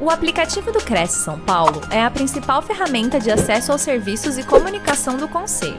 O 0.00 0.10
aplicativo 0.10 0.70
do 0.70 0.78
Cresce 0.78 1.24
São 1.24 1.40
Paulo 1.40 1.80
é 1.90 2.00
a 2.00 2.08
principal 2.08 2.62
ferramenta 2.62 3.18
de 3.18 3.32
acesso 3.32 3.72
aos 3.72 3.80
serviços 3.80 4.38
e 4.38 4.46
comunicação 4.46 5.16
do 5.16 5.26
Conselho. 5.28 5.74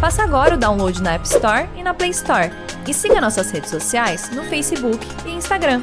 Faça 0.00 0.22
agora 0.22 0.54
o 0.54 0.58
download 0.58 1.02
na 1.02 1.12
App 1.12 1.26
Store 1.26 1.68
e 1.76 1.82
na 1.82 1.92
Play 1.92 2.08
Store. 2.08 2.48
E 2.88 2.94
siga 2.94 3.20
nossas 3.20 3.50
redes 3.50 3.68
sociais 3.68 4.34
no 4.34 4.44
Facebook 4.44 4.98
e 5.26 5.32
Instagram. 5.32 5.82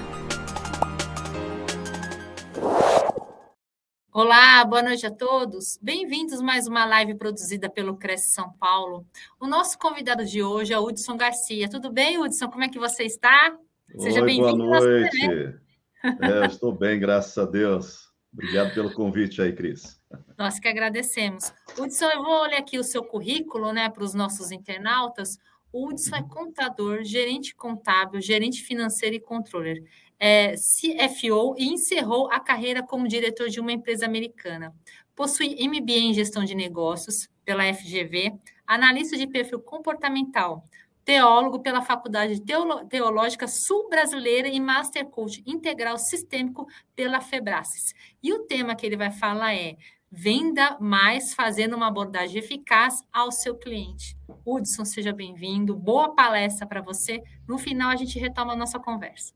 Olá, 4.12 4.66
boa 4.66 4.82
noite 4.82 5.06
a 5.06 5.12
todos. 5.12 5.78
Bem-vindos 5.80 6.40
a 6.40 6.44
mais 6.44 6.66
uma 6.66 6.84
live 6.84 7.14
produzida 7.14 7.70
pelo 7.70 7.96
Cresce 7.96 8.32
São 8.32 8.52
Paulo. 8.54 9.06
O 9.40 9.46
nosso 9.46 9.78
convidado 9.78 10.26
de 10.26 10.42
hoje 10.42 10.74
é 10.74 10.80
o 10.80 10.84
Hudson 10.84 11.16
Garcia. 11.16 11.70
Tudo 11.70 11.94
bem, 11.94 12.18
Hudson? 12.18 12.50
Como 12.50 12.64
é 12.64 12.70
que 12.70 12.80
você 12.80 13.04
está? 13.04 13.56
Seja 14.00 14.24
bem-vindo. 14.24 14.66
Boa 14.66 14.80
noite. 14.80 15.67
É, 16.04 16.46
estou 16.46 16.72
bem, 16.72 17.00
graças 17.00 17.38
a 17.38 17.46
Deus. 17.46 18.08
Obrigado 18.32 18.74
pelo 18.74 18.94
convite 18.94 19.42
aí, 19.42 19.54
Cris. 19.54 20.00
Nós 20.38 20.60
que 20.60 20.68
agradecemos. 20.68 21.52
Hudson, 21.78 22.06
eu 22.06 22.24
vou 22.24 22.42
olhar 22.42 22.60
aqui 22.60 22.78
o 22.78 22.84
seu 22.84 23.04
currículo, 23.04 23.74
né, 23.74 23.90
para 23.90 24.04
os 24.04 24.14
nossos 24.14 24.52
internautas. 24.52 25.40
O 25.72 25.88
Hudson 25.88 26.16
é 26.16 26.24
contador, 26.24 27.04
gerente 27.04 27.56
contábil, 27.56 28.22
gerente 28.22 28.62
financeiro 28.64 29.16
e 29.16 29.20
controller. 29.20 29.84
É 30.20 30.54
CFO 30.56 31.56
e 31.58 31.68
encerrou 31.68 32.32
a 32.32 32.40
carreira 32.40 32.82
como 32.84 33.08
diretor 33.08 33.50
de 33.50 33.60
uma 33.60 33.72
empresa 33.72 34.06
americana. 34.06 34.74
Possui 35.16 35.56
MBA 35.68 35.94
em 35.94 36.14
gestão 36.14 36.44
de 36.44 36.56
negócios 36.56 37.30
pela 37.44 37.72
FGV, 37.74 38.34
analista 38.66 39.18
de 39.18 39.28
perfil 39.28 39.60
comportamental, 39.60 40.64
teólogo 41.08 41.62
pela 41.62 41.82
Faculdade 41.82 42.42
Teológica 42.90 43.48
Sul-Brasileira 43.48 44.50
e 44.50 44.60
Master 44.60 45.06
Coach 45.06 45.42
Integral 45.48 45.98
Sistêmico 45.98 46.68
pela 46.94 47.22
Febracis. 47.22 47.96
E 48.22 48.34
o 48.34 48.40
tema 48.40 48.76
que 48.76 48.86
ele 48.86 48.98
vai 48.98 49.10
falar 49.10 49.56
é 49.56 49.78
Venda 50.12 50.78
mais 50.82 51.34
fazendo 51.34 51.78
uma 51.78 51.88
abordagem 51.88 52.40
eficaz 52.40 53.02
ao 53.12 53.32
seu 53.32 53.56
cliente. 53.56 54.18
Hudson, 54.46 54.84
seja 54.84 55.14
bem-vindo. 55.14 55.76
Boa 55.76 56.14
palestra 56.14 56.68
para 56.68 56.82
você. 56.82 57.24
No 57.48 57.58
final, 57.58 57.90
a 57.90 57.96
gente 57.96 58.20
retoma 58.20 58.52
a 58.52 58.56
nossa 58.58 58.78
conversa. 58.78 59.34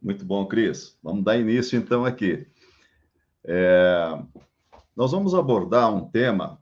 Muito 0.00 0.24
bom, 0.24 0.46
Cris. 0.46 0.98
Vamos 1.00 1.22
dar 1.22 1.38
início, 1.38 1.78
então, 1.78 2.04
aqui. 2.04 2.46
É... 3.44 4.18
Nós 4.96 5.12
vamos 5.12 5.32
abordar 5.32 5.92
um 5.92 6.08
tema 6.08 6.61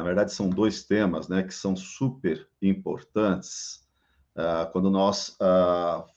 na 0.00 0.04
verdade, 0.04 0.32
são 0.32 0.48
dois 0.48 0.82
temas 0.82 1.28
né, 1.28 1.42
que 1.42 1.52
são 1.52 1.76
super 1.76 2.48
importantes 2.62 3.86
uh, 4.34 4.72
quando 4.72 4.90
nós 4.90 5.36
uh, 5.38 6.08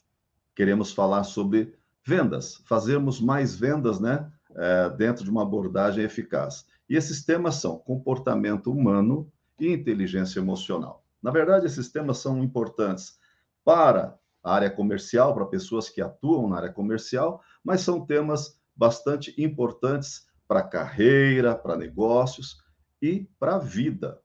queremos 0.56 0.94
falar 0.94 1.26
sobre 1.26 1.78
vendas, 2.06 2.64
fazermos 2.66 3.20
mais 3.20 3.54
vendas 3.54 4.00
né, 4.00 4.32
uh, 4.52 4.96
dentro 4.96 5.26
de 5.26 5.30
uma 5.30 5.42
abordagem 5.42 6.02
eficaz. 6.02 6.66
E 6.90 6.96
esses 6.96 7.26
temas 7.26 7.56
são 7.56 7.78
comportamento 7.78 8.72
humano 8.72 9.30
e 9.60 9.74
inteligência 9.74 10.40
emocional. 10.40 11.04
Na 11.22 11.30
verdade, 11.30 11.66
esses 11.66 11.92
temas 11.92 12.20
são 12.20 12.42
importantes 12.42 13.18
para 13.66 14.18
a 14.42 14.54
área 14.54 14.70
comercial, 14.70 15.34
para 15.34 15.46
pessoas 15.46 15.90
que 15.90 16.02
atuam 16.02 16.48
na 16.48 16.56
área 16.56 16.72
comercial, 16.72 17.42
mas 17.62 17.82
são 17.82 18.06
temas 18.06 18.58
bastante 18.74 19.34
importantes 19.38 20.26
para 20.48 20.64
carreira, 20.64 21.54
para 21.54 21.76
negócios, 21.76 22.63
e 23.04 23.28
para 23.38 23.56
a 23.56 23.60
vida, 23.60 24.22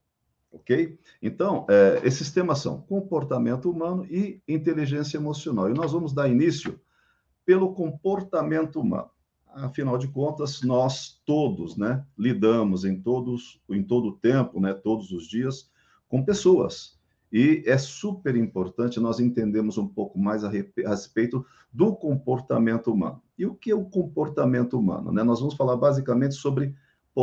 ok? 0.49 0.97
Então, 1.21 1.67
é, 1.69 1.99
esses 2.05 2.31
temas 2.31 2.59
são 2.59 2.79
comportamento 2.79 3.69
humano 3.69 4.05
e 4.05 4.41
inteligência 4.47 5.17
emocional. 5.17 5.69
E 5.69 5.73
nós 5.73 5.91
vamos 5.91 6.13
dar 6.13 6.29
início 6.29 6.79
pelo 7.45 7.73
comportamento 7.73 8.79
humano. 8.79 9.09
Afinal 9.47 9.97
de 9.97 10.07
contas, 10.07 10.61
nós 10.61 11.21
todos, 11.25 11.75
né, 11.75 12.05
lidamos 12.17 12.85
em 12.85 13.01
todos, 13.01 13.61
em 13.69 13.83
todo 13.83 14.07
o 14.07 14.15
tempo, 14.15 14.61
né, 14.61 14.73
todos 14.73 15.11
os 15.11 15.27
dias, 15.27 15.69
com 16.07 16.23
pessoas. 16.23 16.97
E 17.33 17.61
é 17.65 17.77
super 17.77 18.33
importante 18.37 18.97
nós 18.97 19.19
entendermos 19.19 19.77
um 19.77 19.87
pouco 19.87 20.17
mais 20.17 20.45
a, 20.45 20.49
respeito 20.49 21.45
do 21.73 21.93
comportamento 21.93 22.93
humano. 22.93 23.21
E 23.37 23.45
o 23.45 23.55
que 23.55 23.71
é 23.71 23.75
o 23.75 23.83
comportamento 23.83 24.79
humano? 24.79 25.11
Né? 25.11 25.21
Nós 25.21 25.41
vamos 25.41 25.55
falar 25.55 25.75
basicamente 25.75 26.35
sobre 26.35 26.73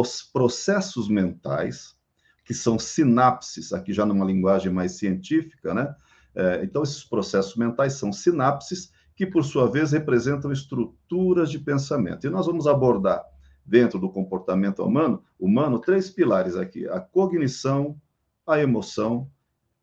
os 0.01 0.23
processos 0.23 1.09
mentais, 1.09 1.97
que 2.45 2.55
são 2.55 2.79
sinapses, 2.79 3.73
aqui 3.73 3.93
já 3.93 4.05
numa 4.05 4.25
linguagem 4.25 4.73
mais 4.73 4.99
científica, 4.99 5.75
né? 5.75 5.95
É, 6.35 6.63
então, 6.63 6.83
esses 6.83 7.03
processos 7.03 7.57
mentais 7.57 7.95
são 7.95 8.13
sinapses 8.13 8.93
que, 9.17 9.27
por 9.27 9.43
sua 9.43 9.71
vez, 9.71 9.93
representam 9.93 10.53
estruturas 10.53 11.51
de 11.51 11.59
pensamento. 11.59 12.27
E 12.27 12.31
nós 12.31 12.47
vamos 12.47 12.67
abordar, 12.67 13.25
dentro 13.65 13.99
do 13.99 14.11
comportamento 14.11 14.83
humano, 14.85 15.25
humano 15.41 15.81
três 15.81 16.11
pilares 16.11 16.57
aqui: 16.57 16.87
a 16.89 17.01
cognição, 17.01 18.01
a 18.47 18.61
emoção 18.61 19.31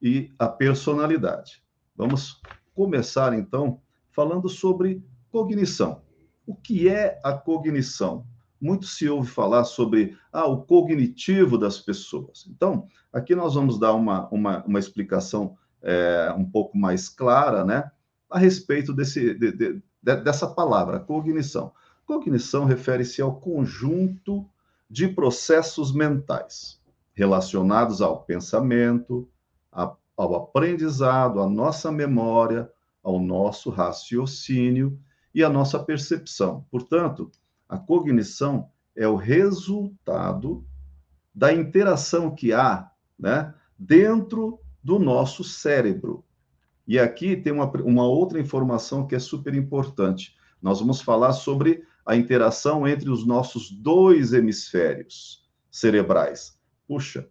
e 0.01 0.31
a 0.37 0.47
personalidade. 0.47 1.63
Vamos 1.95 2.39
começar, 2.75 3.33
então, 3.33 3.81
falando 4.11 4.47
sobre 4.47 5.03
cognição. 5.31 6.01
O 6.45 6.55
que 6.55 6.87
é 6.87 7.19
a 7.23 7.33
cognição? 7.33 8.27
Muito 8.63 8.85
se 8.85 9.09
ouve 9.09 9.29
falar 9.29 9.65
sobre 9.65 10.17
ah, 10.31 10.45
o 10.45 10.63
cognitivo 10.63 11.57
das 11.57 11.79
pessoas. 11.79 12.45
Então, 12.49 12.87
aqui 13.11 13.35
nós 13.35 13.55
vamos 13.55 13.77
dar 13.77 13.93
uma, 13.93 14.29
uma, 14.29 14.63
uma 14.63 14.79
explicação 14.79 15.57
é, 15.81 16.33
um 16.37 16.45
pouco 16.45 16.77
mais 16.77 17.09
clara, 17.09 17.65
né, 17.65 17.91
a 18.29 18.39
respeito 18.39 18.93
desse, 18.93 19.33
de, 19.33 19.51
de, 19.51 19.81
dessa 20.01 20.47
palavra, 20.47 20.99
cognição. 21.01 21.73
Cognição 22.05 22.63
refere-se 22.63 23.21
ao 23.21 23.35
conjunto 23.35 24.49
de 24.89 25.09
processos 25.09 25.93
mentais 25.93 26.81
relacionados 27.13 28.01
ao 28.01 28.23
pensamento, 28.23 29.27
a, 29.71 29.93
ao 30.15 30.35
aprendizado, 30.35 31.41
à 31.41 31.49
nossa 31.49 31.91
memória, 31.91 32.71
ao 33.03 33.19
nosso 33.19 33.69
raciocínio 33.69 34.97
e 35.35 35.43
à 35.43 35.49
nossa 35.49 35.77
percepção. 35.79 36.65
Portanto, 36.71 37.29
a 37.73 37.77
cognição 37.79 38.69
é 38.95 39.07
o 39.07 39.15
resultado 39.15 40.63
da 41.33 41.51
interação 41.51 42.33
que 42.35 42.53
há 42.53 42.91
né, 43.17 43.51
dentro 43.77 44.59
do 44.83 44.99
nosso 44.99 45.43
cérebro. 45.43 46.23
E 46.87 46.99
aqui 46.99 47.35
tem 47.35 47.51
uma, 47.51 47.65
uma 47.81 48.05
outra 48.05 48.39
informação 48.39 49.07
que 49.07 49.15
é 49.15 49.19
super 49.19 49.55
importante. 49.55 50.37
Nós 50.61 50.79
vamos 50.79 51.01
falar 51.01 51.33
sobre 51.33 51.83
a 52.05 52.15
interação 52.15 52.87
entre 52.87 53.09
os 53.09 53.25
nossos 53.25 53.71
dois 53.71 54.33
hemisférios 54.33 55.49
cerebrais. 55.71 56.55
Puxa, 56.87 57.27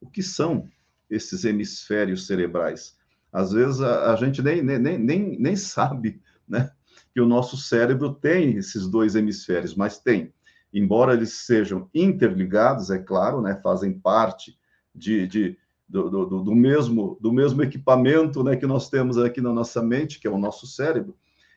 o 0.00 0.08
que 0.08 0.22
são 0.22 0.70
esses 1.10 1.44
hemisférios 1.44 2.26
cerebrais? 2.26 2.96
Às 3.30 3.52
vezes 3.52 3.82
a, 3.82 4.14
a 4.14 4.16
gente 4.16 4.40
nem, 4.40 4.62
nem, 4.62 4.78
nem, 4.78 5.38
nem 5.38 5.56
sabe, 5.56 6.22
né? 6.48 6.70
Que 7.12 7.20
o 7.20 7.26
nosso 7.26 7.56
cérebro 7.56 8.12
tem 8.12 8.56
esses 8.56 8.88
dois 8.88 9.14
hemisférios, 9.14 9.74
mas 9.74 9.98
tem. 9.98 10.32
Embora 10.72 11.12
eles 11.12 11.32
sejam 11.32 11.88
interligados, 11.94 12.90
é 12.90 12.98
claro, 12.98 13.42
né, 13.42 13.60
fazem 13.62 13.92
parte 13.92 14.58
de, 14.94 15.26
de 15.26 15.58
do, 15.88 16.08
do, 16.08 16.42
do, 16.42 16.54
mesmo, 16.54 17.18
do 17.20 17.30
mesmo 17.30 17.62
equipamento 17.62 18.42
né, 18.42 18.56
que 18.56 18.66
nós 18.66 18.88
temos 18.88 19.18
aqui 19.18 19.42
na 19.42 19.52
nossa 19.52 19.82
mente, 19.82 20.18
que 20.18 20.26
é 20.26 20.30
o 20.30 20.38
nosso 20.38 20.66
cérebro, 20.66 21.14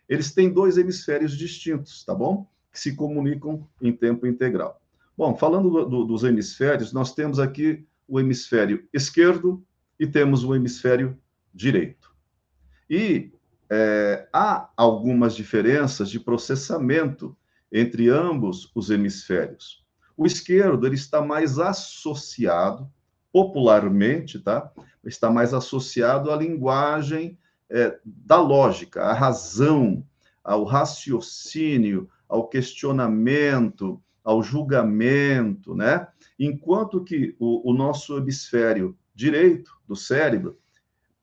eles 0.09 0.33
têm 0.33 0.51
dois 0.51 0.77
hemisférios 0.77 1.37
distintos, 1.37 2.03
tá 2.03 2.13
bom? 2.13 2.45
Que 2.71 2.79
se 2.79 2.95
comunicam 2.95 3.65
em 3.81 3.93
tempo 3.93 4.27
integral. 4.27 4.81
Bom, 5.17 5.35
falando 5.35 5.85
do, 5.85 6.03
dos 6.03 6.23
hemisférios, 6.25 6.91
nós 6.91 7.13
temos 7.13 7.39
aqui 7.39 7.85
o 8.07 8.19
hemisfério 8.19 8.85
esquerdo 8.93 9.63
e 9.97 10.05
temos 10.05 10.43
o 10.43 10.53
hemisfério 10.53 11.17
direito. 11.53 12.13
E 12.89 13.31
é, 13.69 14.27
há 14.31 14.69
algumas 14.75 15.35
diferenças 15.35 16.09
de 16.09 16.19
processamento 16.19 17.35
entre 17.71 18.09
ambos 18.09 18.71
os 18.75 18.89
hemisférios. 18.89 19.83
O 20.15 20.25
esquerdo 20.25 20.85
ele 20.85 20.95
está 20.95 21.21
mais 21.21 21.59
associado, 21.59 22.89
popularmente, 23.31 24.39
tá? 24.39 24.71
Está 25.03 25.29
mais 25.29 25.53
associado 25.53 26.31
à 26.31 26.37
linguagem 26.37 27.37
é, 27.69 27.99
da 28.05 28.39
lógica, 28.39 29.03
à 29.03 29.13
razão, 29.13 30.05
ao 30.43 30.63
raciocínio, 30.63 32.09
ao 32.29 32.47
questionamento, 32.47 34.01
ao 34.23 34.41
julgamento, 34.41 35.75
né? 35.75 36.07
Enquanto 36.39 37.03
que 37.03 37.35
o, 37.39 37.71
o 37.71 37.73
nosso 37.73 38.17
hemisfério 38.17 38.97
direito 39.13 39.71
do 39.87 39.95
cérebro 39.95 40.57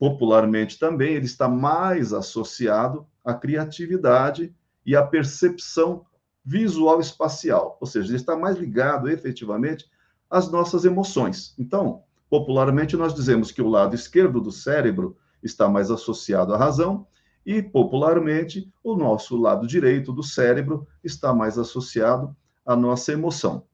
popularmente 0.02 0.80
também, 0.80 1.14
ele 1.14 1.26
está 1.26 1.48
mais 1.48 2.12
associado 2.12 3.06
à 3.24 3.32
criatividade 3.32 4.52
e 4.84 4.96
à 4.96 5.06
percepção 5.06 6.04
visual 6.44 7.00
espacial, 7.00 7.78
ou 7.80 7.86
seja, 7.86 8.08
ele 8.08 8.16
está 8.16 8.34
mais 8.36 8.56
ligado 8.56 9.08
efetivamente 9.08 9.88
às 10.28 10.50
nossas 10.50 10.84
emoções. 10.84 11.54
Então, 11.56 12.02
popularmente 12.28 12.96
nós 12.96 13.14
dizemos 13.14 13.52
que 13.52 13.62
o 13.62 13.68
lado 13.68 13.94
esquerdo 13.94 14.40
do 14.40 14.50
cérebro 14.50 15.16
está 15.40 15.68
mais 15.68 15.88
associado 15.88 16.52
à 16.52 16.58
razão 16.58 17.06
E, 17.44 17.62
popularmente, 17.62 18.72
o 18.82 18.96
nosso 18.96 19.36
lado 19.36 19.66
direito 19.66 20.12
do 20.12 20.22
cérebro 20.22 20.86
está 21.02 21.34
mais 21.34 21.58
associado 21.58 22.36
à 22.64 22.76
nossa 22.76 23.12
emoção. 23.12 23.64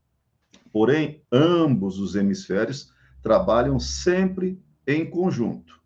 Porém, 0.72 1.22
ambos 1.30 1.98
os 1.98 2.14
hemisférios 2.14 2.92
trabalham 3.22 3.78
sempre 3.78 4.62
em 4.86 5.08
conjunto, 5.08 5.77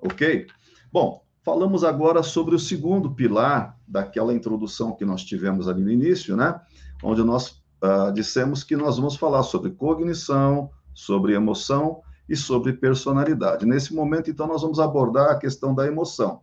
ok? 0.00 0.46
Bom, 0.92 1.22
falamos 1.42 1.84
agora 1.84 2.22
sobre 2.22 2.54
o 2.54 2.58
segundo 2.58 3.14
pilar 3.14 3.78
daquela 3.86 4.32
introdução 4.32 4.94
que 4.94 5.04
nós 5.04 5.24
tivemos 5.24 5.68
ali 5.68 5.82
no 5.82 5.90
início, 5.90 6.36
né? 6.36 6.60
Onde 7.02 7.22
nós 7.22 7.62
uh, 7.82 8.12
dissemos 8.12 8.64
que 8.64 8.76
nós 8.76 8.96
vamos 8.96 9.16
falar 9.16 9.42
sobre 9.42 9.70
cognição, 9.70 10.70
sobre 10.94 11.34
emoção 11.34 12.02
e 12.28 12.34
sobre 12.34 12.72
personalidade. 12.72 13.66
Nesse 13.66 13.94
momento, 13.94 14.30
então, 14.30 14.46
nós 14.46 14.62
vamos 14.62 14.80
abordar 14.80 15.30
a 15.30 15.38
questão 15.38 15.74
da 15.74 15.86
emoção, 15.86 16.40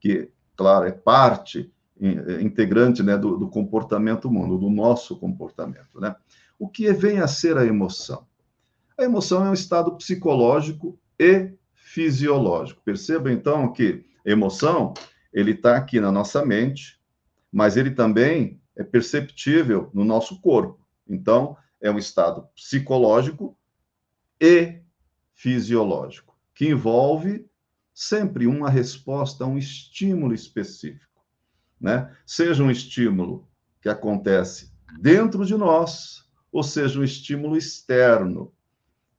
que, 0.00 0.30
claro, 0.56 0.86
é 0.86 0.92
parte 0.92 1.72
é, 2.00 2.42
integrante 2.42 3.02
né, 3.02 3.16
do, 3.16 3.38
do 3.38 3.48
comportamento 3.48 4.26
humano, 4.26 4.58
do 4.58 4.68
nosso 4.68 5.16
comportamento. 5.16 6.00
Né? 6.00 6.14
O 6.58 6.68
que 6.68 6.92
vem 6.92 7.20
a 7.20 7.28
ser 7.28 7.56
a 7.56 7.64
emoção? 7.64 8.26
A 8.98 9.04
emoção 9.04 9.46
é 9.46 9.50
um 9.50 9.54
estado 9.54 9.96
psicológico 9.96 10.98
e 11.18 11.52
fisiológico. 11.92 12.80
Perceba, 12.82 13.30
então, 13.30 13.70
que 13.70 14.02
emoção, 14.24 14.94
ele 15.30 15.50
está 15.50 15.76
aqui 15.76 16.00
na 16.00 16.10
nossa 16.10 16.44
mente, 16.44 16.98
mas 17.52 17.76
ele 17.76 17.90
também 17.90 18.58
é 18.74 18.82
perceptível 18.82 19.90
no 19.92 20.02
nosso 20.02 20.40
corpo. 20.40 20.86
Então, 21.06 21.54
é 21.82 21.90
um 21.90 21.98
estado 21.98 22.48
psicológico 22.54 23.58
e 24.40 24.80
fisiológico, 25.34 26.34
que 26.54 26.68
envolve 26.68 27.46
sempre 27.92 28.46
uma 28.46 28.70
resposta 28.70 29.44
a 29.44 29.46
um 29.46 29.58
estímulo 29.58 30.32
específico, 30.32 31.22
né? 31.78 32.10
Seja 32.24 32.62
um 32.62 32.70
estímulo 32.70 33.46
que 33.82 33.88
acontece 33.90 34.72
dentro 34.98 35.44
de 35.44 35.56
nós, 35.56 36.26
ou 36.50 36.62
seja 36.62 37.00
um 37.00 37.04
estímulo 37.04 37.54
externo, 37.54 38.50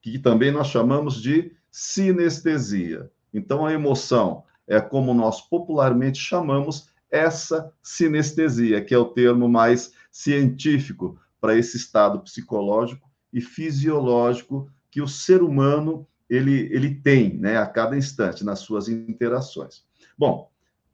que 0.02 0.18
também 0.18 0.52
nós 0.52 0.68
chamamos 0.68 1.22
de 1.22 1.56
sinestesia. 1.74 3.12
Então, 3.34 3.66
a 3.66 3.74
emoção 3.74 4.44
é 4.68 4.80
como 4.80 5.12
nós 5.12 5.42
popularmente 5.42 6.20
chamamos 6.20 6.90
essa 7.10 7.74
sinestesia, 7.82 8.80
que 8.86 8.94
é 8.94 8.98
o 8.98 9.06
termo 9.10 9.50
mais 9.50 9.92
científico 10.12 11.20
para 11.42 11.58
esse 11.58 11.76
estado 11.76 12.20
psicológico 12.20 13.10
e 13.34 13.42
fisiológico 13.42 14.70
que 14.92 15.02
o 15.02 15.08
ser 15.08 15.42
humano 15.42 16.08
ele, 16.30 16.70
ele 16.72 16.94
tem 16.94 17.38
né, 17.40 17.58
a 17.58 17.66
cada 17.66 17.98
instante 17.98 18.46
nas 18.46 18.60
suas 18.60 18.88
interações. 18.88 19.84
Bom, 20.16 20.52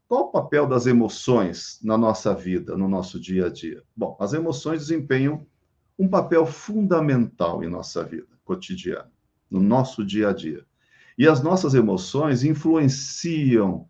qual 0.08 0.24
o 0.24 0.32
papel 0.32 0.66
das 0.66 0.88
emoções 0.88 1.78
na 1.84 1.98
nossa 1.98 2.34
vida, 2.34 2.78
no 2.78 2.88
nosso 2.88 3.20
dia 3.20 3.48
a 3.48 3.50
dia? 3.50 3.84
Bom, 3.96 4.18
as 4.18 4.32
emoções 4.32 4.80
desempenham 4.80 5.46
um 5.98 6.08
papel 6.08 6.46
fundamental 6.46 7.64
em 7.64 7.70
nossa 7.70 8.02
vida 8.02 8.28
cotidiana, 8.46 9.12
no 9.50 9.60
nosso 9.60 10.06
dia 10.06 10.30
a 10.30 10.34
dia. 10.34 10.66
E 11.18 11.28
as 11.28 11.42
nossas 11.42 11.74
emoções 11.74 12.44
influenciam 12.44 13.88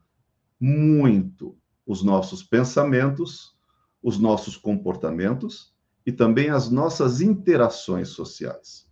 muito 0.59 1.57
os 1.85 2.03
nossos 2.03 2.43
pensamentos, 2.43 3.55
os 4.01 4.17
nossos 4.17 4.57
comportamentos 4.57 5.73
e 6.05 6.11
também 6.11 6.49
as 6.49 6.69
nossas 6.69 7.21
interações 7.21 8.09
sociais 8.09 8.89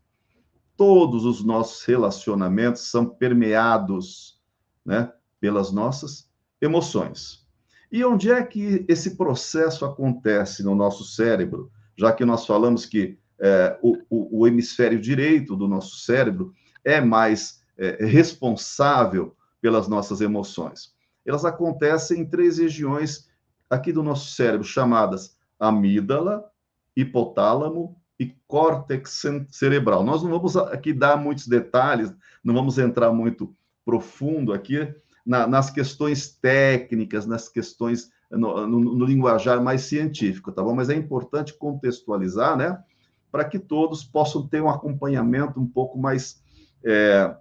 todos 0.77 1.25
os 1.25 1.43
nossos 1.43 1.83
relacionamentos 1.83 2.83
são 2.83 3.05
permeados 3.09 4.39
né, 4.85 5.11
pelas 5.41 5.71
nossas 5.71 6.29
emoções. 6.61 7.45
E 7.91 8.05
onde 8.05 8.31
é 8.31 8.43
que 8.43 8.85
esse 8.87 9.17
processo 9.17 9.83
acontece 9.83 10.63
no 10.63 10.75
nosso 10.75 11.03
cérebro? 11.03 11.71
Já 11.97 12.13
que 12.13 12.23
nós 12.23 12.45
falamos 12.45 12.85
que 12.85 13.17
é, 13.39 13.77
o, 13.81 13.97
o, 14.09 14.39
o, 14.39 14.47
hemisfério 14.47 14.99
direito 14.99 15.55
do 15.55 15.67
nosso 15.67 15.97
cérebro 15.97 16.53
é 16.83 16.99
mais 16.99 17.61
é, 17.77 18.03
responsável 18.05 19.35
pelas 19.61 19.87
nossas 19.87 20.21
emoções. 20.21 20.93
Elas 21.25 21.45
acontecem 21.45 22.21
em 22.21 22.25
três 22.25 22.57
regiões 22.57 23.29
aqui 23.69 23.91
do 23.91 24.01
nosso 24.01 24.31
cérebro, 24.31 24.65
chamadas 24.65 25.37
amígdala, 25.59 26.45
hipotálamo 26.95 27.95
e 28.19 28.33
córtex 28.47 29.23
cerebral. 29.51 30.03
Nós 30.03 30.23
não 30.23 30.31
vamos 30.31 30.55
aqui 30.57 30.93
dar 30.93 31.17
muitos 31.17 31.47
detalhes, 31.47 32.13
não 32.43 32.53
vamos 32.53 32.77
entrar 32.77 33.11
muito 33.11 33.55
profundo 33.85 34.53
aqui 34.53 34.93
na, 35.25 35.45
nas 35.45 35.69
questões 35.69 36.29
técnicas, 36.29 37.25
nas 37.25 37.49
questões 37.49 38.09
no, 38.31 38.67
no, 38.67 38.79
no, 38.79 39.05
linguajar 39.05 39.61
mais 39.61 39.81
científico, 39.81 40.51
tá 40.51 40.61
bom? 40.63 40.73
Mas 40.73 40.89
é 40.89 40.95
importante 40.95 41.53
contextualizar, 41.53 42.57
né? 42.57 42.77
Para 43.31 43.45
que 43.45 43.59
todos 43.59 44.03
possam 44.03 44.47
ter 44.47 44.61
um 44.61 44.69
acompanhamento 44.69 45.59
um 45.59 45.67
pouco 45.67 45.97
mais, 45.97 46.41
é, 46.83 47.35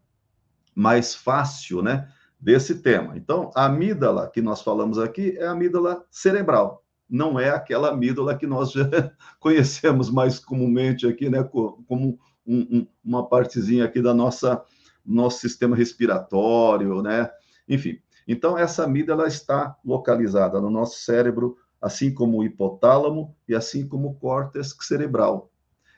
mais 0.74 1.14
fácil, 1.14 1.82
né? 1.82 2.08
Desse 2.38 2.82
tema. 2.82 3.16
Então, 3.16 3.50
a 3.54 3.64
amígdala 3.64 4.28
que 4.28 4.42
nós 4.42 4.60
falamos 4.62 4.98
aqui 4.98 5.36
é 5.38 5.46
a 5.46 5.52
amígdala 5.52 6.04
cerebral 6.10 6.84
não 7.08 7.38
é 7.38 7.50
aquela 7.50 7.90
amígdala 7.90 8.36
que 8.36 8.46
nós 8.46 8.72
já 8.72 8.84
conhecemos 9.38 10.10
mais 10.10 10.38
comumente 10.38 11.06
aqui, 11.06 11.30
né, 11.30 11.42
como 11.42 12.18
um, 12.46 12.58
um, 12.78 12.86
uma 13.04 13.28
partezinha 13.28 13.84
aqui 13.84 14.02
da 14.02 14.12
nossa 14.12 14.62
nosso 15.04 15.38
sistema 15.38 15.76
respiratório, 15.76 17.00
né? 17.00 17.30
Enfim, 17.68 18.00
então 18.26 18.58
essa 18.58 18.82
amígdala 18.82 19.28
está 19.28 19.76
localizada 19.84 20.60
no 20.60 20.68
nosso 20.68 20.98
cérebro, 20.98 21.56
assim 21.80 22.12
como 22.12 22.38
o 22.38 22.44
hipotálamo 22.44 23.32
e 23.48 23.54
assim 23.54 23.86
como 23.86 24.08
o 24.08 24.14
córtex 24.14 24.76
cerebral. 24.80 25.48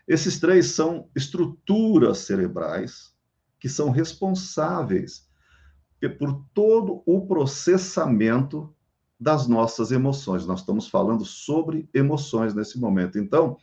Esses 0.09 0.41
três 0.41 0.71
são 0.71 1.09
estruturas 1.15 2.19
cerebrais 2.19 3.15
que 3.61 3.69
são 3.69 3.91
responsáveis 3.91 5.29
por 6.19 6.45
todo 6.55 7.03
o 7.05 7.27
processamento 7.27 8.73
das 9.21 9.47
nossas 9.47 9.93
emoções. 9.93 10.47
Nós 10.47 10.61
estamos 10.61 10.89
falando 10.89 11.25
sobre 11.25 11.89
emoções 11.93 12.55
nesse 12.55 12.79
momento. 12.79 13.19
Então, 13.19 13.59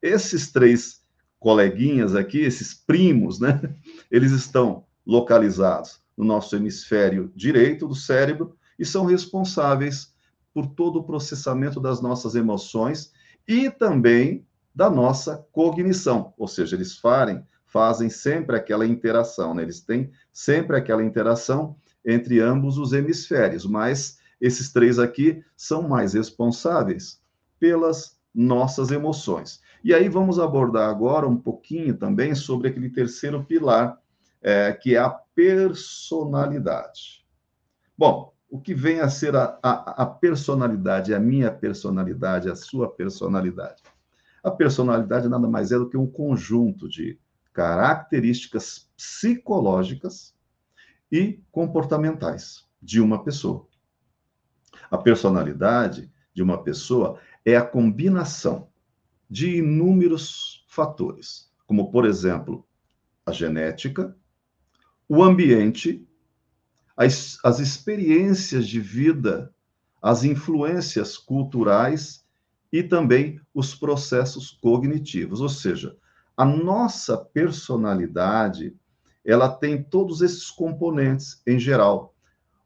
esses 0.00 0.50
três 0.50 1.02
coleguinhas 1.38 2.14
aqui, 2.14 2.38
esses 2.38 2.72
primos, 2.72 3.38
né? 3.38 3.60
Eles 4.10 4.32
estão 4.32 4.86
localizados 5.04 6.00
no 6.16 6.24
nosso 6.24 6.54
hemisfério 6.54 7.32
direito 7.34 7.86
do 7.88 7.94
cérebro 7.94 8.56
e 8.78 8.84
são 8.84 9.04
responsáveis 9.04 10.14
por 10.54 10.66
todo 10.66 11.00
o 11.00 11.04
processamento 11.04 11.80
das 11.80 12.00
nossas 12.00 12.34
emoções 12.34 13.12
e 13.46 13.70
também 13.70 14.46
da 14.74 14.88
nossa 14.88 15.44
cognição, 15.52 16.32
ou 16.36 16.46
seja, 16.46 16.76
eles 16.76 16.96
farem, 16.96 17.44
fazem 17.66 18.08
sempre 18.08 18.56
aquela 18.56 18.86
interação, 18.86 19.54
né? 19.54 19.62
Eles 19.62 19.80
têm 19.80 20.10
sempre 20.32 20.76
aquela 20.76 21.04
interação 21.04 21.76
entre 22.04 22.40
ambos 22.40 22.78
os 22.78 22.92
hemisférios, 22.92 23.66
mas 23.66 24.18
esses 24.40 24.72
três 24.72 24.98
aqui 24.98 25.44
são 25.56 25.88
mais 25.88 26.14
responsáveis 26.14 27.20
pelas 27.58 28.18
nossas 28.34 28.90
emoções. 28.90 29.60
E 29.84 29.94
aí 29.94 30.08
vamos 30.08 30.38
abordar 30.38 30.88
agora 30.88 31.28
um 31.28 31.36
pouquinho 31.36 31.94
também 31.96 32.34
sobre 32.34 32.68
aquele 32.68 32.90
terceiro 32.90 33.44
pilar, 33.44 33.98
é, 34.42 34.72
que 34.72 34.94
é 34.94 34.98
a 34.98 35.10
personalidade. 35.10 37.26
Bom, 37.96 38.32
o 38.48 38.60
que 38.60 38.74
vem 38.74 39.00
a 39.00 39.08
ser 39.08 39.36
a, 39.36 39.58
a, 39.62 40.02
a 40.02 40.06
personalidade, 40.06 41.14
a 41.14 41.20
minha 41.20 41.52
personalidade, 41.52 42.50
a 42.50 42.56
sua 42.56 42.90
personalidade? 42.90 43.82
A 44.42 44.50
personalidade 44.50 45.28
nada 45.28 45.48
mais 45.48 45.70
é 45.72 45.78
do 45.78 45.88
que 45.88 45.96
um 45.96 46.06
conjunto 46.06 46.88
de 46.88 47.18
características 47.52 48.90
psicológicas 48.96 50.34
e 51.10 51.42
comportamentais 51.50 52.66
de 52.80 53.00
uma 53.00 53.22
pessoa. 53.22 53.66
A 54.90 54.96
personalidade 54.96 56.10
de 56.32 56.42
uma 56.42 56.62
pessoa 56.62 57.20
é 57.44 57.56
a 57.56 57.64
combinação 57.64 58.68
de 59.28 59.58
inúmeros 59.58 60.64
fatores, 60.68 61.52
como, 61.66 61.90
por 61.90 62.04
exemplo, 62.04 62.66
a 63.24 63.32
genética, 63.32 64.16
o 65.08 65.22
ambiente, 65.22 66.06
as, 66.96 67.38
as 67.44 67.58
experiências 67.58 68.66
de 68.66 68.80
vida, 68.80 69.54
as 70.00 70.24
influências 70.24 71.16
culturais 71.16 72.24
e 72.72 72.82
também 72.82 73.40
os 73.54 73.74
processos 73.74 74.50
cognitivos. 74.50 75.40
Ou 75.40 75.48
seja, 75.48 75.96
a 76.36 76.44
nossa 76.44 77.16
personalidade, 77.16 78.74
ela 79.24 79.48
tem 79.48 79.82
todos 79.82 80.22
esses 80.22 80.50
componentes 80.50 81.42
em 81.46 81.58
geral 81.58 82.14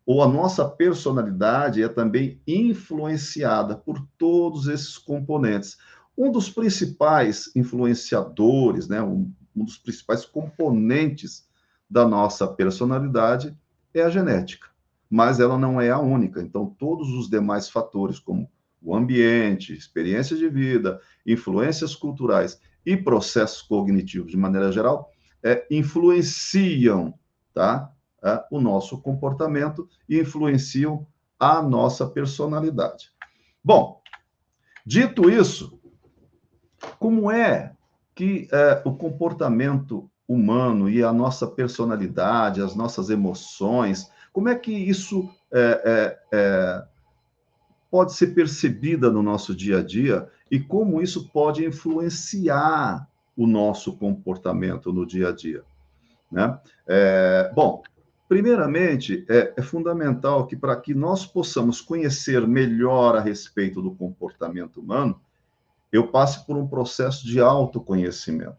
ou 0.07 0.23
a 0.23 0.29
nossa 0.29 0.69
personalidade 0.69 1.83
é 1.83 1.89
também 1.89 2.41
influenciada 2.47 3.77
por 3.77 4.07
todos 4.19 4.67
esses 4.69 4.99
componentes. 4.99 5.79
Um 6.17 6.31
dos 6.31 6.51
principais 6.51 7.51
influenciadores, 7.57 8.87
né, 8.87 9.03
um, 9.03 9.33
um 9.57 9.65
dos 9.65 9.79
principais 9.79 10.25
componentes 10.27 11.49
da 11.89 12.07
nossa 12.07 12.47
personalidade 12.47 13.57
é 13.95 14.03
a 14.03 14.11
genética. 14.11 14.69
mas 15.09 15.39
ela 15.39 15.57
não 15.57 15.81
é 15.81 15.91
a 15.91 15.99
única. 15.99 16.43
Então, 16.43 16.75
todos 16.79 17.09
os 17.11 17.29
demais 17.29 17.69
fatores, 17.69 18.19
como 18.19 18.51
o 18.85 18.95
ambiente, 18.95 19.73
experiência 19.73 20.37
de 20.37 20.49
vida, 20.49 21.01
influências 21.27 21.95
culturais 21.95 22.61
e 22.85 22.97
processos 22.97 23.63
cognitivos, 23.63 24.31
de 24.31 24.37
maneira 24.37 24.71
geral, 24.71 25.11
é, 25.43 25.67
influenciam 25.71 27.15
tá, 27.55 27.91
é, 28.23 28.45
o 28.51 28.61
nosso 28.61 29.01
comportamento 29.01 29.89
e 30.09 30.21
influenciam 30.21 31.07
a 31.41 31.63
nossa 31.63 32.07
personalidade. 32.07 33.11
Bom, 33.63 34.01
dito 34.85 35.31
isso, 35.31 35.81
como 36.99 37.31
é 37.31 37.73
que 38.15 38.47
é, 38.53 38.83
o 38.85 38.95
comportamento 38.95 40.11
humano 40.29 40.89
e 40.89 41.03
a 41.03 41.13
nossa 41.13 41.47
personalidade, 41.47 42.63
as 42.63 42.75
nossas 42.75 43.11
emoções, 43.11 44.11
como 44.33 44.49
é 44.49 44.55
que 44.55 44.73
isso 44.73 45.31
é, 45.53 45.83
é, 45.85 46.19
é, 46.33 46.85
pode 47.95 48.13
ser 48.15 48.35
percebida 48.35 49.09
no 49.09 49.23
nosso 49.23 49.55
dia 49.55 49.79
a 49.79 49.81
dia 49.81 50.29
e 50.51 50.59
como 50.59 51.01
isso 51.01 51.29
pode 51.29 51.65
influenciar 51.65 53.09
o 53.37 53.47
nosso 53.47 53.97
comportamento 53.97 54.93
no 54.93 55.07
dia 55.07 55.29
a 55.29 55.33
dia? 55.33 55.63
Né? 56.29 56.59
É, 56.89 57.53
bom, 57.55 57.85
primeiramente, 58.29 59.25
é, 59.29 59.55
é 59.57 59.63
fundamental 59.63 60.45
que 60.49 60.57
para 60.57 60.75
que 60.75 60.93
nós 60.93 61.25
possamos 61.25 61.81
conhecer 61.81 62.45
melhor 62.49 63.15
a 63.15 63.21
respeito 63.21 63.81
do 63.81 63.95
comportamento 63.95 64.81
humano, 64.81 65.21
eu 65.93 66.09
passe 66.09 66.45
por 66.45 66.57
um 66.57 66.67
processo 66.67 67.25
de 67.25 67.41
autoconhecimento. 67.41 68.59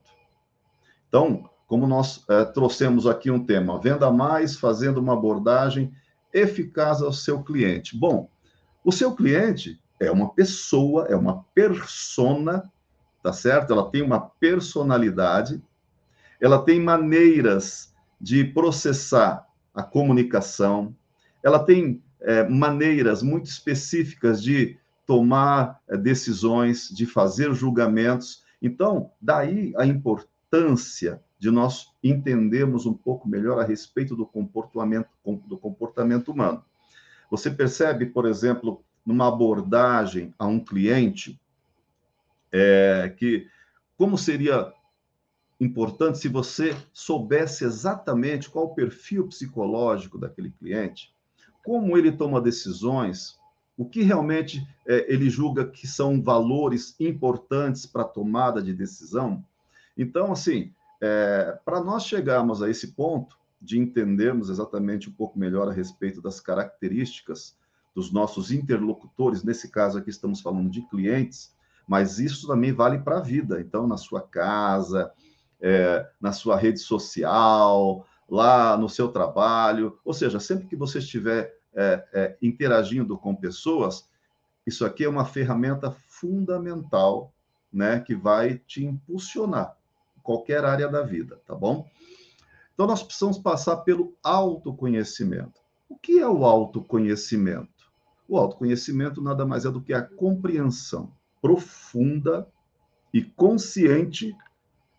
Então, 1.09 1.49
como 1.67 1.85
nós 1.85 2.23
é, 2.29 2.45
trouxemos 2.45 3.05
aqui 3.05 3.29
um 3.29 3.45
tema, 3.45 3.81
venda 3.81 4.09
mais 4.09 4.55
fazendo 4.55 4.99
uma 4.99 5.11
abordagem 5.11 5.91
eficaz 6.31 7.01
ao 7.01 7.11
seu 7.11 7.43
cliente. 7.43 7.97
Bom, 7.97 8.29
o 8.85 8.91
seu 8.91 9.15
cliente 9.15 9.81
é 9.99 10.11
uma 10.11 10.29
pessoa, 10.29 11.07
é 11.09 11.15
uma 11.15 11.43
persona, 11.55 12.71
tá 13.23 13.33
certo? 13.33 13.73
Ela 13.73 13.89
tem 13.89 14.03
uma 14.03 14.19
personalidade, 14.19 15.59
ela 16.39 16.63
tem 16.63 16.79
maneiras 16.79 17.91
de 18.21 18.43
processar 18.43 19.47
a 19.73 19.81
comunicação, 19.81 20.95
ela 21.43 21.57
tem 21.57 22.03
é, 22.21 22.47
maneiras 22.47 23.23
muito 23.23 23.47
específicas 23.47 24.41
de 24.41 24.77
tomar 25.07 25.81
é, 25.87 25.97
decisões, 25.97 26.87
de 26.89 27.07
fazer 27.07 27.53
julgamentos. 27.55 28.43
Então, 28.61 29.09
daí 29.19 29.73
a 29.77 29.85
importância 29.85 31.19
de 31.39 31.49
nós 31.49 31.91
entendermos 32.03 32.85
um 32.85 32.93
pouco 32.93 33.27
melhor 33.27 33.59
a 33.59 33.65
respeito 33.65 34.15
do 34.15 34.27
comportamento, 34.27 35.09
do 35.47 35.57
comportamento 35.57 36.31
humano. 36.31 36.63
Você 37.35 37.51
percebe, 37.51 38.05
por 38.05 38.25
exemplo, 38.25 38.81
numa 39.05 39.27
abordagem 39.27 40.33
a 40.39 40.47
um 40.47 40.57
cliente, 40.57 41.37
é, 42.49 43.13
que 43.17 43.45
como 43.97 44.17
seria 44.17 44.71
importante 45.59 46.17
se 46.17 46.29
você 46.29 46.73
soubesse 46.93 47.65
exatamente 47.65 48.49
qual 48.49 48.67
o 48.67 48.73
perfil 48.73 49.27
psicológico 49.27 50.17
daquele 50.17 50.49
cliente, 50.49 51.13
como 51.61 51.97
ele 51.97 52.13
toma 52.13 52.39
decisões, 52.39 53.37
o 53.77 53.83
que 53.83 54.01
realmente 54.01 54.65
é, 54.87 55.13
ele 55.13 55.29
julga 55.29 55.67
que 55.67 55.85
são 55.85 56.21
valores 56.21 56.95
importantes 57.01 57.85
para 57.85 58.03
a 58.03 58.07
tomada 58.07 58.61
de 58.61 58.73
decisão. 58.73 59.43
Então, 59.97 60.31
assim, 60.31 60.71
é, 61.01 61.59
para 61.65 61.83
nós 61.83 62.05
chegarmos 62.05 62.63
a 62.63 62.69
esse 62.69 62.93
ponto 62.93 63.37
de 63.65 63.79
entendermos 63.79 64.49
exatamente 64.49 65.09
um 65.09 65.13
pouco 65.13 65.37
melhor 65.37 65.67
a 65.67 65.73
respeito 65.73 66.21
das 66.21 66.39
características 66.39 67.57
dos 67.95 68.11
nossos 68.11 68.51
interlocutores, 68.51 69.43
nesse 69.43 69.69
caso 69.71 69.97
aqui 69.97 70.09
estamos 70.09 70.41
falando 70.41 70.69
de 70.69 70.81
clientes, 70.83 71.55
mas 71.87 72.19
isso 72.19 72.47
também 72.47 72.71
vale 72.71 72.99
para 72.99 73.17
a 73.17 73.21
vida. 73.21 73.59
Então, 73.59 73.87
na 73.87 73.97
sua 73.97 74.21
casa, 74.21 75.11
é, 75.61 76.07
na 76.19 76.31
sua 76.31 76.57
rede 76.57 76.79
social, 76.79 78.05
lá 78.29 78.77
no 78.77 78.89
seu 78.89 79.07
trabalho, 79.07 79.97
ou 80.03 80.13
seja, 80.13 80.39
sempre 80.39 80.67
que 80.67 80.75
você 80.75 80.99
estiver 80.99 81.57
é, 81.73 82.07
é, 82.13 82.37
interagindo 82.41 83.17
com 83.17 83.35
pessoas, 83.35 84.07
isso 84.65 84.85
aqui 84.85 85.03
é 85.03 85.09
uma 85.09 85.25
ferramenta 85.25 85.91
fundamental, 86.07 87.31
né, 87.71 87.99
que 87.99 88.15
vai 88.15 88.57
te 88.67 88.83
impulsionar 88.83 89.75
em 90.17 90.21
qualquer 90.21 90.63
área 90.63 90.87
da 90.87 91.01
vida, 91.01 91.39
tá 91.45 91.53
bom? 91.53 91.87
Então, 92.75 92.85
nós 92.85 93.01
precisamos 93.01 93.39
passar 93.39 93.77
pelo 93.77 94.13
autoconhecimento. 94.21 95.61
O 95.89 95.97
que 95.97 96.19
é 96.19 96.27
o 96.27 96.43
autoconhecimento? 96.45 97.69
O 98.27 98.37
autoconhecimento 98.37 99.21
nada 99.21 99.45
mais 99.45 99.65
é 99.65 99.71
do 99.71 99.81
que 99.81 99.93
a 99.93 100.01
compreensão 100.01 101.11
profunda 101.41 102.47
e 103.13 103.23
consciente 103.23 104.35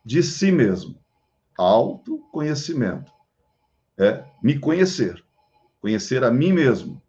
de 0.05 0.23
si 0.23 0.51
mesmo. 0.51 0.99
Autoconhecimento. 1.59 3.13
É 3.99 4.25
me 4.43 4.59
conhecer. 4.59 5.23
Conhecer 5.81 6.25
a 6.25 6.31
mim 6.31 6.53
mesmo. 6.53 7.03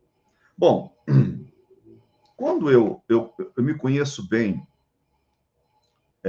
Bom, 0.58 0.94
quando 2.36 2.70
eu, 2.70 3.02
eu, 3.08 3.34
eu 3.56 3.64
me 3.64 3.74
conheço 3.74 4.28
bem, 4.28 4.68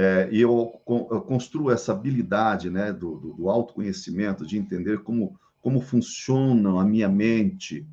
é, 0.01 0.29
e 0.31 0.39
eu, 0.39 0.81
eu, 0.87 1.21
construo 1.21 1.69
essa 1.69 1.91
habilidade 1.91 2.69
né, 2.69 2.93
do, 2.93 3.17
do, 3.17 3.33
do, 3.33 3.49
autoconhecimento, 3.49 4.47
de 4.47 4.57
entender 4.57 4.99
como, 5.03 5.37
como 5.61 5.81
funciona 5.81 6.79
a 6.81 6.85
minha 6.85 7.09
mente, 7.09 7.85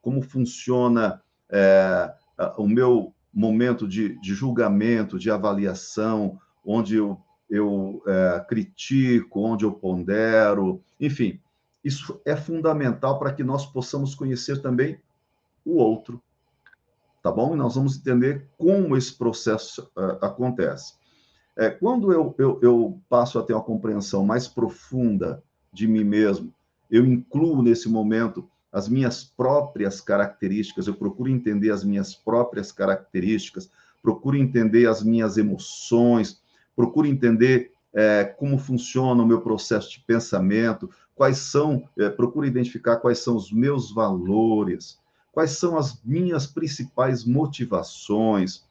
como 0.00 0.22
funciona 0.22 1.20
é, 1.50 2.14
o 2.56 2.66
meu 2.66 3.12
momento 3.30 3.86
de, 3.86 4.18
de, 4.22 4.32
julgamento, 4.32 5.18
de 5.18 5.30
avaliação, 5.30 6.40
onde 6.64 6.96
eu, 6.96 7.20
eu 7.50 8.02
é, 8.06 8.42
critico, 8.48 9.40
onde 9.40 9.66
eu 9.66 9.72
pondero, 9.72 10.80
enfim, 10.98 11.38
isso 11.84 12.18
é 12.24 12.34
fundamental 12.34 13.18
para 13.18 13.34
que 13.34 13.44
nós 13.44 13.66
possamos 13.66 14.14
conhecer 14.14 14.62
também 14.62 14.98
o 15.62 15.76
outro, 15.76 16.22
tá 17.22 17.30
bom? 17.30 17.52
E 17.52 17.58
nós 17.58 17.74
vamos 17.74 17.98
entender 17.98 18.48
como 18.56 18.96
esse 18.96 19.12
processo 19.12 19.92
uh, 19.94 20.24
acontece. 20.24 20.98
É, 21.60 21.68
quando 21.68 22.10
eu, 22.10 22.34
eu, 22.38 22.58
eu 22.62 22.98
passo 23.06 23.38
a 23.38 23.42
ter 23.42 23.52
uma 23.52 23.62
compreensão 23.62 24.24
mais 24.24 24.48
profunda 24.48 25.42
de 25.70 25.86
mim 25.86 26.04
mesmo, 26.04 26.50
eu 26.90 27.04
incluo 27.04 27.60
nesse 27.60 27.86
momento 27.86 28.48
as 28.72 28.88
minhas 28.88 29.24
próprias 29.24 30.00
características, 30.00 30.86
eu 30.86 30.94
procuro 30.94 31.28
entender 31.28 31.70
as 31.70 31.84
minhas 31.84 32.14
próprias 32.14 32.72
características, 32.72 33.70
procuro 34.02 34.38
entender 34.38 34.88
as 34.88 35.02
minhas 35.02 35.36
emoções, 35.36 36.40
procuro 36.74 37.06
entender 37.06 37.72
é, 37.92 38.24
como 38.24 38.56
funciona 38.56 39.22
o 39.22 39.26
meu 39.26 39.42
processo 39.42 39.90
de 39.90 40.00
pensamento, 40.00 40.88
quais 41.14 41.36
são, 41.36 41.86
é, 41.98 42.08
procuro 42.08 42.46
identificar 42.46 42.96
quais 42.96 43.18
são 43.18 43.36
os 43.36 43.52
meus 43.52 43.92
valores, 43.92 44.98
quais 45.30 45.50
são 45.50 45.76
as 45.76 46.02
minhas 46.02 46.46
principais 46.46 47.22
motivações, 47.22 48.64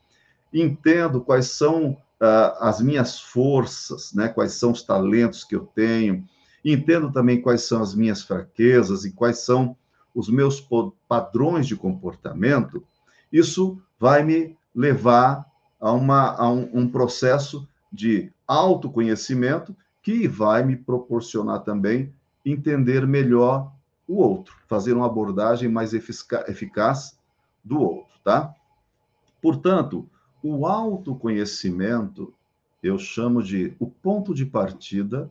entendo 0.51 1.21
quais 1.21 1.51
são 1.51 1.95
uh, 2.21 2.55
as 2.59 2.81
minhas 2.81 3.19
forças, 3.19 4.13
né? 4.13 4.27
quais 4.27 4.53
são 4.53 4.71
os 4.71 4.83
talentos 4.83 5.43
que 5.43 5.55
eu 5.55 5.65
tenho, 5.73 6.25
entendo 6.63 7.11
também 7.11 7.41
quais 7.41 7.63
são 7.63 7.81
as 7.81 7.95
minhas 7.95 8.21
fraquezas 8.21 9.05
e 9.05 9.11
quais 9.11 9.39
são 9.39 9.75
os 10.13 10.29
meus 10.29 10.65
padrões 11.07 11.67
de 11.67 11.75
comportamento, 11.75 12.83
isso 13.31 13.81
vai 13.99 14.23
me 14.23 14.57
levar 14.75 15.45
a, 15.79 15.91
uma, 15.91 16.35
a 16.35 16.49
um, 16.49 16.69
um 16.73 16.89
processo 16.89 17.67
de 17.91 18.31
autoconhecimento 18.47 19.75
que 20.01 20.27
vai 20.27 20.63
me 20.63 20.75
proporcionar 20.75 21.59
também 21.59 22.13
entender 22.45 23.05
melhor 23.05 23.71
o 24.07 24.15
outro, 24.15 24.55
fazer 24.67 24.93
uma 24.93 25.05
abordagem 25.05 25.69
mais 25.69 25.93
eficaz 25.93 27.17
do 27.63 27.79
outro, 27.79 28.19
tá? 28.23 28.53
Portanto, 29.41 30.09
o 30.41 30.65
autoconhecimento 30.65 32.33
eu 32.81 32.97
chamo 32.97 33.43
de 33.43 33.75
o 33.79 33.87
ponto 33.87 34.33
de 34.33 34.45
partida 34.45 35.29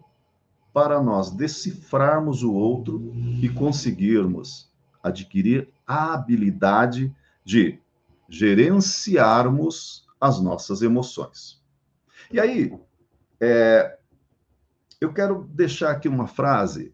para 0.72 1.02
nós 1.02 1.30
decifrarmos 1.30 2.42
o 2.42 2.52
outro 2.52 3.12
e 3.42 3.48
conseguirmos 3.48 4.70
adquirir 5.02 5.68
a 5.86 6.12
habilidade 6.12 7.14
de 7.44 7.78
gerenciarmos 8.28 10.06
as 10.20 10.40
nossas 10.40 10.82
emoções. 10.82 11.62
E 12.30 12.38
aí, 12.38 12.78
é, 13.40 13.98
eu 15.00 15.12
quero 15.12 15.48
deixar 15.54 15.92
aqui 15.92 16.08
uma 16.08 16.26
frase, 16.26 16.92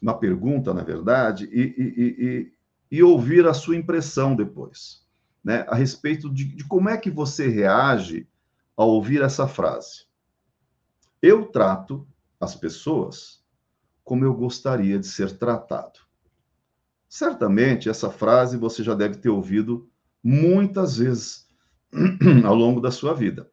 uma 0.00 0.16
pergunta, 0.16 0.72
na 0.72 0.84
verdade, 0.84 1.46
e, 1.46 1.60
e, 1.60 2.24
e, 2.24 2.52
e 2.98 3.02
ouvir 3.02 3.46
a 3.48 3.54
sua 3.54 3.76
impressão 3.76 4.36
depois 4.36 5.04
né, 5.42 5.64
a 5.68 5.74
respeito 5.74 6.28
de, 6.28 6.44
de 6.44 6.64
como 6.64 6.88
é 6.88 6.96
que 6.96 7.10
você 7.10 7.48
reage 7.48 8.28
ao 8.76 8.88
ouvir 8.88 9.22
essa 9.22 9.46
frase. 9.46 10.04
Eu 11.20 11.46
trato 11.46 12.06
as 12.40 12.54
pessoas 12.54 13.42
como 14.04 14.24
eu 14.24 14.34
gostaria 14.34 14.98
de 14.98 15.06
ser 15.06 15.36
tratado. 15.38 16.00
Certamente 17.08 17.88
essa 17.88 18.10
frase 18.10 18.56
você 18.56 18.82
já 18.82 18.94
deve 18.94 19.16
ter 19.16 19.28
ouvido 19.28 19.90
muitas 20.22 20.96
vezes 20.96 21.46
ao 22.44 22.54
longo 22.54 22.80
da 22.80 22.90
sua 22.90 23.14
vida. 23.14 23.50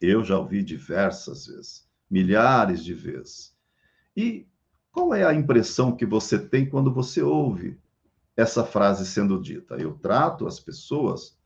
Eu 0.00 0.24
já 0.24 0.38
ouvi 0.38 0.62
diversas 0.62 1.46
vezes, 1.46 1.88
milhares 2.10 2.84
de 2.84 2.94
vezes. 2.94 3.56
E 4.16 4.46
qual 4.92 5.14
é 5.14 5.24
a 5.24 5.34
impressão 5.34 5.94
que 5.94 6.06
você 6.06 6.38
tem 6.38 6.68
quando 6.68 6.92
você 6.92 7.22
ouve 7.22 7.78
essa 8.36 8.64
frase 8.64 9.06
sendo 9.06 9.40
dita? 9.40 9.76
Eu 9.76 9.94
trato 9.94 10.46
as 10.46 10.58
pessoas 10.58 11.38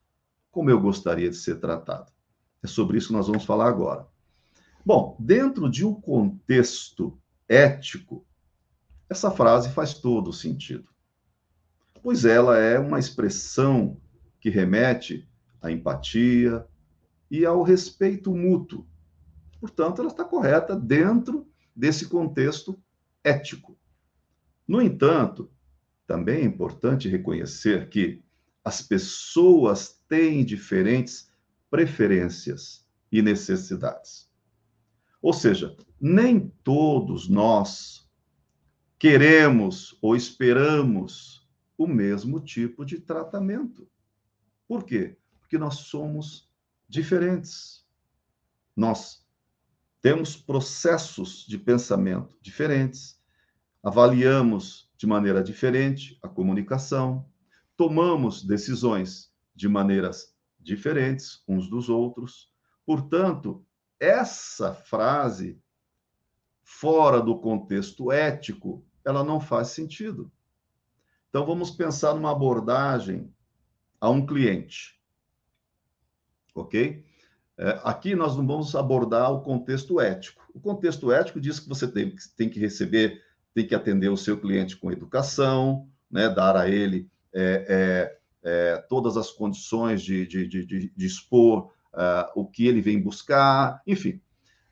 como 0.50 0.70
eu 0.70 0.80
gostaria 0.80 1.30
de 1.30 1.36
ser 1.36 1.60
tratado. 1.60 2.10
É 2.62 2.66
sobre 2.66 2.98
isso 2.98 3.08
que 3.08 3.12
nós 3.12 3.26
vamos 3.26 3.44
falar 3.44 3.68
agora. 3.68 4.06
Bom, 4.84 5.16
dentro 5.20 5.70
de 5.70 5.84
um 5.84 5.94
contexto 5.94 7.20
ético, 7.48 8.26
essa 9.08 9.30
frase 9.30 9.70
faz 9.70 9.94
todo 9.94 10.32
sentido, 10.32 10.88
pois 12.02 12.24
ela 12.24 12.58
é 12.58 12.78
uma 12.78 12.98
expressão 12.98 14.00
que 14.40 14.50
remete 14.50 15.28
à 15.60 15.70
empatia 15.70 16.66
e 17.30 17.44
ao 17.44 17.62
respeito 17.62 18.34
mútuo. 18.34 18.86
Portanto, 19.60 20.00
ela 20.00 20.10
está 20.10 20.24
correta 20.24 20.74
dentro 20.76 21.48
desse 21.74 22.08
contexto 22.08 22.80
ético. 23.22 23.78
No 24.66 24.80
entanto, 24.80 25.50
também 26.08 26.40
é 26.40 26.44
importante 26.44 27.06
reconhecer 27.06 27.90
que 27.90 28.24
as 28.64 28.80
pessoas 28.80 30.02
têm 30.08 30.42
diferentes 30.42 31.30
preferências 31.70 32.88
e 33.12 33.20
necessidades. 33.20 34.26
Ou 35.20 35.34
seja, 35.34 35.76
nem 36.00 36.48
todos 36.64 37.28
nós 37.28 38.10
queremos 38.98 39.98
ou 40.00 40.16
esperamos 40.16 41.46
o 41.76 41.86
mesmo 41.86 42.40
tipo 42.40 42.86
de 42.86 42.98
tratamento. 42.98 43.86
Por 44.66 44.84
quê? 44.84 45.18
Porque 45.40 45.58
nós 45.58 45.74
somos 45.74 46.50
diferentes. 46.88 47.86
Nós 48.74 49.22
temos 50.00 50.36
processos 50.36 51.44
de 51.46 51.58
pensamento 51.58 52.38
diferentes, 52.40 53.20
avaliamos 53.82 54.87
de 54.98 55.06
maneira 55.06 55.42
diferente 55.42 56.18
a 56.20 56.28
comunicação, 56.28 57.24
tomamos 57.76 58.42
decisões 58.44 59.32
de 59.54 59.68
maneiras 59.68 60.36
diferentes 60.58 61.42
uns 61.48 61.70
dos 61.70 61.88
outros. 61.88 62.52
Portanto, 62.84 63.64
essa 64.00 64.74
frase, 64.74 65.62
fora 66.64 67.20
do 67.20 67.38
contexto 67.38 68.10
ético, 68.12 68.84
ela 69.04 69.22
não 69.22 69.40
faz 69.40 69.68
sentido. 69.68 70.30
Então, 71.28 71.46
vamos 71.46 71.70
pensar 71.70 72.14
numa 72.14 72.32
abordagem 72.32 73.32
a 74.00 74.10
um 74.10 74.26
cliente. 74.26 75.00
Ok? 76.54 77.04
É, 77.56 77.80
aqui 77.84 78.14
nós 78.14 78.36
não 78.36 78.46
vamos 78.46 78.74
abordar 78.74 79.32
o 79.32 79.42
contexto 79.42 80.00
ético. 80.00 80.48
O 80.52 80.60
contexto 80.60 81.12
ético 81.12 81.40
diz 81.40 81.60
que 81.60 81.68
você 81.68 81.86
tem, 81.86 82.14
tem 82.36 82.48
que 82.48 82.58
receber, 82.58 83.22
tem 83.54 83.66
que 83.66 83.74
atender 83.74 84.08
o 84.08 84.16
seu 84.16 84.38
cliente 84.40 84.76
com 84.76 84.92
educação, 84.92 85.88
né, 86.10 86.28
dar 86.28 86.56
a 86.56 86.68
ele 86.68 87.08
é, 87.34 88.16
é, 88.42 88.50
é 88.50 88.76
todas 88.88 89.16
as 89.16 89.30
condições 89.30 90.02
de, 90.02 90.26
de, 90.26 90.46
de, 90.46 90.92
de 90.94 91.06
expor 91.06 91.70
uh, 91.94 92.30
o 92.34 92.46
que 92.46 92.66
ele 92.66 92.80
vem 92.80 93.00
buscar, 93.00 93.82
enfim. 93.86 94.20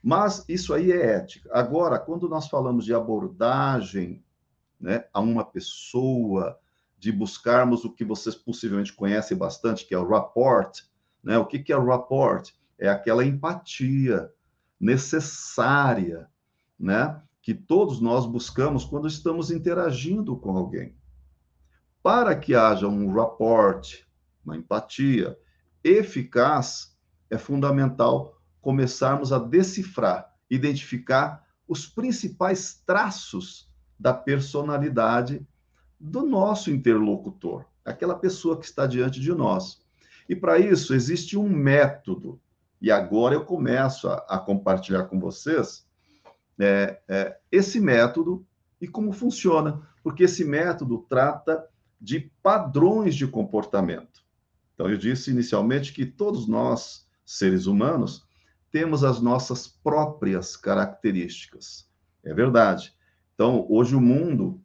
Mas 0.01 0.45
isso 0.47 0.73
aí 0.73 0.91
é 0.91 1.15
ética. 1.15 1.49
Agora, 1.51 1.99
quando 1.99 2.29
nós 2.29 2.47
falamos 2.47 2.85
de 2.85 2.93
abordagem 2.93 4.23
né, 4.79 5.05
a 5.13 5.19
uma 5.19 5.43
pessoa, 5.43 6.57
de 6.99 7.11
buscarmos 7.11 7.83
o 7.83 7.93
que 7.93 8.05
vocês 8.05 8.35
possivelmente 8.35 8.93
conhecem 8.93 9.37
bastante, 9.37 9.85
que 9.85 9.93
é 9.93 9.99
o 9.99 10.07
rapport, 10.07 10.83
né? 11.23 11.37
O 11.37 11.45
que, 11.45 11.59
que 11.59 11.71
é 11.71 11.77
o 11.77 11.85
rapport? 11.85 12.51
é 12.77 12.87
aquela 12.87 13.25
empatia 13.25 14.31
necessária, 14.79 16.29
né? 16.79 17.19
Que 17.47 17.53
todos 17.53 18.01
nós 18.01 18.25
buscamos 18.25 18.83
quando 18.83 19.07
estamos 19.07 19.51
interagindo 19.51 20.35
com 20.35 20.57
alguém. 20.57 20.93
Para 22.03 22.35
que 22.35 22.53
haja 22.53 22.89
um 22.89 23.09
rapport, 23.13 24.05
uma 24.43 24.57
empatia 24.57 25.39
eficaz, 25.81 26.93
é 27.29 27.37
fundamental 27.37 28.37
começarmos 28.59 29.31
a 29.31 29.39
decifrar, 29.39 30.29
identificar 30.49 31.47
os 31.65 31.87
principais 31.87 32.83
traços 32.85 33.71
da 33.97 34.13
personalidade 34.13 35.47
do 35.97 36.25
nosso 36.25 36.69
interlocutor, 36.69 37.63
aquela 37.85 38.15
pessoa 38.15 38.59
que 38.59 38.65
está 38.65 38.85
diante 38.85 39.21
de 39.21 39.31
nós. 39.31 39.81
E 40.27 40.35
para 40.35 40.59
isso 40.59 40.93
existe 40.93 41.37
um 41.37 41.47
método 41.47 42.41
e 42.81 42.91
agora 42.91 43.35
eu 43.35 43.45
começo 43.45 44.09
a, 44.09 44.15
a 44.27 44.37
compartilhar 44.37 45.05
com 45.05 45.17
vocês 45.17 45.86
é, 46.59 46.99
é, 47.07 47.37
esse 47.51 47.79
método 47.79 48.45
e 48.79 48.87
como 48.87 49.11
funciona, 49.11 49.81
porque 50.03 50.23
esse 50.23 50.43
método 50.43 51.05
trata 51.09 51.67
de 51.99 52.31
padrões 52.41 53.15
de 53.15 53.27
comportamento. 53.27 54.23
Então, 54.73 54.89
eu 54.89 54.97
disse 54.97 55.31
inicialmente 55.31 55.91
que 55.91 56.05
todos 56.05 56.47
nós, 56.47 57.07
seres 57.25 57.65
humanos, 57.65 58.27
temos 58.71 59.03
as 59.03 59.19
nossas 59.19 59.67
próprias 59.67 60.55
características. 60.55 61.89
É 62.23 62.33
verdade. 62.33 62.93
Então, 63.33 63.65
hoje 63.69 63.95
o 63.95 64.01
mundo 64.01 64.61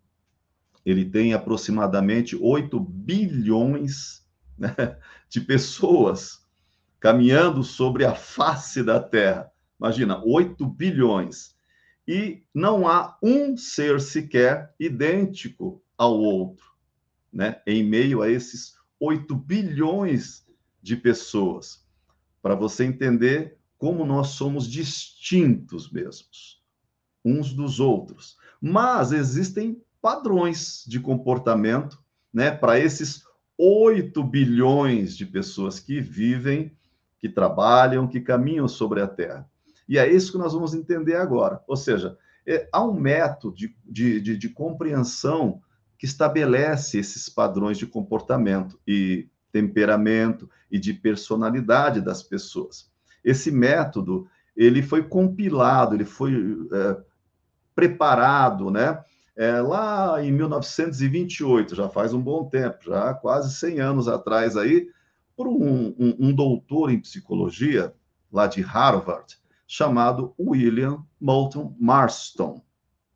ele 0.84 1.04
tem 1.04 1.32
aproximadamente 1.32 2.36
8 2.36 2.78
bilhões 2.80 4.26
né, 4.58 4.98
de 5.28 5.40
pessoas 5.40 6.44
caminhando 6.98 7.62
sobre 7.62 8.04
a 8.04 8.14
face 8.14 8.82
da 8.82 9.00
Terra. 9.00 9.50
Imagina, 9.78 10.22
8 10.24 10.64
bilhões. 10.66 11.56
E 12.06 12.42
não 12.52 12.86
há 12.86 13.16
um 13.22 13.56
ser 13.56 14.00
sequer 14.00 14.74
idêntico 14.78 15.82
ao 15.96 16.18
outro, 16.18 16.64
né? 17.32 17.60
Em 17.66 17.84
meio 17.84 18.22
a 18.22 18.30
esses 18.30 18.74
8 18.98 19.34
bilhões 19.34 20.46
de 20.82 20.96
pessoas. 20.96 21.86
Para 22.40 22.54
você 22.54 22.84
entender 22.84 23.56
como 23.78 24.04
nós 24.04 24.28
somos 24.28 24.68
distintos 24.68 25.90
mesmos, 25.90 26.62
uns 27.24 27.52
dos 27.52 27.80
outros. 27.80 28.36
Mas 28.60 29.12
existem 29.12 29.80
padrões 30.00 30.84
de 30.86 30.98
comportamento, 30.98 32.02
né, 32.32 32.50
para 32.50 32.78
esses 32.78 33.24
8 33.56 34.22
bilhões 34.24 35.16
de 35.16 35.26
pessoas 35.26 35.78
que 35.78 36.00
vivem 36.00 36.76
que 37.22 37.28
trabalham, 37.28 38.08
que 38.08 38.20
caminham 38.20 38.66
sobre 38.66 39.00
a 39.00 39.06
terra. 39.06 39.48
E 39.92 39.98
é 39.98 40.10
isso 40.10 40.32
que 40.32 40.38
nós 40.38 40.54
vamos 40.54 40.72
entender 40.72 41.16
agora. 41.16 41.60
Ou 41.68 41.76
seja, 41.76 42.16
é, 42.46 42.66
há 42.72 42.82
um 42.82 42.94
método 42.94 43.54
de, 43.54 43.76
de, 43.84 44.22
de, 44.22 44.38
de 44.38 44.48
compreensão 44.48 45.60
que 45.98 46.06
estabelece 46.06 46.98
esses 46.98 47.28
padrões 47.28 47.76
de 47.76 47.86
comportamento 47.86 48.80
e 48.88 49.28
temperamento 49.52 50.48
e 50.70 50.78
de 50.78 50.94
personalidade 50.94 52.00
das 52.00 52.22
pessoas. 52.22 52.90
Esse 53.22 53.50
método 53.50 54.26
ele 54.56 54.80
foi 54.80 55.02
compilado, 55.02 55.94
ele 55.94 56.06
foi 56.06 56.32
é, 56.72 56.96
preparado, 57.74 58.70
né? 58.70 58.98
É, 59.36 59.60
lá 59.60 60.24
em 60.24 60.32
1928, 60.32 61.74
já 61.74 61.90
faz 61.90 62.14
um 62.14 62.20
bom 62.22 62.46
tempo, 62.46 62.78
já 62.86 63.12
quase 63.12 63.54
100 63.54 63.80
anos 63.80 64.08
atrás 64.08 64.56
aí, 64.56 64.88
por 65.36 65.46
um, 65.48 65.88
um, 65.98 66.16
um 66.18 66.32
doutor 66.34 66.90
em 66.90 66.98
psicologia, 66.98 67.92
lá 68.32 68.46
de 68.46 68.62
Harvard, 68.62 69.41
chamado 69.66 70.34
William 70.38 71.04
Moulton 71.20 71.76
Marston, 71.78 72.62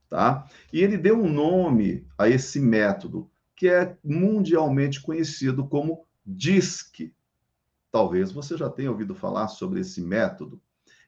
tá? 0.08 0.46
E 0.72 0.80
ele 0.80 0.96
deu 0.96 1.18
um 1.18 1.30
nome 1.30 2.06
a 2.16 2.28
esse 2.28 2.60
método, 2.60 3.30
que 3.54 3.68
é 3.68 3.96
mundialmente 4.04 5.00
conhecido 5.00 5.66
como 5.66 6.04
DISC. 6.24 7.12
Talvez 7.90 8.32
você 8.32 8.56
já 8.56 8.68
tenha 8.68 8.90
ouvido 8.90 9.14
falar 9.14 9.48
sobre 9.48 9.80
esse 9.80 10.00
método. 10.00 10.60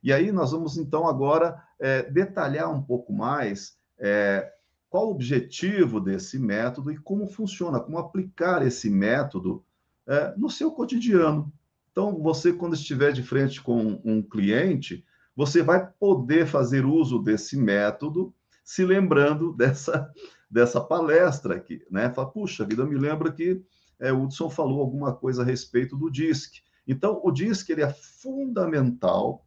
E 0.02 0.12
aí 0.12 0.30
nós 0.30 0.52
vamos, 0.52 0.78
então, 0.78 1.06
agora 1.06 1.62
é, 1.78 2.02
detalhar 2.02 2.72
um 2.72 2.82
pouco 2.82 3.12
mais 3.12 3.76
é, 3.98 4.52
qual 4.88 5.08
o 5.08 5.10
objetivo 5.10 6.00
desse 6.00 6.38
método 6.38 6.90
e 6.90 6.96
como 6.96 7.26
funciona, 7.26 7.80
como 7.80 7.98
aplicar 7.98 8.66
esse 8.66 8.88
método 8.88 9.64
é, 10.06 10.34
no 10.36 10.48
seu 10.48 10.70
cotidiano. 10.70 11.52
Então, 11.90 12.16
você, 12.22 12.52
quando 12.52 12.74
estiver 12.74 13.12
de 13.12 13.22
frente 13.22 13.60
com 13.60 14.00
um 14.04 14.22
cliente, 14.22 15.04
você 15.38 15.62
vai 15.62 15.88
poder 16.00 16.48
fazer 16.48 16.84
uso 16.84 17.20
desse 17.20 17.56
método, 17.56 18.34
se 18.64 18.84
lembrando 18.84 19.52
dessa, 19.56 20.12
dessa 20.50 20.80
palestra 20.80 21.54
aqui, 21.54 21.80
né? 21.88 22.10
Fala, 22.12 22.28
puxa 22.28 22.64
vida, 22.64 22.84
me 22.84 22.98
lembra 22.98 23.30
que 23.30 23.62
é, 24.00 24.12
o 24.12 24.24
Hudson 24.24 24.50
falou 24.50 24.80
alguma 24.80 25.14
coisa 25.14 25.42
a 25.42 25.44
respeito 25.44 25.96
do 25.96 26.10
DISC. 26.10 26.60
Então, 26.88 27.20
o 27.22 27.30
DISC 27.30 27.70
ele 27.70 27.82
é 27.82 27.92
fundamental 27.92 29.46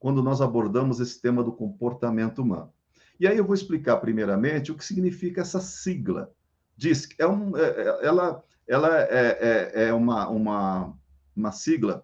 quando 0.00 0.20
nós 0.20 0.40
abordamos 0.40 0.98
esse 0.98 1.22
tema 1.22 1.44
do 1.44 1.52
comportamento 1.52 2.42
humano. 2.42 2.72
E 3.20 3.28
aí 3.28 3.36
eu 3.36 3.44
vou 3.44 3.54
explicar 3.54 3.98
primeiramente 3.98 4.72
o 4.72 4.74
que 4.74 4.84
significa 4.84 5.42
essa 5.42 5.60
sigla 5.60 6.32
DISC 6.76 7.14
é 7.18 7.26
um, 7.26 7.56
é, 7.56 7.62
é, 7.62 8.06
ela, 8.06 8.42
ela 8.66 9.00
é, 9.02 9.38
é, 9.74 9.88
é 9.88 9.92
uma, 9.92 10.26
uma, 10.28 10.98
uma 11.36 11.52
sigla 11.52 12.02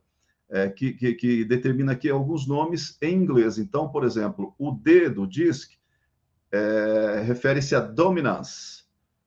é, 0.49 0.69
que, 0.69 0.93
que, 0.93 1.15
que, 1.15 1.45
determina 1.45 1.93
aqui 1.93 2.09
alguns 2.09 2.47
nomes 2.47 2.97
em 3.03 3.15
inglês. 3.15 3.59
Então, 3.59 3.89
por 3.89 4.05
exemplo, 4.05 4.55
o 4.59 4.71
D 4.71 5.09
do 5.09 5.27
DISC 5.27 5.77
é, 6.53 7.23
refere-se 7.25 7.75
a 7.75 7.81
dominance, 7.81 8.85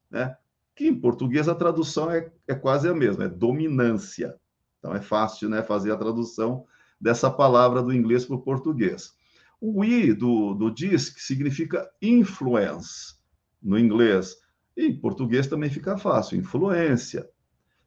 né? 0.09 0.35
que 0.75 0.87
em 0.87 0.95
português 0.95 1.49
a 1.49 1.55
tradução 1.55 2.09
é, 2.09 2.31
é 2.47 2.55
quase 2.55 2.87
a 2.87 2.93
mesma, 2.93 3.25
é 3.25 3.27
dominância. 3.27 4.33
Então 4.79 4.95
é 4.95 5.01
fácil 5.01 5.49
né, 5.49 5.61
fazer 5.61 5.91
a 5.91 5.97
tradução 5.97 6.65
dessa 6.99 7.29
palavra 7.29 7.83
do 7.83 7.93
inglês 7.93 8.23
para 8.23 8.37
o 8.37 8.41
português. 8.41 9.13
O 9.59 9.83
I 9.83 10.13
do, 10.13 10.53
do 10.53 10.71
DISC 10.71 11.19
significa 11.19 11.89
influence 12.01 13.15
no 13.61 13.77
inglês. 13.77 14.37
E 14.75 14.85
em 14.85 14.97
português 14.97 15.47
também 15.47 15.69
fica 15.69 15.97
fácil, 15.97 16.37
influência. 16.37 17.29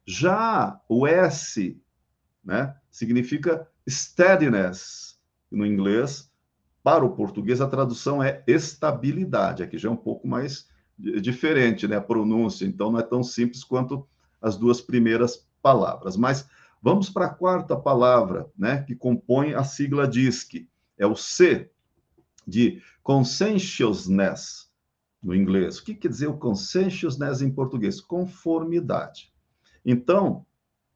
Já 0.05 0.79
o 0.87 1.07
S 1.07 1.81
né, 2.43 2.75
significa 2.91 3.67
steadiness 3.87 5.19
no 5.51 5.65
inglês. 5.65 6.31
Para 6.83 7.05
o 7.05 7.15
português, 7.15 7.61
a 7.61 7.67
tradução 7.67 8.21
é 8.21 8.43
estabilidade. 8.45 9.63
Aqui 9.63 9.77
já 9.77 9.87
é 9.87 9.91
um 9.91 9.97
pouco 9.97 10.27
mais 10.27 10.67
diferente, 10.97 11.87
né? 11.87 11.95
A 11.95 12.01
pronúncia, 12.01 12.65
então 12.65 12.91
não 12.91 12.99
é 12.99 13.03
tão 13.03 13.23
simples 13.23 13.63
quanto 13.63 14.05
as 14.41 14.57
duas 14.57 14.81
primeiras 14.81 15.47
palavras. 15.61 16.17
Mas 16.17 16.47
vamos 16.81 17.09
para 17.09 17.27
a 17.27 17.33
quarta 17.33 17.75
palavra, 17.75 18.49
né? 18.57 18.83
Que 18.83 18.95
compõe 18.95 19.53
a 19.53 19.63
sigla 19.63 20.07
DISC. 20.07 20.67
É 20.97 21.07
o 21.07 21.15
C, 21.15 21.71
de 22.45 22.81
conscientiousness, 23.01 24.69
no 25.21 25.33
inglês. 25.33 25.79
O 25.79 25.85
que 25.85 25.95
quer 25.95 26.09
dizer 26.09 26.27
o 26.27 26.37
conscientiousness 26.37 27.41
em 27.41 27.49
português? 27.49 28.01
Conformidade. 28.01 29.31
Então, 29.85 30.45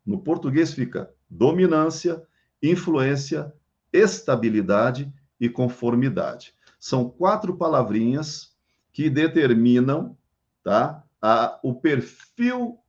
no 0.05 0.19
português 0.19 0.73
fica 0.73 1.13
dominância, 1.29 2.23
influência, 2.61 3.53
estabilidade 3.91 5.11
e 5.39 5.49
conformidade. 5.49 6.53
São 6.79 7.09
quatro 7.09 7.55
palavrinhas 7.55 8.55
que 8.91 9.09
determinam 9.09 10.17
tá, 10.63 11.03
a, 11.21 11.59
o 11.63 11.75
perfil 11.75 12.79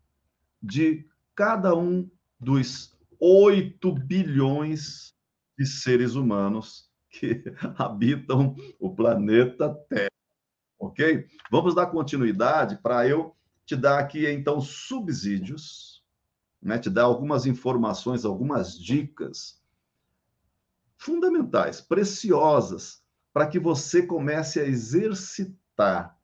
de 0.63 1.07
cada 1.35 1.75
um 1.75 2.09
dos 2.39 2.97
8 3.21 3.93
bilhões 3.93 5.15
de 5.59 5.67
seres 5.67 6.15
humanos 6.15 6.89
que 7.11 7.43
habitam 7.77 8.55
o 8.79 8.95
planeta 8.95 9.75
Terra. 9.89 10.09
Ok? 10.79 11.27
Vamos 11.51 11.75
dar 11.75 11.87
continuidade 11.87 12.77
para 12.81 13.07
eu 13.07 13.35
te 13.67 13.77
dar 13.77 13.99
aqui, 13.99 14.27
então, 14.27 14.61
subsídios, 14.61 15.98
né? 16.61 16.79
te 16.79 16.91
dar 16.91 17.05
algumas 17.05 17.47
informações, 17.47 18.25
algumas 18.25 18.79
dicas 18.79 19.61
fundamentais, 20.97 21.81
preciosas, 21.81 23.03
para 23.33 23.47
que 23.47 23.59
você 23.59 24.03
comece 24.03 24.59
a 24.59 24.65
exercitar 24.65 26.19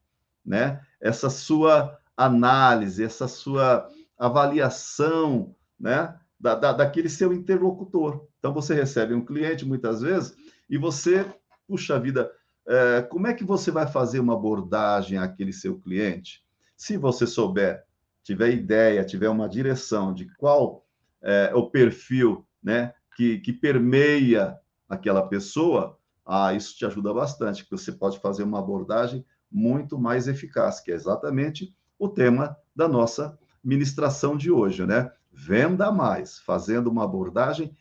né? 0.45 0.81
Essa 1.01 1.31
sua 1.31 1.99
análise, 2.17 3.03
essa 3.03 3.27
sua 3.27 3.89
avaliação, 4.19 5.55
né? 5.79 6.19
Da, 6.39 6.55
da, 6.55 6.73
daquele 6.73 7.09
seu 7.09 7.33
interlocutor. 7.33 8.27
Então, 8.39 8.53
você 8.53 8.75
recebe 8.75 9.15
um 9.15 9.25
cliente, 9.25 9.65
muitas 9.65 10.03
vezes, 10.03 10.37
e 10.69 10.77
você, 10.77 11.25
puxa 11.67 11.99
vida, 11.99 12.31
é, 12.67 13.03
como 13.03 13.27
é 13.27 13.33
que 13.33 13.45
você 13.45 13.71
vai 13.71 13.87
fazer 13.87 14.21
uma 14.21 14.35
abordagem 14.35 15.17
àquele 15.17 15.53
seu 15.53 15.79
cliente? 15.79 16.45
Se 16.77 16.99
você 16.99 17.27
souber, 17.27 17.84
tiver 18.25 18.51
ideia, 18.51 19.05
tiver 19.05 19.29
uma 19.29 19.49
direção 19.49 20.13
de 20.13 20.27
qual 20.37 20.85
é 21.23 21.55
o 21.55 21.71
perfil 21.71 22.45
né, 22.63 22.93
que, 23.15 23.39
que 23.39 23.53
permeia 23.53 24.59
aquela 24.89 25.29
pessoa, 25.29 25.99
ah, 26.27 26.53
isso 26.55 26.77
te 26.77 26.85
ajuda 26.85 27.13
bastante, 27.13 27.63
porque 27.63 27.83
você 27.83 27.93
pode 27.93 28.19
fazer 28.19 28.43
uma 28.43 28.59
abordagem 28.59 29.25
muito 29.51 29.99
mais 29.99 30.27
eficaz, 30.27 30.81
que 30.81 30.91
é 30.91 30.95
exatamente 30.95 31.75
o 31.99 32.09
tema 32.09 32.57
da 32.75 32.89
nossa 32.89 33.39
ministração 33.63 34.37
de 34.37 34.51
hoje, 34.51 34.85
né? 34.85 35.11
Venda 35.33 35.93
mais, 35.93 36.39
fazendo 36.39 36.89
uma 36.89 37.05
abordagem 37.05 37.77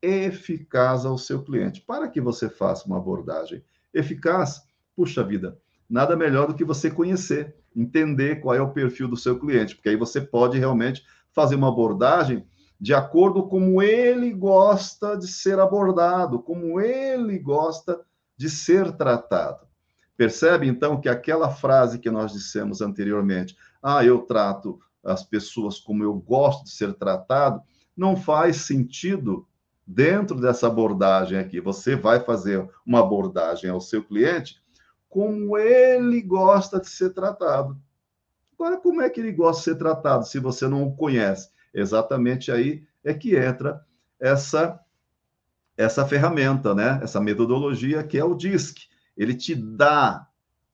eficaz 0.00 1.04
ao 1.04 1.18
seu 1.18 1.42
cliente. 1.42 1.80
Para 1.80 2.08
que 2.08 2.20
você 2.20 2.48
faça 2.48 2.86
uma 2.86 2.98
abordagem 2.98 3.64
eficaz, 3.92 4.62
puxa 4.94 5.24
vida, 5.24 5.58
nada 5.88 6.16
melhor 6.16 6.46
do 6.46 6.54
que 6.54 6.64
você 6.64 6.90
conhecer, 6.90 7.54
entender 7.74 8.40
qual 8.40 8.54
é 8.54 8.60
o 8.60 8.72
perfil 8.72 9.08
do 9.08 9.16
seu 9.16 9.38
cliente, 9.38 9.74
porque 9.74 9.88
aí 9.88 9.96
você 9.96 10.20
pode 10.20 10.58
realmente 10.58 11.04
fazer 11.32 11.54
uma 11.54 11.68
abordagem 11.68 12.44
de 12.80 12.94
acordo 12.94 13.42
com 13.42 13.58
como 13.58 13.82
ele 13.82 14.32
gosta 14.32 15.16
de 15.16 15.26
ser 15.26 15.58
abordado, 15.58 16.38
como 16.38 16.80
ele 16.80 17.38
gosta 17.38 18.00
de 18.36 18.48
ser 18.48 18.92
tratado. 18.92 19.66
Percebe 20.16 20.66
então 20.66 21.00
que 21.00 21.08
aquela 21.08 21.50
frase 21.50 21.98
que 21.98 22.10
nós 22.10 22.32
dissemos 22.32 22.80
anteriormente, 22.80 23.56
ah, 23.82 24.04
eu 24.04 24.20
trato 24.20 24.78
as 25.04 25.24
pessoas 25.24 25.78
como 25.78 26.04
eu 26.04 26.14
gosto 26.14 26.64
de 26.64 26.70
ser 26.70 26.94
tratado, 26.94 27.60
não 27.96 28.16
faz 28.16 28.58
sentido 28.58 29.46
dentro 29.86 30.40
dessa 30.40 30.66
abordagem 30.66 31.38
aqui. 31.38 31.60
Você 31.60 31.96
vai 31.96 32.20
fazer 32.20 32.68
uma 32.86 33.00
abordagem 33.00 33.70
ao 33.70 33.80
seu 33.80 34.04
cliente 34.04 34.60
como 35.08 35.56
ele 35.56 36.20
gosta 36.20 36.80
de 36.80 36.88
ser 36.88 37.10
tratado. 37.10 37.80
Agora, 38.54 38.76
como 38.76 39.00
é 39.00 39.08
que 39.08 39.20
ele 39.20 39.32
gosta 39.32 39.58
de 39.58 39.64
ser 39.64 39.74
tratado 39.76 40.26
se 40.26 40.38
você 40.38 40.66
não 40.68 40.84
o 40.84 40.96
conhece? 40.96 41.50
Exatamente 41.72 42.50
aí 42.50 42.84
é 43.04 43.14
que 43.14 43.36
entra 43.36 43.84
essa 44.18 44.80
essa 45.76 46.04
ferramenta, 46.04 46.74
né? 46.74 46.98
Essa 47.02 47.20
metodologia 47.20 48.02
que 48.02 48.18
é 48.18 48.24
o 48.24 48.34
DISC 48.34 48.88
ele 49.18 49.34
te 49.34 49.52
dá 49.54 50.28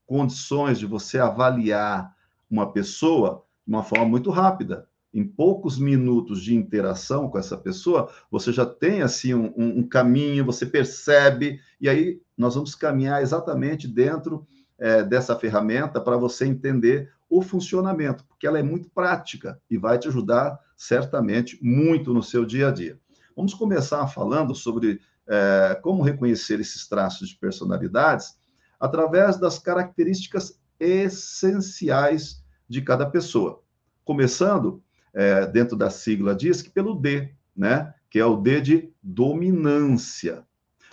condições 0.06 0.78
de 0.78 0.84
você 0.84 1.18
avaliar 1.18 2.14
uma 2.50 2.70
pessoa 2.70 3.42
de 3.66 3.72
uma 3.72 3.82
forma 3.82 4.04
muito 4.04 4.30
rápida. 4.30 4.86
Em 5.12 5.26
poucos 5.26 5.78
minutos 5.78 6.42
de 6.42 6.54
interação 6.54 7.30
com 7.30 7.38
essa 7.38 7.56
pessoa, 7.56 8.12
você 8.30 8.52
já 8.52 8.66
tem 8.66 9.00
assim 9.00 9.32
um, 9.32 9.52
um 9.56 9.88
caminho, 9.88 10.44
você 10.44 10.66
percebe, 10.66 11.60
e 11.80 11.88
aí 11.88 12.20
nós 12.36 12.54
vamos 12.54 12.74
caminhar 12.74 13.22
exatamente 13.22 13.86
dentro 13.86 14.46
é, 14.78 15.02
dessa 15.02 15.36
ferramenta 15.36 16.00
para 16.00 16.16
você 16.16 16.46
entender 16.46 17.12
o 17.28 17.42
funcionamento, 17.42 18.24
porque 18.24 18.46
ela 18.46 18.58
é 18.58 18.62
muito 18.62 18.90
prática 18.90 19.60
e 19.70 19.78
vai 19.78 19.98
te 19.98 20.08
ajudar 20.08 20.58
certamente 20.76 21.58
muito 21.62 22.12
no 22.12 22.22
seu 22.22 22.44
dia 22.44 22.68
a 22.68 22.70
dia. 22.70 22.98
Vamos 23.36 23.54
começar 23.54 24.06
falando 24.08 24.54
sobre 24.54 25.00
é, 25.26 25.78
como 25.82 26.02
reconhecer 26.02 26.60
esses 26.60 26.86
traços 26.86 27.30
de 27.30 27.36
personalidades 27.36 28.38
através 28.78 29.38
das 29.38 29.58
características 29.58 30.60
essenciais 30.78 32.44
de 32.68 32.82
cada 32.82 33.06
pessoa. 33.06 33.62
Começando, 34.04 34.82
é, 35.12 35.46
dentro 35.46 35.76
da 35.76 35.90
sigla 35.90 36.34
DISC, 36.34 36.70
pelo 36.70 36.94
D, 36.94 37.32
né? 37.56 37.94
que 38.10 38.18
é 38.18 38.26
o 38.26 38.36
D 38.36 38.60
de 38.60 38.92
dominância. 39.02 40.44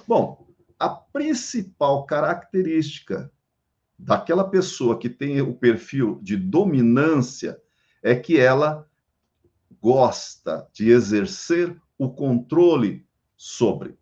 Bom, 0.08 0.48
a 0.82 0.90
principal 0.90 2.08
característica 2.08 3.32
daquela 4.00 4.44
pessoa 4.44 4.98
que 4.98 5.08
tem 5.08 5.40
o 5.40 5.54
perfil 5.54 6.20
de 6.24 6.36
dominância 6.36 7.62
é 8.02 8.16
que 8.16 8.40
ela 8.40 8.88
gosta 9.80 10.68
de 10.74 10.90
exercer 10.90 11.80
o 12.00 12.10
controle 12.10 13.06
sobre. 13.38 13.96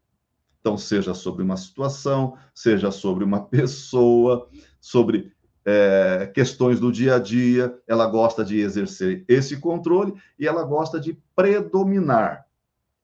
Então, 0.61 0.77
seja 0.77 1.13
sobre 1.13 1.43
uma 1.43 1.57
situação, 1.57 2.37
seja 2.55 2.91
sobre 2.91 3.25
uma 3.25 3.43
pessoa, 3.43 4.49
sobre 4.79 5.33
é, 5.65 6.31
questões 6.33 6.79
do 6.79 6.93
dia 6.93 7.15
a 7.15 7.19
dia, 7.19 7.77
ela 7.85 8.07
gosta 8.07 8.43
de 8.45 8.57
exercer 8.57 9.25
esse 9.27 9.59
controle 9.59 10.13
e 10.39 10.47
ela 10.47 10.63
gosta 10.63 10.97
de 10.97 11.21
predominar. 11.35 12.47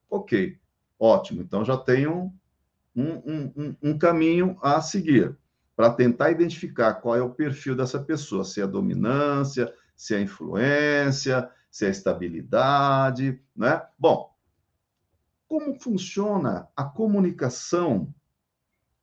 Ok, 0.10 0.58
ótimo. 0.98 1.42
Então, 1.42 1.66
já 1.66 1.76
tem 1.76 2.08
um, 2.08 2.32
um, 2.96 3.52
um, 3.56 3.76
um 3.82 3.98
caminho 3.98 4.58
a 4.62 4.82
seguir 4.82 5.36
para 5.76 5.92
tentar 5.92 6.32
identificar 6.32 6.96
qual 6.96 7.16
é 7.16 7.22
o 7.22 7.34
perfil 7.34 7.76
dessa 7.76 8.00
pessoa, 8.00 8.46
se 8.46 8.62
é 8.62 8.68
dominância, 8.68 9.74
se 9.96 10.16
é 10.16 10.22
influência, 10.22 11.50
se 11.70 11.86
é 11.86 11.90
estabilidade, 11.90 13.42
né? 13.56 13.82
Bom, 14.00 14.34
como 15.48 15.76
funciona 15.80 16.68
a 16.76 16.84
comunicação 16.84 18.14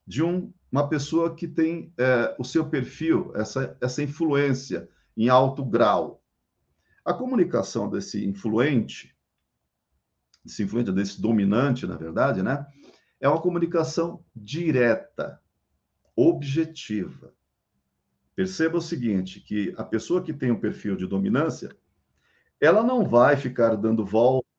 de 0.06 0.22
um, 0.22 0.52
uma 0.70 0.88
pessoa 0.88 1.34
que 1.34 1.46
tem 1.46 1.92
é, 1.98 2.34
o 2.38 2.44
seu 2.44 2.68
perfil, 2.68 3.32
essa, 3.34 3.76
essa 3.80 4.02
influência 4.02 4.88
em 5.16 5.28
alto 5.28 5.64
grau. 5.64 6.22
A 7.04 7.12
comunicação 7.12 7.90
desse 7.90 8.24
influente, 8.24 9.14
desse 10.44 10.62
influente, 10.62 10.92
desse 10.92 11.20
dominante, 11.20 11.86
na 11.86 11.96
verdade, 11.96 12.42
né, 12.42 12.66
é 13.22 13.28
uma 13.28 13.40
comunicação 13.40 14.22
direta, 14.34 15.40
objetiva. 16.16 17.32
perceba 18.34 18.78
o 18.78 18.82
seguinte, 18.82 19.40
que 19.40 19.72
a 19.78 19.84
pessoa 19.84 20.22
que 20.22 20.32
tem 20.32 20.50
um 20.50 20.58
perfil 20.58 20.96
de 20.96 21.06
dominância, 21.06 21.74
ela 22.60 22.82
não 22.82 23.08
vai 23.08 23.36
ficar 23.36 23.76
dando 23.76 24.04
voltas, 24.04 24.50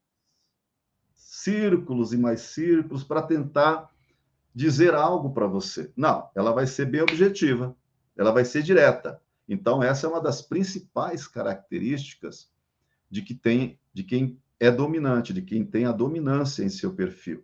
círculos 1.14 2.14
e 2.14 2.18
mais 2.18 2.40
círculos 2.40 3.04
para 3.04 3.22
tentar 3.22 3.92
dizer 4.56 4.94
algo 4.94 5.34
para 5.34 5.46
você. 5.46 5.92
Não, 5.96 6.30
ela 6.34 6.54
vai 6.54 6.66
ser 6.66 6.86
bem 6.86 7.02
objetiva, 7.02 7.76
ela 8.16 8.32
vai 8.32 8.46
ser 8.46 8.64
direta. 8.64 9.22
Então, 9.46 9.84
essa 9.84 10.08
é 10.08 10.10
uma 10.10 10.22
das 10.22 10.42
principais 10.42 11.28
características 11.28 12.50
de, 13.10 13.22
que 13.22 13.36
tem, 13.36 13.78
de 13.94 14.04
quem 14.04 14.40
é 14.58 14.72
dominante, 14.72 15.34
de 15.34 15.42
quem 15.42 15.66
tem 15.66 15.84
a 15.84 15.92
dominância 15.92 16.64
em 16.64 16.70
seu 16.70 16.94
perfil. 16.94 17.44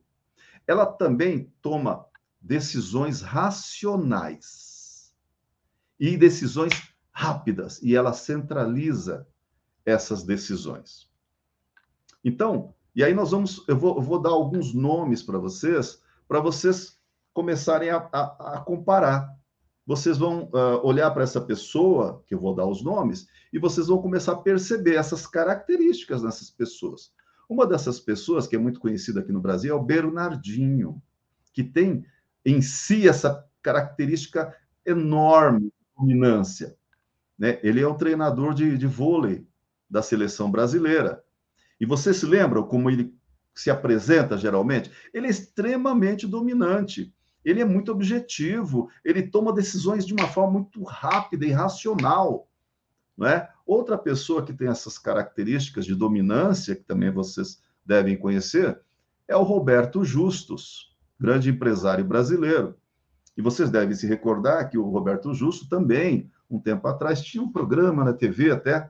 Ela 0.70 0.86
também 0.86 1.52
toma 1.64 2.06
decisões 2.40 3.22
racionais 3.22 5.16
e 6.00 6.16
decisões 6.16 6.94
rápidas, 7.12 7.82
e 7.82 7.96
ela 7.96 8.14
centraliza 8.14 9.28
essas 9.84 10.22
decisões. 10.22 11.10
Então, 12.24 12.76
e 12.96 13.04
aí 13.04 13.16
nós 13.16 13.32
vamos, 13.32 13.68
eu 13.68 13.76
vou, 13.76 13.96
eu 13.96 14.04
vou 14.04 14.22
dar 14.22 14.30
alguns 14.30 14.72
nomes 14.72 15.24
para 15.24 15.40
vocês, 15.40 16.04
para 16.28 16.40
vocês 16.40 17.00
começarem 17.34 17.90
a, 17.90 18.08
a, 18.14 18.58
a 18.58 18.60
comparar. 18.60 19.36
Vocês 19.88 20.20
vão 20.20 20.52
uh, 20.54 20.86
olhar 20.86 21.10
para 21.10 21.24
essa 21.24 21.42
pessoa, 21.42 22.24
que 22.28 22.36
eu 22.36 22.40
vou 22.40 22.54
dar 22.54 22.68
os 22.68 22.84
nomes, 22.84 23.28
e 23.52 23.58
vocês 23.58 23.88
vão 23.88 24.00
começar 24.00 24.34
a 24.34 24.42
perceber 24.42 24.98
essas 24.98 25.26
características 25.26 26.22
nessas 26.22 26.52
pessoas. 26.52 27.12
Uma 27.50 27.66
dessas 27.66 28.00
pessoas, 28.00 28.46
que 28.46 28.56
é 28.56 28.60
muito 28.60 28.80
conhecida 28.80 29.22
aqui 29.22 29.32
no 29.32 29.42
Brasil, 29.42 29.74
é 29.74 29.76
o 29.76 29.84
Bernardinho, 29.84 31.02
que 31.52 31.64
tem 31.64 32.06
em 32.46 32.62
si 32.62 33.10
essa 33.10 33.44
característica 33.64 34.56
enorme 34.86 35.62
de 35.62 35.74
dominância. 35.98 36.78
Né? 37.38 37.60
Ele 37.64 37.82
é 37.82 37.88
o 37.88 37.96
treinador 37.96 38.54
de, 38.54 38.78
de 38.78 38.86
vôlei 38.86 39.48
da 39.90 40.04
seleção 40.04 40.52
brasileira. 40.52 41.24
E 41.80 41.86
você 41.86 42.14
se 42.14 42.26
lembra 42.26 42.62
como 42.62 42.90
ele 42.90 43.18
se 43.56 43.72
apresenta 43.72 44.38
geralmente? 44.38 44.92
Ele 45.12 45.26
é 45.28 45.30
extremamente 45.32 46.28
dominante. 46.28 47.14
Ele 47.44 47.62
é 47.62 47.66
muito 47.66 47.92
objetivo, 47.92 48.90
ele 49.04 49.24
toma 49.24 49.54
decisões 49.54 50.06
de 50.06 50.14
uma 50.14 50.28
forma 50.28 50.60
muito 50.60 50.84
rápida 50.84 51.46
e 51.46 51.52
racional. 51.52 52.48
Não 53.18 53.28
é? 53.28 53.50
Outra 53.70 54.00
pessoa 54.00 54.44
que 54.44 54.52
tem 54.52 54.68
essas 54.68 54.98
características 54.98 55.86
de 55.86 55.94
dominância, 55.94 56.76
que 56.76 56.82
também 56.82 57.12
vocês 57.12 57.62
devem 57.86 58.18
conhecer, 58.18 58.82
é 59.28 59.36
o 59.36 59.44
Roberto 59.44 60.04
Justus, 60.04 60.98
grande 61.20 61.52
empresário 61.52 62.04
brasileiro. 62.04 62.76
E 63.38 63.44
vocês 63.44 63.70
devem 63.70 63.94
se 63.94 64.08
recordar 64.08 64.72
que 64.72 64.78
o 64.80 64.90
Roberto 64.90 65.36
Justo 65.36 65.70
também, 65.70 66.32
um 66.50 66.60
tempo 66.60 66.88
atrás, 66.88 67.22
tinha 67.22 67.44
um 67.44 67.52
programa 67.52 68.04
na 68.04 68.12
TV 68.12 68.50
até, 68.50 68.90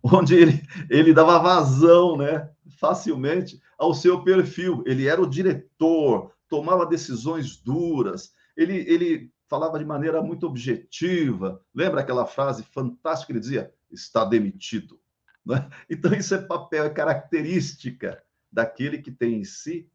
onde 0.00 0.36
ele, 0.36 0.62
ele 0.88 1.12
dava 1.12 1.40
vazão, 1.40 2.16
né, 2.16 2.48
facilmente 2.78 3.60
ao 3.76 3.92
seu 3.94 4.22
perfil. 4.22 4.84
Ele 4.86 5.08
era 5.08 5.20
o 5.20 5.28
diretor, 5.28 6.30
tomava 6.48 6.86
decisões 6.86 7.56
duras, 7.56 8.32
ele, 8.56 8.76
ele 8.86 9.33
falava 9.54 9.78
de 9.78 9.84
maneira 9.84 10.20
muito 10.20 10.46
objetiva. 10.48 11.62
Lembra 11.72 12.00
aquela 12.00 12.26
frase 12.26 12.64
fantástica 12.64 13.26
que 13.26 13.32
ele 13.34 13.40
dizia: 13.40 13.72
está 13.90 14.24
demitido. 14.24 15.00
Né? 15.46 15.68
Então, 15.90 16.14
isso 16.14 16.34
é 16.34 16.38
papel, 16.38 16.86
é 16.86 16.88
característica 16.88 18.24
daquele 18.50 18.96
que 18.96 19.10
tem 19.10 19.40
em 19.40 19.44
si 19.44 19.86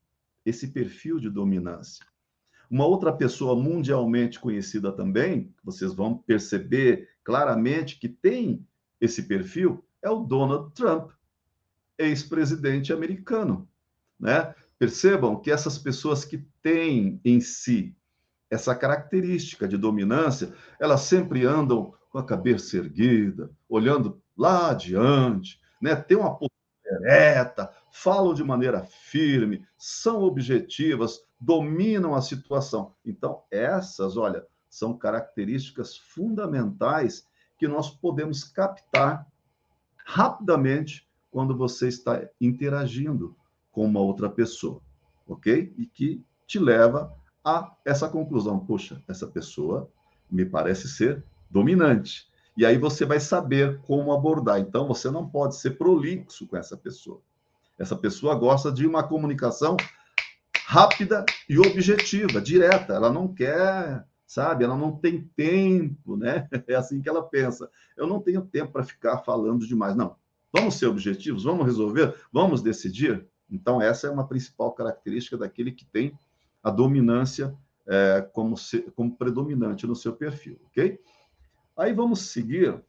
esse 0.46 0.68
perfil 0.68 1.20
de 1.20 1.28
dominância. 1.28 2.06
Uma 2.70 2.86
outra 2.86 3.12
pessoa 3.12 3.56
mundialmente 3.56 4.40
conhecida 4.40 4.92
também, 4.92 5.52
vocês 5.64 5.92
vão 5.92 6.16
perceber 6.16 7.10
claramente 7.24 7.98
que 7.98 8.08
tem 8.08 8.64
esse 9.02 9.24
perfil, 9.24 9.84
é 10.04 10.10
o 10.12 10.20
Donald 10.20 10.72
Trump, 10.76 11.10
ex-presidente 11.98 12.94
americano. 12.94 13.68
Né? 14.20 14.54
Percebam 14.78 15.36
que 15.42 15.50
essas 15.50 15.80
pessoas 15.80 16.24
que 16.24 16.46
têm 16.62 17.20
em 17.26 17.42
si 17.42 17.98
essa 18.50 18.76
característica 18.76 19.68
de 19.68 19.78
dominância, 19.78 20.54
elas 20.80 21.02
sempre 21.02 21.46
andam 21.46 21.94
com 22.10 22.18
a 22.18 22.26
cabeça 22.26 22.78
erguida, 22.78 23.52
olhando 23.68 24.22
lá 24.36 24.72
adiante, 24.72 25.60
né? 25.82 25.96
Tem 25.96 26.18
uma 26.18 26.32
postura 26.32 26.50
ereta, 26.86 27.72
falam 27.92 28.34
de 28.34 28.44
maneira 28.44 28.84
firme, 28.84 29.64
são 29.78 30.24
objetivas, 30.24 31.24
dominam 31.40 32.16
a 32.16 32.22
situação. 32.22 32.96
Então, 33.06 33.44
essas, 33.52 34.18
olha, 34.18 34.46
são 34.70 34.98
características 34.98 35.98
fundamentais 35.98 37.28
que 37.58 37.68
nós 37.68 37.90
podemos 37.90 38.44
captar 38.44 39.28
rapidamente 40.06 41.08
quando 41.30 41.56
você 41.56 41.88
está 41.88 42.28
interagindo 42.42 43.36
com 43.72 43.86
uma 43.86 44.00
outra 44.00 44.30
pessoa, 44.30 44.82
ok? 45.28 45.74
E 45.78 45.86
que 45.86 46.24
te 46.48 46.58
leva 46.58 47.16
a 47.44 47.76
essa 47.86 48.08
conclusão. 48.08 48.60
Puxa, 48.60 49.02
essa 49.08 49.28
pessoa 49.28 49.90
me 50.30 50.46
parece 50.46 50.88
ser 50.88 51.24
dominante. 51.50 52.28
E 52.56 52.66
aí 52.66 52.78
você 52.78 53.06
vai 53.06 53.20
saber 53.20 53.80
como 53.88 54.12
abordar. 54.12 54.60
Então, 54.60 54.88
você 54.88 55.10
não 55.10 55.28
pode 55.28 55.56
ser 55.56 55.78
prolixo 55.78 56.46
com 56.48 56.58
essa 56.58 56.76
pessoa. 56.76 57.22
Essa 57.78 57.96
pessoa 57.96 58.36
gosta 58.36 58.72
de 58.72 58.86
uma 58.86 59.02
comunicação 59.02 59.78
rápida 60.66 61.26
e 61.48 61.58
objetiva, 61.58 62.42
direta. 62.42 62.94
Ela 62.94 63.12
não 63.12 63.34
quer, 63.34 64.06
sabe? 64.28 64.66
Ela 64.66 64.76
não 64.78 64.92
tem 64.92 65.22
tempo, 65.36 66.18
né? 66.18 66.48
É 66.68 66.76
assim 66.76 67.02
que 67.02 67.08
ela 67.08 67.24
pensa. 67.24 67.70
Eu 67.96 68.06
não 68.06 68.20
tenho 68.20 68.42
tempo 68.42 68.74
para 68.74 68.84
ficar 68.84 69.20
falando 69.20 69.66
demais. 69.66 69.96
Não. 69.96 70.16
Vamos 70.52 70.76
ser 70.76 70.88
objetivos, 70.88 71.44
vamos 71.44 71.66
resolver, 71.66 72.14
vamos 72.32 72.62
decidir. 72.62 73.26
Então, 73.50 73.82
essa 73.82 74.08
é 74.08 74.10
uma 74.10 74.28
principal 74.28 74.72
característica 74.74 75.38
daquele 75.38 75.72
que 75.72 75.86
tem 75.86 76.14
a 76.64 76.70
dominância 76.70 77.56
é, 77.88 78.22
como, 78.34 78.56
se, 78.56 78.82
como 78.92 79.16
predominante 79.16 79.88
no 79.88 79.96
seu 79.96 80.14
perfil, 80.14 80.60
ok? 80.68 81.00
Aí 81.78 81.94
vamos 81.94 82.32
seguir 82.32 82.84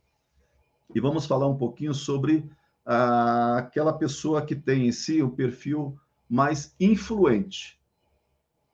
e 0.94 1.00
vamos 1.00 1.26
falar 1.26 1.46
um 1.46 1.56
pouquinho 1.56 1.94
sobre 1.94 2.50
ah, 2.85 3.59
aquela 3.59 3.92
pessoa 3.92 4.44
que 4.44 4.54
tem 4.54 4.88
em 4.88 4.92
si 4.92 5.22
o 5.22 5.30
perfil 5.30 5.98
mais 6.28 6.74
influente, 6.78 7.80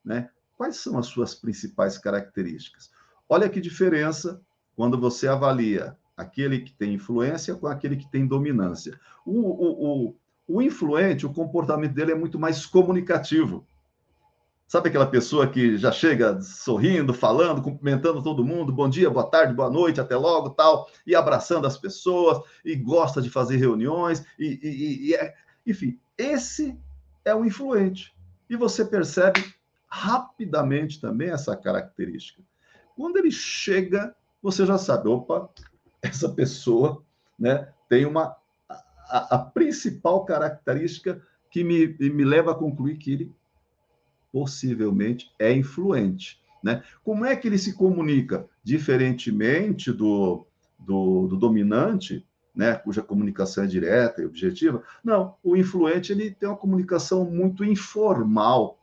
né? 0.05 0.31
Quais 0.57 0.77
são 0.77 0.99
as 0.99 1.07
suas 1.07 1.35
principais 1.35 1.99
características? 1.99 2.91
Olha 3.29 3.49
que 3.49 3.61
diferença 3.61 4.41
quando 4.75 4.99
você 4.99 5.29
avalia 5.29 5.97
aquele 6.17 6.61
que 6.61 6.73
tem 6.73 6.95
influência 6.95 7.55
com 7.55 7.67
aquele 7.67 7.97
que 7.97 8.11
tem 8.11 8.27
dominância. 8.27 8.99
O, 9.25 9.33
o, 9.33 10.09
o, 10.09 10.17
o 10.49 10.63
influente, 10.63 11.27
o 11.27 11.33
comportamento 11.33 11.93
dele 11.93 12.13
é 12.13 12.15
muito 12.15 12.39
mais 12.39 12.65
comunicativo. 12.65 13.67
Sabe 14.67 14.89
aquela 14.89 15.07
pessoa 15.07 15.47
que 15.47 15.77
já 15.79 15.93
chega 15.93 16.41
sorrindo, 16.43 17.15
falando, 17.15 17.63
cumprimentando 17.63 18.21
todo 18.21 18.45
mundo, 18.45 18.73
bom 18.73 18.89
dia, 18.89 19.09
boa 19.09 19.31
tarde, 19.31 19.55
boa 19.55 19.71
noite, 19.71 20.01
até 20.01 20.17
logo, 20.17 20.51
tal, 20.51 20.89
e 21.07 21.15
abraçando 21.15 21.69
as 21.69 21.79
pessoas, 21.79 22.41
e 22.65 22.75
gosta 22.75 23.23
de 23.23 23.31
fazer 23.31 23.59
reuniões, 23.59 24.25
e, 24.37 24.59
e, 24.61 25.09
e 25.09 25.15
é... 25.15 25.35
enfim, 25.65 26.01
esse 26.19 26.77
é 27.25 27.33
o 27.33 27.45
influente. 27.45 28.13
E 28.51 28.57
você 28.57 28.85
percebe 28.85 29.55
rapidamente 29.87 31.01
também 31.01 31.31
essa 31.31 31.57
característica. 31.57 32.43
Quando 32.97 33.19
ele 33.19 33.31
chega, 33.31 34.17
você 34.43 34.67
já 34.67 34.79
sabe, 34.79 35.09
opa, 35.09 35.49
essa 36.03 36.29
pessoa 36.29 37.05
né, 37.39 37.69
tem 37.89 38.05
uma 38.05 38.37
a, 38.69 39.37
a 39.37 39.39
principal 39.39 40.25
característica 40.25 41.23
que 41.51 41.63
me, 41.63 41.87
me 42.11 42.25
leva 42.25 42.51
a 42.51 42.55
concluir 42.55 42.97
que 42.97 43.13
ele 43.13 43.33
possivelmente 44.33 45.31
é 45.39 45.53
influente. 45.53 46.41
Né? 46.63 46.83
Como 47.05 47.25
é 47.25 47.37
que 47.37 47.49
ele 47.49 47.59
se 47.59 47.75
comunica? 47.75 48.47
Diferentemente 48.63 49.93
do, 49.93 50.47
do, 50.79 51.27
do 51.29 51.37
dominante, 51.37 52.27
né, 52.55 52.75
cuja 52.75 53.03
comunicação 53.03 53.65
é 53.65 53.67
direta 53.67 54.23
e 54.23 54.25
objetiva, 54.25 54.83
não, 55.05 55.35
o 55.45 55.57
influente 55.57 56.11
ele 56.11 56.31
tem 56.31 56.49
uma 56.49 56.57
comunicação 56.57 57.25
muito 57.25 57.63
informal. 57.65 58.79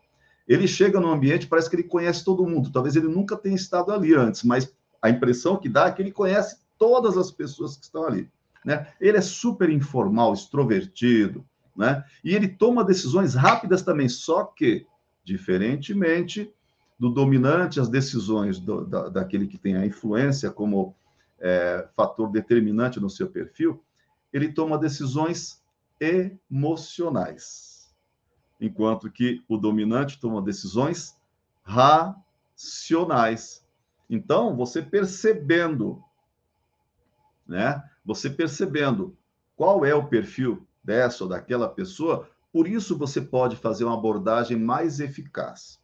Ele 0.47 0.67
chega 0.67 0.99
no 0.99 1.11
ambiente, 1.11 1.47
parece 1.47 1.69
que 1.69 1.75
ele 1.75 1.83
conhece 1.83 2.23
todo 2.23 2.45
mundo. 2.45 2.71
Talvez 2.71 2.95
ele 2.95 3.07
nunca 3.07 3.35
tenha 3.35 3.55
estado 3.55 3.91
ali 3.91 4.13
antes, 4.13 4.43
mas 4.43 4.71
a 5.01 5.09
impressão 5.09 5.57
que 5.57 5.67
dá 5.67 5.87
é 5.87 5.91
que 5.91 6.01
ele 6.01 6.11
conhece 6.11 6.57
todas 6.77 7.17
as 7.17 7.31
pessoas 7.31 7.75
que 7.75 7.83
estão 7.83 8.05
ali. 8.05 8.29
Né? 8.63 8.87
Ele 9.01 9.17
é 9.17 9.21
super 9.21 9.69
informal, 9.69 10.33
extrovertido, 10.33 11.43
né? 11.75 12.03
E 12.23 12.35
ele 12.35 12.47
toma 12.47 12.83
decisões 12.83 13.33
rápidas 13.33 13.81
também, 13.81 14.07
só 14.07 14.43
que 14.43 14.85
Diferentemente 15.23 16.53
do 16.99 17.09
dominante, 17.09 17.79
as 17.79 17.89
decisões 17.89 18.59
do, 18.59 18.85
da, 18.85 19.09
daquele 19.09 19.47
que 19.47 19.57
tem 19.57 19.75
a 19.75 19.85
influência 19.85 20.51
como 20.51 20.95
é, 21.39 21.87
fator 21.95 22.31
determinante 22.31 22.99
no 22.99 23.09
seu 23.09 23.29
perfil, 23.29 23.83
ele 24.31 24.51
toma 24.51 24.77
decisões 24.77 25.63
emocionais, 25.99 27.91
enquanto 28.59 29.11
que 29.11 29.43
o 29.47 29.57
dominante 29.57 30.19
toma 30.19 30.41
decisões 30.41 31.17
racionais. 31.63 33.63
Então, 34.09 34.55
você 34.55 34.81
percebendo, 34.81 36.03
né? 37.47 37.83
Você 38.05 38.29
percebendo 38.29 39.15
qual 39.55 39.85
é 39.85 39.93
o 39.93 40.07
perfil 40.07 40.67
dessa 40.83 41.23
ou 41.23 41.29
daquela 41.29 41.69
pessoa, 41.69 42.29
por 42.53 42.67
isso 42.67 42.95
você 42.95 43.19
pode 43.19 43.55
fazer 43.55 43.83
uma 43.83 43.95
abordagem 43.95 44.57
mais 44.57 44.99
eficaz. 44.99 45.79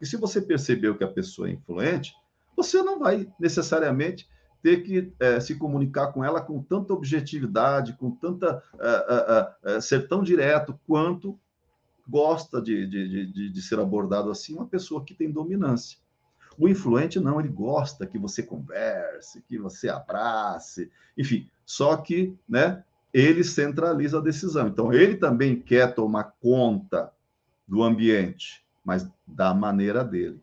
E 0.00 0.04
se 0.06 0.16
você 0.16 0.42
percebeu 0.42 0.98
que 0.98 1.04
a 1.04 1.08
pessoa 1.08 1.48
é 1.48 1.52
influente, 1.52 2.12
você 2.56 2.82
não 2.82 2.98
vai 2.98 3.32
necessariamente 3.38 4.28
ter 4.60 4.82
que 4.82 5.12
é, 5.20 5.38
se 5.38 5.54
comunicar 5.54 6.08
com 6.08 6.24
ela 6.24 6.40
com 6.40 6.60
tanta 6.60 6.92
objetividade, 6.92 7.94
com 7.94 8.10
tanta 8.10 8.62
é, 8.78 9.54
é, 9.64 9.80
ser 9.80 10.08
tão 10.08 10.22
direto 10.22 10.78
quanto 10.86 11.38
gosta 12.06 12.60
de, 12.60 12.86
de, 12.86 13.32
de, 13.32 13.50
de, 13.50 13.62
ser 13.62 13.78
abordado 13.78 14.30
assim 14.30 14.54
uma 14.54 14.66
pessoa 14.66 15.04
que 15.04 15.14
tem 15.14 15.30
dominância. 15.30 15.96
O 16.58 16.68
influente 16.68 17.20
não, 17.20 17.38
ele 17.38 17.48
gosta 17.48 18.06
que 18.06 18.18
você 18.18 18.42
converse, 18.42 19.42
que 19.42 19.56
você 19.56 19.88
abrace, 19.88 20.90
enfim. 21.16 21.48
Só 21.64 21.96
que, 21.96 22.36
né, 22.48 22.84
ele 23.12 23.42
centraliza 23.42 24.18
a 24.18 24.22
decisão. 24.22 24.68
Então, 24.68 24.92
ele 24.92 25.16
também 25.16 25.60
quer 25.60 25.94
tomar 25.94 26.34
conta 26.40 27.12
do 27.66 27.82
ambiente, 27.82 28.64
mas 28.84 29.08
da 29.26 29.52
maneira 29.54 30.04
dele. 30.04 30.40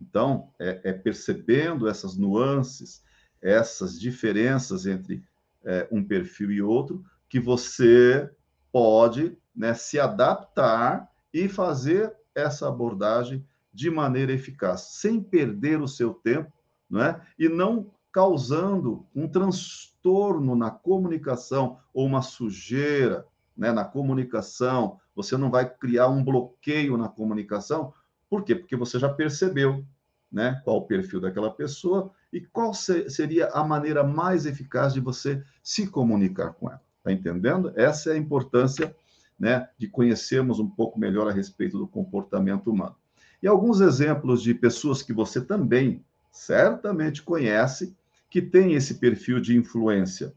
Então, 0.00 0.50
é, 0.58 0.80
é 0.84 0.92
percebendo 0.92 1.88
essas 1.88 2.16
nuances, 2.16 3.02
essas 3.40 3.98
diferenças 3.98 4.86
entre 4.86 5.24
é, 5.64 5.88
um 5.90 6.02
perfil 6.02 6.50
e 6.52 6.62
outro, 6.62 7.04
que 7.28 7.40
você 7.40 8.30
pode 8.70 9.36
né, 9.54 9.74
se 9.74 9.98
adaptar 9.98 11.10
e 11.32 11.48
fazer 11.48 12.14
essa 12.34 12.68
abordagem 12.68 13.44
de 13.72 13.90
maneira 13.90 14.32
eficaz, 14.32 14.80
sem 15.00 15.22
perder 15.22 15.80
o 15.80 15.88
seu 15.88 16.14
tempo, 16.14 16.52
não 16.88 17.02
é? 17.02 17.20
E 17.38 17.48
não 17.48 17.90
causando 18.16 19.04
um 19.14 19.28
transtorno 19.28 20.56
na 20.56 20.70
comunicação 20.70 21.76
ou 21.92 22.06
uma 22.06 22.22
sujeira, 22.22 23.26
né, 23.54 23.70
na 23.70 23.84
comunicação. 23.84 24.98
Você 25.14 25.36
não 25.36 25.50
vai 25.50 25.68
criar 25.68 26.08
um 26.08 26.24
bloqueio 26.24 26.96
na 26.96 27.10
comunicação, 27.10 27.92
por 28.30 28.42
quê? 28.42 28.54
Porque 28.54 28.74
você 28.74 28.98
já 28.98 29.10
percebeu, 29.10 29.84
né, 30.32 30.62
qual 30.64 30.78
o 30.78 30.86
perfil 30.86 31.20
daquela 31.20 31.50
pessoa 31.50 32.10
e 32.32 32.40
qual 32.40 32.72
seria 32.72 33.48
a 33.48 33.62
maneira 33.62 34.02
mais 34.02 34.46
eficaz 34.46 34.94
de 34.94 35.00
você 35.00 35.44
se 35.62 35.86
comunicar 35.86 36.54
com 36.54 36.70
ela. 36.70 36.80
Tá 37.04 37.12
entendendo? 37.12 37.70
Essa 37.76 38.12
é 38.12 38.12
a 38.14 38.18
importância, 38.18 38.96
né, 39.38 39.68
de 39.76 39.88
conhecermos 39.88 40.58
um 40.58 40.70
pouco 40.70 40.98
melhor 40.98 41.28
a 41.28 41.32
respeito 41.32 41.76
do 41.76 41.86
comportamento 41.86 42.70
humano. 42.70 42.96
E 43.42 43.46
alguns 43.46 43.82
exemplos 43.82 44.42
de 44.42 44.54
pessoas 44.54 45.02
que 45.02 45.12
você 45.12 45.38
também 45.38 46.02
certamente 46.32 47.22
conhece 47.22 47.94
que 48.36 48.42
tem 48.42 48.74
esse 48.74 48.96
perfil 48.96 49.40
de 49.40 49.56
influência. 49.56 50.34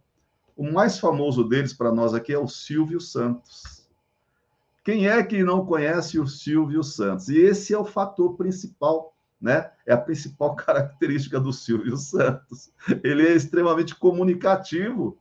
O 0.56 0.72
mais 0.72 0.98
famoso 0.98 1.44
deles 1.44 1.74
para 1.74 1.92
nós 1.92 2.14
aqui 2.14 2.32
é 2.32 2.40
o 2.40 2.48
Silvio 2.48 3.02
Santos. 3.02 3.90
Quem 4.86 5.10
é 5.10 5.22
que 5.22 5.44
não 5.44 5.66
conhece 5.66 6.18
o 6.18 6.26
Silvio 6.26 6.82
Santos? 6.82 7.28
E 7.28 7.38
esse 7.40 7.74
é 7.74 7.78
o 7.78 7.84
fator 7.84 8.38
principal, 8.38 9.14
né? 9.42 9.70
É 9.86 9.92
a 9.92 9.98
principal 9.98 10.56
característica 10.56 11.42
do 11.42 11.52
Silvio 11.52 11.98
Santos. 11.98 12.72
Ele 13.04 13.28
é 13.28 13.34
extremamente 13.34 13.94
comunicativo, 13.94 15.20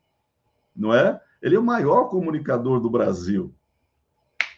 não 0.76 0.94
é? 0.94 1.20
Ele 1.42 1.56
é 1.56 1.58
o 1.58 1.64
maior 1.64 2.04
comunicador 2.04 2.78
do 2.78 2.88
Brasil. 2.88 3.52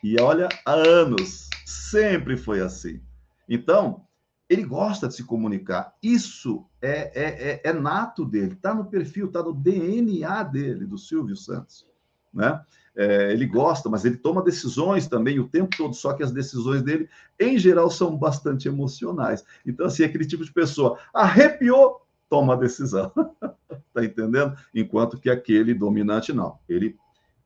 E 0.05 0.21
olha, 0.21 0.47
há 0.67 0.75
anos, 0.75 1.49
sempre 1.65 2.37
foi 2.37 2.61
assim. 2.61 3.01
Então, 3.49 4.05
ele 4.51 4.65
gosta 4.65 5.07
de 5.07 5.15
se 5.15 5.23
comunicar. 5.23 5.95
Isso 6.03 6.67
é, 6.83 7.13
é, 7.15 7.51
é, 7.51 7.61
é 7.63 7.73
nato 7.73 8.25
dele, 8.25 8.55
está 8.55 8.75
no 8.75 8.85
perfil, 8.85 9.27
está 9.27 9.45
no 9.45 9.55
DNA 9.55 10.43
dele, 10.43 10.87
do 10.87 10.99
Silvio 10.99 11.37
Santos. 11.37 11.87
Né? 12.35 12.61
É, 12.97 13.33
ele 13.33 13.47
gosta, 13.47 13.89
mas 13.89 14.05
ele 14.05 14.17
toma 14.17 14.43
decisões 14.43 15.07
também 15.07 15.39
o 15.39 15.47
tempo 15.47 15.77
todo, 15.77 15.95
só 15.95 16.15
que 16.15 16.25
as 16.25 16.33
decisões 16.33 16.83
dele, 16.83 17.09
em 17.39 17.57
geral, 17.57 17.89
são 17.93 18.17
bastante 18.17 18.67
emocionais. 18.67 19.45
Então, 19.65 19.87
assim, 19.87 20.03
é 20.03 20.07
aquele 20.07 20.27
tipo 20.27 20.45
de 20.45 20.53
pessoa 20.53 20.99
arrepiou, 21.15 22.05
toma 22.29 22.55
a 22.55 22.57
decisão. 22.57 23.13
tá 23.95 24.05
entendendo? 24.05 24.57
Enquanto 24.75 25.17
que 25.17 25.31
aquele 25.31 25.75
dominante, 25.75 26.33
não. 26.33 26.59
Ele, 26.69 26.97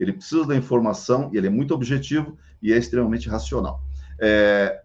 ele 0.00 0.14
precisa 0.14 0.46
da 0.46 0.56
informação, 0.56 1.30
ele 1.34 1.48
é 1.48 1.50
muito 1.50 1.74
objetivo 1.74 2.38
e 2.62 2.72
é 2.72 2.78
extremamente 2.78 3.28
racional. 3.28 3.82
É, 4.18 4.83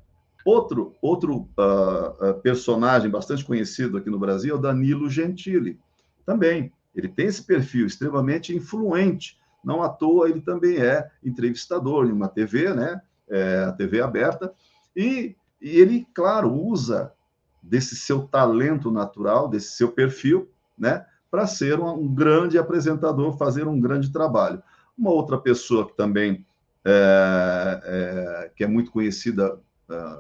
Outro, 0.50 0.96
outro 1.00 1.48
uh, 1.60 2.30
uh, 2.32 2.42
personagem 2.42 3.08
bastante 3.08 3.46
conhecido 3.46 3.98
aqui 3.98 4.10
no 4.10 4.18
Brasil 4.18 4.56
é 4.56 4.58
o 4.58 4.60
Danilo 4.60 5.08
Gentili. 5.08 5.80
Também, 6.26 6.74
ele 6.96 7.08
tem 7.08 7.28
esse 7.28 7.44
perfil 7.44 7.86
extremamente 7.86 8.56
influente. 8.56 9.38
Não 9.64 9.84
à 9.84 9.90
toa, 9.90 10.28
ele 10.28 10.42
também 10.42 10.78
é 10.78 11.08
entrevistador 11.24 12.08
em 12.08 12.12
uma 12.12 12.28
TV, 12.28 12.74
né? 12.74 13.00
É, 13.30 13.66
a 13.68 13.72
TV 13.72 14.02
aberta. 14.02 14.52
E, 14.96 15.36
e 15.62 15.70
ele, 15.70 16.08
claro, 16.16 16.52
usa 16.52 17.14
desse 17.62 17.96
seu 17.96 18.24
talento 18.24 18.90
natural, 18.90 19.48
desse 19.48 19.78
seu 19.78 19.92
perfil, 19.92 20.50
né? 20.76 21.06
Para 21.30 21.46
ser 21.46 21.80
um, 21.80 21.94
um, 21.94 22.08
grande 22.08 22.58
apresentador, 22.58 23.38
fazer 23.38 23.68
um 23.68 23.80
grande 23.80 24.12
trabalho. 24.12 24.64
Uma 24.98 25.12
outra 25.12 25.38
pessoa 25.38 25.86
que 25.86 25.96
também 25.96 26.44
é, 26.84 27.82
é, 27.84 28.52
que 28.56 28.64
é 28.64 28.68
muito 28.68 28.92
conhecida 28.92 29.60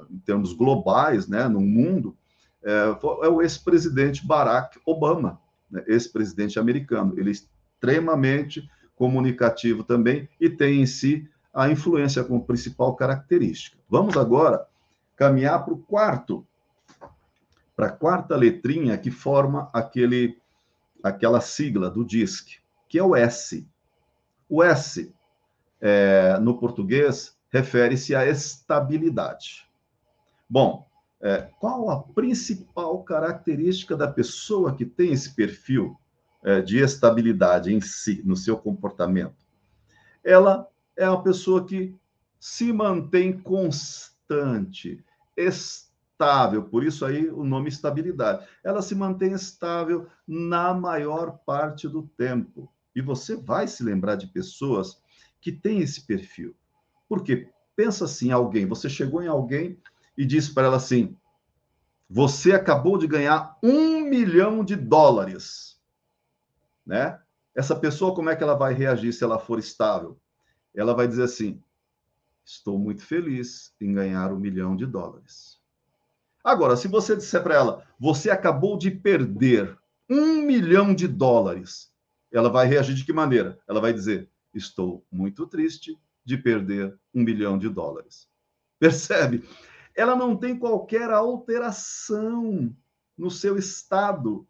em 0.09 0.19
termos 0.19 0.53
globais, 0.53 1.27
né, 1.27 1.47
no 1.47 1.61
mundo, 1.61 2.15
é, 2.63 2.95
é 3.23 3.27
o 3.29 3.41
ex-presidente 3.41 4.25
Barack 4.25 4.79
Obama, 4.85 5.39
né, 5.69 5.83
ex-presidente 5.87 6.59
americano. 6.59 7.13
Ele 7.17 7.29
é 7.29 7.33
extremamente 7.33 8.69
comunicativo 8.95 9.83
também 9.83 10.27
e 10.39 10.49
tem 10.49 10.81
em 10.81 10.85
si 10.85 11.29
a 11.53 11.69
influência 11.69 12.23
como 12.23 12.45
principal 12.45 12.95
característica. 12.95 13.77
Vamos 13.89 14.17
agora 14.17 14.67
caminhar 15.15 15.63
para 15.63 15.73
o 15.73 15.77
quarto, 15.77 16.45
para 17.75 17.87
a 17.87 17.91
quarta 17.91 18.35
letrinha 18.35 18.97
que 18.97 19.09
forma 19.09 19.69
aquele, 19.73 20.37
aquela 21.01 21.41
sigla 21.41 21.89
do 21.89 22.03
DISC, 22.03 22.59
que 22.87 22.99
é 22.99 23.03
o 23.03 23.15
S. 23.15 23.65
O 24.49 24.63
S, 24.63 25.13
é, 25.79 26.37
no 26.39 26.57
português, 26.57 27.38
refere-se 27.49 28.15
à 28.15 28.25
estabilidade. 28.25 29.67
Bom, 30.49 30.87
é, 31.21 31.49
qual 31.59 31.89
a 31.89 32.01
principal 32.01 33.03
característica 33.03 33.95
da 33.95 34.07
pessoa 34.07 34.75
que 34.75 34.85
tem 34.85 35.11
esse 35.11 35.35
perfil 35.35 35.99
é, 36.43 36.61
de 36.61 36.77
estabilidade 36.77 37.73
em 37.73 37.81
si, 37.81 38.21
no 38.25 38.35
seu 38.35 38.57
comportamento? 38.57 39.45
Ela 40.23 40.67
é 40.95 41.09
uma 41.09 41.21
pessoa 41.21 41.65
que 41.65 41.95
se 42.39 42.71
mantém 42.71 43.37
constante, 43.37 45.03
estável, 45.35 46.63
por 46.63 46.83
isso 46.83 47.05
aí 47.05 47.29
o 47.29 47.43
nome 47.43 47.69
estabilidade. 47.69 48.47
Ela 48.63 48.81
se 48.81 48.95
mantém 48.95 49.33
estável 49.33 50.07
na 50.27 50.73
maior 50.73 51.39
parte 51.45 51.87
do 51.87 52.03
tempo. 52.17 52.71
E 52.95 53.01
você 53.01 53.35
vai 53.35 53.67
se 53.67 53.83
lembrar 53.83 54.15
de 54.15 54.27
pessoas 54.27 55.01
que 55.41 55.51
têm 55.51 55.79
esse 55.79 56.05
perfil. 56.05 56.55
Porque 57.09 57.49
pensa 57.75 58.05
assim, 58.05 58.31
alguém, 58.31 58.67
você 58.67 58.87
chegou 58.87 59.23
em 59.23 59.27
alguém 59.27 59.77
e 60.15 60.25
disse 60.25 60.53
para 60.53 60.67
ela 60.67 60.77
assim: 60.77 61.17
você 62.07 62.53
acabou 62.53 62.97
de 62.97 63.07
ganhar 63.07 63.57
um 63.63 64.01
milhão 64.01 64.63
de 64.63 64.75
dólares, 64.75 65.79
né? 66.85 67.19
Essa 67.55 67.75
pessoa, 67.75 68.13
como 68.15 68.29
é 68.29 68.35
que 68.35 68.43
ela 68.43 68.55
vai 68.55 68.73
reagir 68.73 69.11
se 69.11 69.23
ela 69.23 69.39
for 69.39 69.59
estável? 69.59 70.19
Ela 70.73 70.93
vai 70.93 71.07
dizer 71.07 71.23
assim: 71.23 71.61
estou 72.45 72.77
muito 72.77 73.03
feliz 73.03 73.73
em 73.81 73.93
ganhar 73.93 74.31
um 74.31 74.39
milhão 74.39 74.75
de 74.75 74.85
dólares. 74.85 75.59
Agora, 76.43 76.77
se 76.77 76.87
você 76.87 77.15
disser 77.15 77.43
para 77.43 77.55
ela, 77.55 77.87
você 77.99 78.29
acabou 78.29 78.77
de 78.77 78.91
perder 78.91 79.77
um 80.09 80.41
milhão 80.41 80.93
de 80.93 81.07
dólares, 81.07 81.91
ela 82.31 82.49
vai 82.49 82.67
reagir 82.67 82.95
de 82.95 83.05
que 83.05 83.13
maneira? 83.13 83.59
Ela 83.67 83.81
vai 83.81 83.93
dizer: 83.93 84.29
estou 84.53 85.05
muito 85.11 85.47
triste 85.47 85.97
de 86.29 86.37
perder 86.37 86.95
um 87.11 87.23
milhão 87.23 87.57
de 87.57 87.67
dólares. 87.67 88.27
Percebe? 88.77 89.43
Ela 89.95 90.15
não 90.15 90.35
tem 90.35 90.55
qualquer 90.55 91.09
alteração 91.09 92.71
no 93.17 93.31
seu 93.31 93.57
estado. 93.57 94.47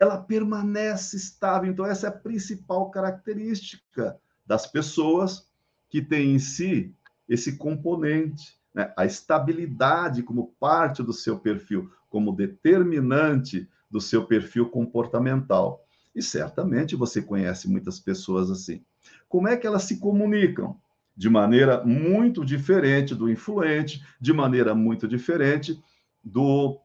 Ela 0.00 0.18
permanece 0.18 1.16
estável. 1.16 1.70
Então, 1.70 1.86
essa 1.86 2.08
é 2.08 2.10
a 2.10 2.12
principal 2.12 2.90
característica 2.90 4.20
das 4.44 4.66
pessoas 4.66 5.48
que 5.88 6.02
têm 6.02 6.34
em 6.34 6.38
si 6.40 6.92
esse 7.28 7.56
componente, 7.56 8.58
né? 8.74 8.92
a 8.96 9.06
estabilidade 9.06 10.24
como 10.24 10.56
parte 10.58 11.04
do 11.04 11.12
seu 11.12 11.38
perfil, 11.38 11.88
como 12.10 12.34
determinante 12.34 13.70
do 13.88 14.00
seu 14.00 14.26
perfil 14.26 14.68
comportamental. 14.68 15.86
E 16.16 16.20
certamente 16.20 16.96
você 16.96 17.22
conhece 17.22 17.70
muitas 17.70 18.00
pessoas 18.00 18.50
assim. 18.50 18.84
Como 19.28 19.46
é 19.46 19.56
que 19.56 19.68
elas 19.68 19.84
se 19.84 20.00
comunicam? 20.00 20.81
De 21.16 21.28
maneira 21.28 21.84
muito 21.84 22.44
diferente 22.44 23.14
do 23.14 23.30
influente, 23.30 24.04
de 24.20 24.32
maneira 24.32 24.74
muito 24.74 25.06
diferente 25.06 25.82
do 26.22 26.78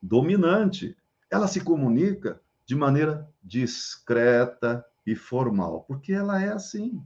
dominante. 0.00 0.96
ela 1.30 1.48
se 1.48 1.60
comunica 1.60 2.40
de 2.66 2.74
maneira 2.74 3.28
discreta 3.42 4.84
e 5.06 5.14
formal, 5.14 5.84
porque 5.86 6.12
ela 6.12 6.42
é 6.42 6.52
assim. 6.52 7.02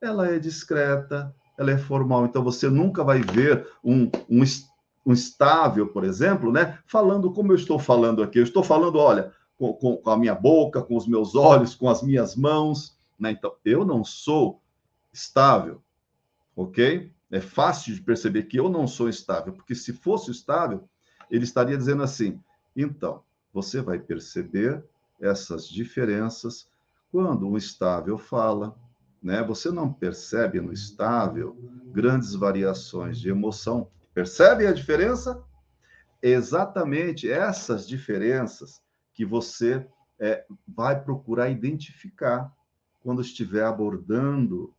Ela 0.00 0.28
é 0.28 0.38
discreta, 0.38 1.34
ela 1.58 1.70
é 1.70 1.78
formal. 1.78 2.24
Então 2.24 2.42
você 2.42 2.68
nunca 2.68 3.02
vai 3.02 3.20
ver 3.20 3.66
um, 3.82 4.10
um, 4.28 4.42
um 5.04 5.12
estável, 5.12 5.88
por 5.88 6.04
exemplo, 6.04 6.52
né, 6.52 6.78
falando 6.86 7.32
como 7.32 7.52
eu 7.52 7.56
estou 7.56 7.78
falando 7.78 8.22
aqui. 8.22 8.38
Eu 8.38 8.44
estou 8.44 8.62
falando, 8.62 8.98
olha, 8.98 9.32
com, 9.58 9.72
com, 9.74 10.10
a 10.10 10.16
minha 10.16 10.34
boca, 10.34 10.80
com 10.80 10.96
os 10.96 11.06
meus 11.06 11.34
olhos, 11.34 11.74
com 11.74 11.90
as 11.90 12.02
minhas 12.02 12.36
mãos. 12.36 12.96
Né? 13.18 13.32
Então, 13.32 13.52
eu 13.64 13.84
não 13.84 14.04
sou 14.04 14.60
estável, 15.12 15.82
ok? 16.54 17.12
É 17.30 17.40
fácil 17.40 17.94
de 17.94 18.00
perceber 18.00 18.44
que 18.44 18.58
eu 18.58 18.68
não 18.68 18.86
sou 18.86 19.08
estável, 19.08 19.52
porque 19.52 19.74
se 19.74 19.92
fosse 19.92 20.30
estável, 20.30 20.88
ele 21.30 21.44
estaria 21.44 21.76
dizendo 21.76 22.02
assim: 22.02 22.40
então, 22.74 23.22
você 23.52 23.80
vai 23.80 23.98
perceber 23.98 24.84
essas 25.20 25.68
diferenças 25.68 26.68
quando 27.10 27.48
o 27.48 27.56
estável 27.56 28.16
fala, 28.16 28.76
né? 29.22 29.42
Você 29.42 29.70
não 29.70 29.92
percebe 29.92 30.60
no 30.60 30.72
estável 30.72 31.56
grandes 31.92 32.34
variações 32.34 33.18
de 33.18 33.28
emoção. 33.28 33.90
Percebe 34.14 34.66
a 34.66 34.72
diferença? 34.72 35.42
Exatamente 36.22 37.30
essas 37.30 37.86
diferenças 37.86 38.82
que 39.12 39.24
você 39.24 39.86
é, 40.18 40.44
vai 40.66 41.00
procurar 41.02 41.48
identificar 41.50 42.52
quando 43.00 43.22
estiver 43.22 43.64
abordando 43.64 44.74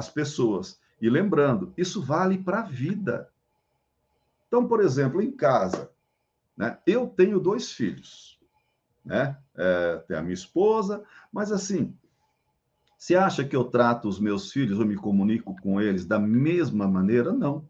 as 0.00 0.10
pessoas. 0.10 0.80
E 1.00 1.08
lembrando, 1.08 1.72
isso 1.76 2.02
vale 2.02 2.36
para 2.36 2.60
a 2.60 2.64
vida. 2.64 3.30
Então, 4.48 4.66
por 4.66 4.80
exemplo, 4.80 5.22
em 5.22 5.30
casa, 5.30 5.90
né, 6.56 6.78
eu 6.86 7.06
tenho 7.06 7.38
dois 7.38 7.72
filhos, 7.72 8.38
né? 9.04 9.38
É, 9.56 9.96
tem 10.08 10.16
a 10.16 10.22
minha 10.22 10.34
esposa, 10.34 11.04
mas 11.32 11.52
assim, 11.52 11.96
você 12.98 13.14
acha 13.14 13.44
que 13.44 13.56
eu 13.56 13.64
trato 13.64 14.08
os 14.08 14.18
meus 14.18 14.52
filhos, 14.52 14.78
eu 14.78 14.86
me 14.86 14.96
comunico 14.96 15.56
com 15.62 15.80
eles 15.80 16.04
da 16.04 16.18
mesma 16.18 16.86
maneira? 16.86 17.32
Não. 17.32 17.66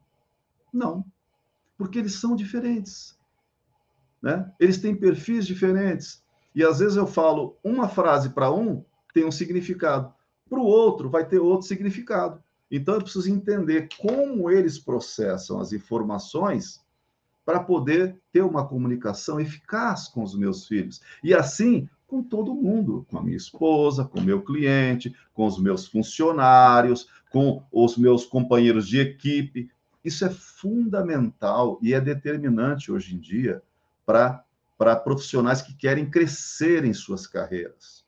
Não. 0.72 1.04
Porque 1.76 1.98
eles 1.98 2.14
são 2.14 2.34
diferentes. 2.34 3.16
Né? 4.20 4.52
Eles 4.58 4.78
têm 4.78 4.94
perfis 4.94 5.46
diferentes. 5.46 6.24
E 6.54 6.64
às 6.64 6.80
vezes 6.80 6.96
eu 6.96 7.06
falo 7.06 7.56
uma 7.62 7.88
frase 7.88 8.30
para 8.30 8.50
um, 8.52 8.84
tem 9.14 9.24
um 9.24 9.30
significado. 9.30 10.12
Para 10.50 10.58
o 10.58 10.64
outro, 10.64 11.08
vai 11.08 11.24
ter 11.26 11.38
outro 11.38 11.66
significado. 11.66 12.42
Então 12.70 12.94
eu 12.94 13.02
preciso 13.02 13.30
entender 13.30 13.88
como 13.98 14.50
eles 14.50 14.78
processam 14.78 15.60
as 15.60 15.72
informações 15.72 16.80
para 17.44 17.60
poder 17.60 18.16
ter 18.32 18.42
uma 18.42 18.66
comunicação 18.66 19.40
eficaz 19.40 20.08
com 20.08 20.22
os 20.22 20.36
meus 20.36 20.68
filhos. 20.68 21.00
E 21.24 21.32
assim, 21.32 21.88
com 22.06 22.22
todo 22.22 22.54
mundo, 22.54 23.06
com 23.08 23.18
a 23.18 23.22
minha 23.22 23.36
esposa, 23.36 24.04
com 24.04 24.18
o 24.18 24.22
meu 24.22 24.42
cliente, 24.42 25.14
com 25.32 25.46
os 25.46 25.58
meus 25.58 25.86
funcionários, 25.86 27.08
com 27.30 27.62
os 27.72 27.96
meus 27.96 28.24
companheiros 28.24 28.86
de 28.86 28.98
equipe. 28.98 29.70
Isso 30.04 30.24
é 30.24 30.30
fundamental 30.30 31.78
e 31.80 31.94
é 31.94 32.00
determinante 32.00 32.90
hoje 32.90 33.14
em 33.14 33.18
dia 33.18 33.62
para 34.04 34.44
profissionais 34.96 35.62
que 35.62 35.74
querem 35.74 36.10
crescer 36.10 36.84
em 36.84 36.92
suas 36.92 37.26
carreiras, 37.26 37.99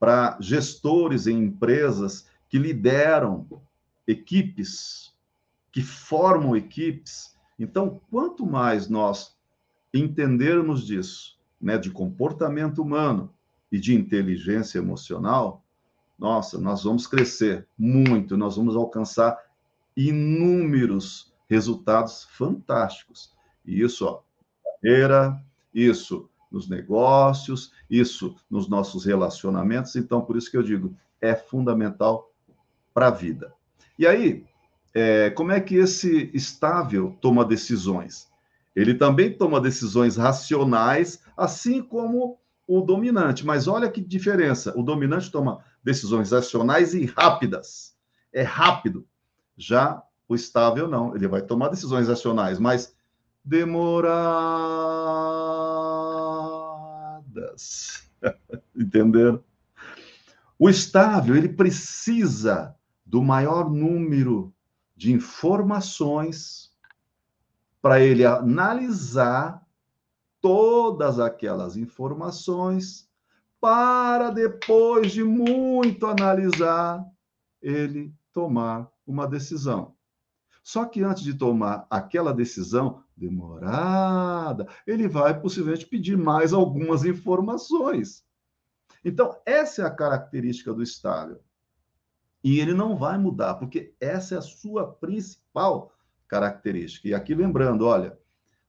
para 0.00 0.38
gestores 0.40 1.26
em 1.26 1.44
empresas 1.44 2.26
que 2.48 2.58
lideram 2.58 3.46
equipes, 4.08 5.14
que 5.70 5.82
formam 5.82 6.56
equipes. 6.56 7.36
Então, 7.58 8.00
quanto 8.10 8.46
mais 8.46 8.88
nós 8.88 9.36
entendermos 9.92 10.86
disso, 10.86 11.38
né, 11.60 11.76
de 11.76 11.90
comportamento 11.90 12.80
humano 12.80 13.32
e 13.70 13.78
de 13.78 13.94
inteligência 13.94 14.78
emocional, 14.78 15.62
nossa, 16.18 16.58
nós 16.58 16.82
vamos 16.82 17.06
crescer 17.06 17.68
muito, 17.78 18.38
nós 18.38 18.56
vamos 18.56 18.74
alcançar 18.76 19.38
inúmeros 19.94 21.32
resultados 21.48 22.24
fantásticos. 22.24 23.34
E 23.66 23.82
isso, 23.82 24.06
ó, 24.06 24.22
carreira, 24.82 25.38
isso 25.74 26.30
nos 26.50 26.68
negócios, 26.68 27.72
isso 27.88 28.34
nos 28.50 28.68
nossos 28.68 29.04
relacionamentos. 29.04 29.96
Então, 29.96 30.20
por 30.20 30.36
isso 30.36 30.50
que 30.50 30.56
eu 30.56 30.62
digo, 30.62 30.96
é 31.20 31.34
fundamental 31.34 32.30
para 32.92 33.08
a 33.08 33.10
vida. 33.10 33.52
E 33.98 34.06
aí, 34.06 34.44
é, 34.94 35.30
como 35.30 35.52
é 35.52 35.60
que 35.60 35.76
esse 35.76 36.30
estável 36.34 37.16
toma 37.20 37.44
decisões? 37.44 38.28
Ele 38.74 38.94
também 38.94 39.32
toma 39.32 39.60
decisões 39.60 40.16
racionais, 40.16 41.22
assim 41.36 41.82
como 41.82 42.38
o 42.66 42.80
dominante. 42.80 43.44
Mas 43.44 43.68
olha 43.68 43.90
que 43.90 44.00
diferença: 44.00 44.72
o 44.76 44.82
dominante 44.82 45.30
toma 45.30 45.62
decisões 45.82 46.30
racionais 46.32 46.94
e 46.94 47.04
rápidas. 47.06 47.94
É 48.32 48.42
rápido. 48.42 49.06
Já 49.56 50.02
o 50.28 50.34
estável 50.34 50.88
não. 50.88 51.14
Ele 51.14 51.26
vai 51.28 51.42
tomar 51.42 51.68
decisões 51.68 52.08
racionais, 52.08 52.58
mas 52.58 52.94
Entenderam? 58.76 59.42
O 60.58 60.68
estável, 60.68 61.36
ele 61.36 61.48
precisa 61.48 62.76
do 63.04 63.22
maior 63.22 63.70
número 63.70 64.54
de 64.94 65.12
informações 65.12 66.70
para 67.80 68.00
ele 68.00 68.26
analisar 68.26 69.66
todas 70.40 71.18
aquelas 71.18 71.76
informações 71.76 73.08
para 73.60 74.30
depois 74.30 75.12
de 75.12 75.22
muito 75.22 76.06
analisar 76.06 77.04
ele 77.60 78.14
tomar 78.32 78.90
uma 79.06 79.26
decisão. 79.26 79.94
Só 80.62 80.84
que 80.84 81.02
antes 81.02 81.22
de 81.22 81.34
tomar 81.34 81.86
aquela 81.90 82.32
decisão 82.32 83.02
demorada, 83.20 84.66
ele 84.86 85.06
vai 85.06 85.38
possivelmente 85.38 85.86
pedir 85.86 86.16
mais 86.16 86.52
algumas 86.52 87.04
informações. 87.04 88.24
Então, 89.04 89.38
essa 89.44 89.82
é 89.82 89.84
a 89.84 89.94
característica 89.94 90.72
do 90.72 90.82
estável. 90.82 91.40
E 92.42 92.58
ele 92.58 92.72
não 92.72 92.96
vai 92.96 93.18
mudar, 93.18 93.54
porque 93.54 93.94
essa 94.00 94.34
é 94.34 94.38
a 94.38 94.42
sua 94.42 94.92
principal 94.94 95.92
característica. 96.26 97.08
E 97.08 97.14
aqui 97.14 97.34
lembrando, 97.34 97.86
olha, 97.86 98.18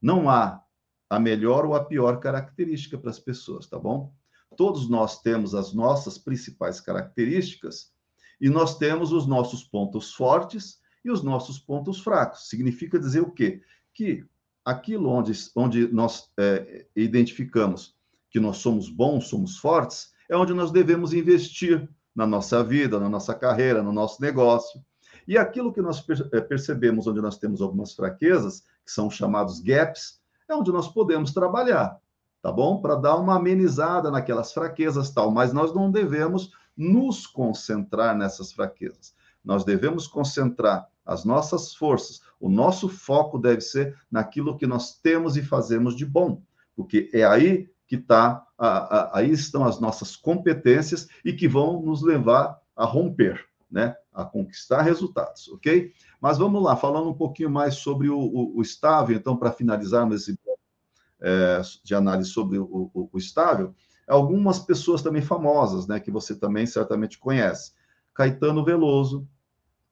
não 0.02 0.30
há 0.30 0.62
a 1.10 1.20
melhor 1.20 1.66
ou 1.66 1.76
a 1.76 1.84
pior 1.84 2.20
característica 2.20 2.98
para 2.98 3.10
as 3.10 3.20
pessoas, 3.20 3.68
tá 3.68 3.80
bom? 3.80 4.14
Todos 4.58 4.90
nós 4.90 5.22
temos 5.22 5.56
as 5.56 5.74
nossas 5.74 6.18
principais 6.18 6.82
características 6.82 7.94
e 8.40 8.50
nós 8.50 8.78
temos 8.78 9.14
os 9.14 9.26
nossos 9.26 9.64
pontos 9.64 10.14
fortes 10.14 10.82
e 11.04 11.12
os 11.12 11.24
nossos 11.24 11.60
pontos 11.60 12.02
fracos. 12.02 12.50
Significa 12.50 13.00
dizer 13.00 13.22
o 13.22 13.32
quê? 13.32 13.62
Que 13.94 14.26
aquilo 14.64 15.10
onde, 15.10 15.32
onde 15.56 15.88
nós 15.92 16.30
é, 16.38 16.86
identificamos 16.96 17.96
que 18.30 18.40
nós 18.40 18.58
somos 18.58 18.90
bons, 18.90 19.28
somos 19.28 19.58
fortes, 19.58 20.12
é 20.30 20.38
onde 20.38 20.54
nós 20.54 20.72
devemos 20.72 21.14
investir 21.14 21.90
na 22.16 22.26
nossa 22.26 22.64
vida, 22.64 23.00
na 23.00 23.10
nossa 23.10 23.34
carreira, 23.34 23.84
no 23.84 23.92
nosso 23.92 24.22
negócio. 24.22 24.82
E 25.28 25.38
aquilo 25.38 25.74
que 25.74 25.82
nós 25.82 26.04
é, 26.32 26.42
percebemos 26.42 27.08
onde 27.08 27.22
nós 27.22 27.38
temos 27.38 27.62
algumas 27.62 27.94
fraquezas, 27.94 28.62
que 28.86 28.92
são 28.92 29.10
chamados 29.10 29.60
gaps, 29.60 30.22
é 30.50 30.56
onde 30.56 30.72
nós 30.72 30.88
podemos 30.88 31.34
trabalhar, 31.34 31.98
tá 32.42 32.52
bom? 32.52 32.82
Para 32.82 32.96
dar 32.96 33.18
uma 33.18 33.36
amenizada 33.36 34.10
naquelas 34.10 34.54
fraquezas 34.54 35.10
tal, 35.12 35.32
mas 35.32 35.54
nós 35.54 35.74
não 35.74 35.92
devemos 35.92 36.52
nos 36.76 37.28
concentrar 37.28 38.18
nessas 38.18 38.52
fraquezas. 38.52 39.14
Nós 39.44 39.64
devemos 39.64 40.08
concentrar 40.08 40.88
as 41.06 41.26
nossas 41.26 41.74
forças, 41.76 42.22
o 42.42 42.50
nosso 42.50 42.90
foco 42.90 43.38
deve 43.38 43.62
ser 43.62 43.96
naquilo 44.10 44.58
que 44.58 44.66
nós 44.66 45.00
temos 45.00 45.38
e 45.38 45.44
fazemos 45.44 45.96
de 45.96 46.06
bom, 46.06 46.42
porque 46.76 47.10
é 47.14 47.24
aí 47.24 47.70
que 47.88 47.96
está, 47.96 48.46
aí 49.14 49.30
estão 49.30 49.64
as 49.64 49.80
nossas 49.80 50.16
competências 50.16 51.08
e 51.24 51.34
que 51.34 51.48
vão 51.48 51.82
nos 51.82 52.02
levar 52.02 52.60
a 52.76 52.86
romper, 52.86 53.46
né? 53.70 53.96
A 54.14 54.26
conquistar 54.26 54.82
resultados, 54.82 55.50
ok? 55.50 55.94
Mas 56.20 56.38
vamos 56.38 56.64
lá, 56.64 56.76
falando 56.76 57.10
um 57.10 57.14
pouquinho 57.14 57.50
mais 57.50 57.76
sobre 57.76 58.10
o, 58.10 58.18
o, 58.18 58.58
o 58.58 58.62
estável, 58.62 59.16
então, 59.16 59.38
para 59.38 59.52
finalizarmos 59.52 60.22
esse 60.22 60.40
é, 61.22 61.62
de 61.84 61.94
análise 61.94 62.30
sobre 62.30 62.58
o, 62.58 62.90
o, 62.94 63.10
o 63.12 63.18
estável, 63.18 63.76
algumas 64.08 64.58
pessoas 64.58 65.02
também 65.02 65.22
famosas, 65.22 65.86
né, 65.86 66.00
que 66.00 66.10
você 66.10 66.36
também 66.36 66.66
certamente 66.66 67.20
conhece. 67.20 67.74
Caetano 68.14 68.64
Veloso, 68.64 69.28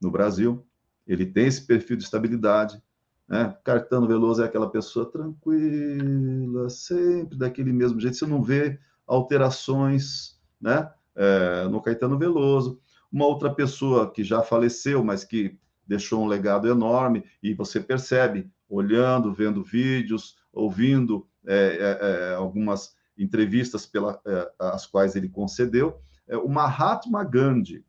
no 0.01 0.09
Brasil, 0.09 0.65
ele 1.09 1.25
tem 1.25 1.47
esse 1.47 1.65
perfil 1.65 1.97
de 1.97 2.03
estabilidade. 2.03 2.81
Né? 3.27 3.55
Cartano 3.63 4.07
Veloso 4.07 4.43
é 4.43 4.45
aquela 4.45 4.69
pessoa 4.69 5.11
tranquila, 5.11 6.69
sempre 6.69 7.37
daquele 7.37 7.73
mesmo 7.73 7.99
jeito. 7.99 8.15
Você 8.15 8.27
não 8.27 8.43
vê 8.43 8.79
alterações 9.07 10.39
né? 10.61 10.91
É, 11.15 11.67
no 11.67 11.81
Caetano 11.81 12.17
Veloso. 12.17 12.79
Uma 13.11 13.25
outra 13.25 13.53
pessoa 13.53 14.11
que 14.11 14.23
já 14.23 14.41
faleceu, 14.41 15.03
mas 15.03 15.23
que 15.23 15.57
deixou 15.85 16.23
um 16.23 16.27
legado 16.27 16.67
enorme, 16.67 17.23
e 17.41 17.53
você 17.55 17.79
percebe, 17.79 18.51
olhando, 18.69 19.33
vendo 19.33 19.63
vídeos, 19.63 20.35
ouvindo 20.53 21.27
é, 21.47 21.97
é, 22.01 22.35
algumas 22.35 22.95
entrevistas 23.17 23.87
pelas 23.87 24.17
as 24.59 24.85
quais 24.85 25.15
ele 25.15 25.27
concedeu. 25.27 25.99
o 26.43 26.47
Mahatma 26.47 27.23
Gandhi, 27.23 27.83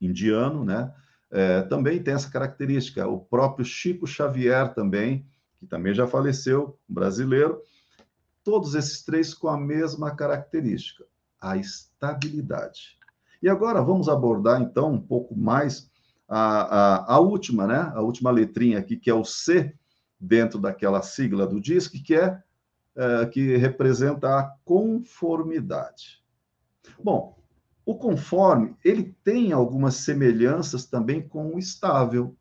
indiano, 0.00 0.64
né? 0.64 0.92
Também 1.68 2.02
tem 2.02 2.14
essa 2.14 2.30
característica. 2.30 3.06
O 3.06 3.20
próprio 3.20 3.64
Chico 3.64 4.06
Xavier 4.06 4.74
também, 4.74 5.26
que 5.58 5.66
também 5.66 5.94
já 5.94 6.06
faleceu, 6.06 6.78
brasileiro, 6.88 7.60
todos 8.42 8.74
esses 8.74 9.04
três 9.04 9.34
com 9.34 9.48
a 9.48 9.56
mesma 9.56 10.14
característica, 10.14 11.04
a 11.40 11.56
estabilidade. 11.56 12.98
E 13.42 13.48
agora 13.48 13.82
vamos 13.82 14.08
abordar, 14.08 14.60
então, 14.60 14.92
um 14.92 15.00
pouco 15.00 15.36
mais 15.36 15.90
a, 16.28 17.08
a, 17.08 17.14
a 17.14 17.18
última, 17.20 17.66
né? 17.66 17.90
A 17.94 18.00
última 18.00 18.30
letrinha 18.30 18.78
aqui, 18.78 18.96
que 18.96 19.10
é 19.10 19.14
o 19.14 19.24
C, 19.24 19.74
dentro 20.18 20.58
daquela 20.58 21.00
sigla 21.00 21.46
do 21.46 21.60
DISC, 21.60 22.02
que 22.02 22.14
é, 22.14 22.42
é 22.94 23.26
que 23.26 23.56
representa 23.56 24.38
a 24.38 24.54
conformidade. 24.64 26.22
Bom, 27.02 27.39
o 27.90 27.98
conforme, 27.98 28.76
ele 28.84 29.16
tem 29.24 29.52
algumas 29.52 29.96
semelhanças 29.96 30.86
também 30.86 31.26
com 31.26 31.54
o 31.54 31.58
estável. 31.58 32.36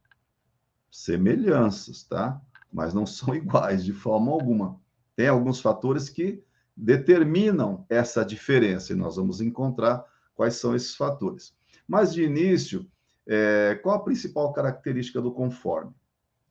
Semelhanças, 0.91 2.03
tá? 2.03 2.39
Mas 2.71 2.93
não 2.93 3.05
são 3.05 3.33
iguais 3.35 3.83
de 3.83 3.91
forma 3.91 4.31
alguma. 4.31 4.79
Tem 5.15 5.27
alguns 5.27 5.59
fatores 5.59 6.07
que 6.07 6.43
determinam 6.77 7.83
essa 7.89 8.23
diferença, 8.23 8.93
e 8.93 8.95
nós 8.95 9.15
vamos 9.15 9.41
encontrar 9.41 10.05
quais 10.35 10.55
são 10.55 10.75
esses 10.75 10.95
fatores. 10.95 11.53
Mas, 11.87 12.13
de 12.13 12.23
início, 12.23 12.89
é, 13.27 13.73
qual 13.81 13.95
a 13.95 14.03
principal 14.03 14.53
característica 14.53 15.19
do 15.19 15.31
conforme? 15.31 15.93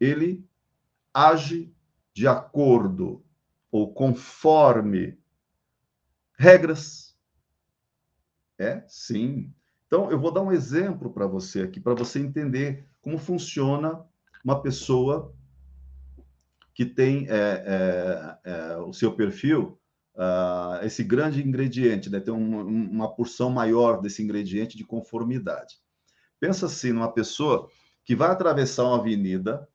Ele 0.00 0.44
age 1.14 1.72
de 2.12 2.26
acordo 2.26 3.24
ou 3.70 3.94
conforme 3.94 5.16
regras. 6.36 7.07
É, 8.58 8.82
sim. 8.88 9.52
Então, 9.86 10.10
eu 10.10 10.18
vou 10.18 10.32
dar 10.32 10.42
um 10.42 10.52
exemplo 10.52 11.10
para 11.10 11.26
você 11.26 11.62
aqui, 11.62 11.80
para 11.80 11.94
você 11.94 12.18
entender 12.18 12.86
como 13.00 13.16
funciona 13.16 14.04
uma 14.44 14.60
pessoa 14.60 15.34
que 16.74 16.84
tem 16.84 17.26
é, 17.28 18.38
é, 18.44 18.50
é, 18.50 18.76
o 18.76 18.92
seu 18.92 19.12
perfil, 19.12 19.80
uh, 20.14 20.84
esse 20.84 21.02
grande 21.02 21.42
ingrediente, 21.42 22.08
né? 22.08 22.20
tem 22.20 22.32
um, 22.32 22.60
uma 22.60 23.12
porção 23.14 23.50
maior 23.50 24.00
desse 24.00 24.22
ingrediente 24.22 24.76
de 24.76 24.84
conformidade. 24.84 25.76
Pensa 26.38 26.66
assim, 26.66 26.92
numa 26.92 27.12
pessoa 27.12 27.68
que 28.04 28.14
vai 28.14 28.30
atravessar 28.30 28.84
uma 28.84 28.98
avenida, 28.98 29.68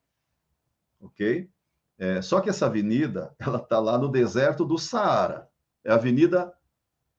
ok? 1.02 1.50
É, 1.98 2.22
só 2.22 2.40
que 2.40 2.50
essa 2.50 2.68
avenida, 2.68 3.36
ela 3.40 3.58
está 3.58 3.80
lá 3.80 3.98
no 3.98 4.10
deserto 4.10 4.64
do 4.66 4.78
Saara. 4.78 5.50
É 5.84 5.92
a 5.92 5.96
Avenida 5.96 6.54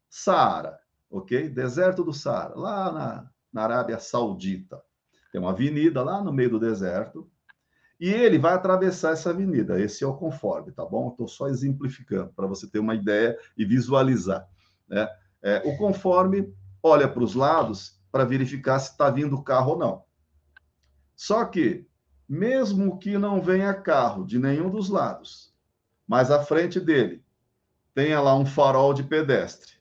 Saara, 0.08 0.80
ok? 1.16 1.48
Deserto 1.48 2.02
do 2.02 2.12
Saara, 2.12 2.54
lá 2.56 2.92
na, 2.92 3.30
na 3.52 3.62
Arábia 3.62 3.98
Saudita. 3.98 4.82
Tem 5.30 5.40
uma 5.40 5.50
avenida 5.50 6.02
lá 6.02 6.22
no 6.22 6.32
meio 6.32 6.50
do 6.50 6.58
deserto, 6.58 7.30
e 8.00 8.08
ele 8.08 8.38
vai 8.38 8.54
atravessar 8.54 9.12
essa 9.12 9.30
avenida. 9.30 9.80
Esse 9.80 10.02
é 10.02 10.06
o 10.06 10.14
conforme, 10.16 10.72
tá 10.72 10.84
bom? 10.84 11.10
Estou 11.10 11.28
só 11.28 11.48
exemplificando 11.48 12.32
para 12.34 12.46
você 12.46 12.68
ter 12.68 12.80
uma 12.80 12.94
ideia 12.94 13.38
e 13.56 13.64
visualizar. 13.64 14.46
Né? 14.88 15.08
É, 15.42 15.62
o 15.64 15.76
conforme 15.76 16.52
olha 16.82 17.08
para 17.08 17.22
os 17.22 17.34
lados 17.34 18.00
para 18.10 18.24
verificar 18.24 18.78
se 18.80 18.90
está 18.90 19.08
vindo 19.10 19.42
carro 19.42 19.72
ou 19.72 19.78
não. 19.78 20.04
Só 21.14 21.44
que, 21.44 21.86
mesmo 22.28 22.98
que 22.98 23.16
não 23.16 23.40
venha 23.40 23.72
carro 23.72 24.26
de 24.26 24.38
nenhum 24.38 24.68
dos 24.68 24.88
lados, 24.88 25.54
mas 26.06 26.30
à 26.30 26.42
frente 26.42 26.80
dele 26.80 27.24
tenha 27.94 28.20
lá 28.20 28.34
um 28.34 28.44
farol 28.44 28.92
de 28.92 29.04
pedestre, 29.04 29.73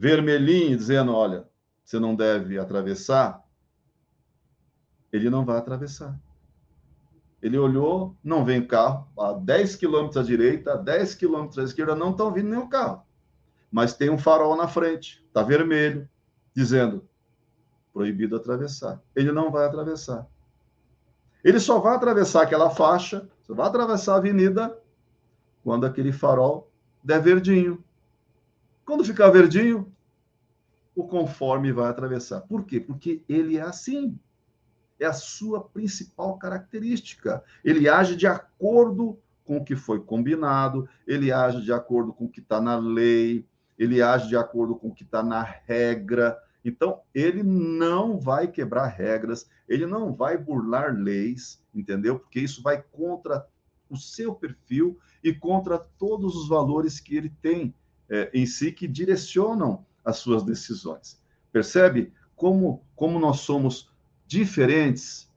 vermelhinho, 0.00 0.78
dizendo: 0.78 1.14
olha, 1.14 1.46
você 1.84 1.98
não 1.98 2.16
deve 2.16 2.58
atravessar, 2.58 3.44
ele 5.12 5.28
não 5.28 5.44
vai 5.44 5.58
atravessar. 5.58 6.18
Ele 7.42 7.58
olhou, 7.58 8.16
não 8.24 8.42
vem 8.44 8.66
carro, 8.66 9.06
a 9.18 9.32
10 9.32 9.76
quilômetros 9.76 10.16
à 10.16 10.22
direita, 10.22 10.72
a 10.72 10.76
10 10.76 11.14
quilômetros 11.16 11.58
à 11.58 11.64
esquerda, 11.64 11.94
não 11.94 12.12
estão 12.12 12.32
vindo 12.32 12.48
nenhum 12.48 12.68
carro. 12.68 13.02
Mas 13.70 13.94
tem 13.94 14.08
um 14.08 14.18
farol 14.18 14.56
na 14.56 14.66
frente, 14.66 15.22
está 15.26 15.42
vermelho, 15.42 16.08
dizendo 16.54 17.06
proibido 17.92 18.36
atravessar. 18.36 19.02
Ele 19.14 19.32
não 19.32 19.50
vai 19.50 19.66
atravessar. 19.66 20.26
Ele 21.44 21.60
só 21.60 21.78
vai 21.78 21.94
atravessar 21.94 22.42
aquela 22.42 22.70
faixa, 22.70 23.28
só 23.42 23.54
vai 23.54 23.66
atravessar 23.66 24.14
a 24.14 24.18
avenida 24.18 24.78
quando 25.62 25.84
aquele 25.84 26.12
farol 26.12 26.70
der 27.04 27.20
verdinho. 27.20 27.82
Quando 28.90 29.04
ficar 29.04 29.30
verdinho, 29.30 29.94
o 30.96 31.06
conforme 31.06 31.70
vai 31.70 31.88
atravessar. 31.88 32.40
Por 32.40 32.64
quê? 32.64 32.80
Porque 32.80 33.22
ele 33.28 33.56
é 33.56 33.60
assim 33.60 34.18
é 34.98 35.06
a 35.06 35.12
sua 35.12 35.62
principal 35.62 36.36
característica. 36.36 37.40
Ele 37.64 37.88
age 37.88 38.16
de 38.16 38.26
acordo 38.26 39.16
com 39.44 39.58
o 39.58 39.64
que 39.64 39.76
foi 39.76 40.00
combinado, 40.00 40.88
ele 41.06 41.30
age 41.30 41.62
de 41.62 41.72
acordo 41.72 42.12
com 42.12 42.24
o 42.24 42.28
que 42.28 42.40
está 42.40 42.60
na 42.60 42.76
lei, 42.78 43.46
ele 43.78 44.02
age 44.02 44.26
de 44.26 44.36
acordo 44.36 44.74
com 44.74 44.88
o 44.88 44.92
que 44.92 45.04
está 45.04 45.22
na 45.22 45.40
regra. 45.40 46.36
Então, 46.64 47.00
ele 47.14 47.44
não 47.44 48.18
vai 48.18 48.48
quebrar 48.48 48.88
regras, 48.88 49.48
ele 49.68 49.86
não 49.86 50.12
vai 50.12 50.36
burlar 50.36 50.92
leis, 50.92 51.64
entendeu? 51.72 52.18
Porque 52.18 52.40
isso 52.40 52.60
vai 52.60 52.82
contra 52.90 53.46
o 53.88 53.96
seu 53.96 54.34
perfil 54.34 54.98
e 55.22 55.32
contra 55.32 55.78
todos 55.78 56.34
os 56.34 56.48
valores 56.48 56.98
que 56.98 57.16
ele 57.16 57.30
tem 57.40 57.72
é, 58.10 58.30
em 58.34 58.44
si 58.44 58.72
que 58.72 58.88
direcionam 58.88 59.86
as 60.04 60.16
suas 60.16 60.42
decisões. 60.42 61.20
Percebe 61.52 62.12
como, 62.34 62.82
como 62.96 63.18
nós 63.18 63.40
somos 63.40 63.90
diferentes 64.26 65.30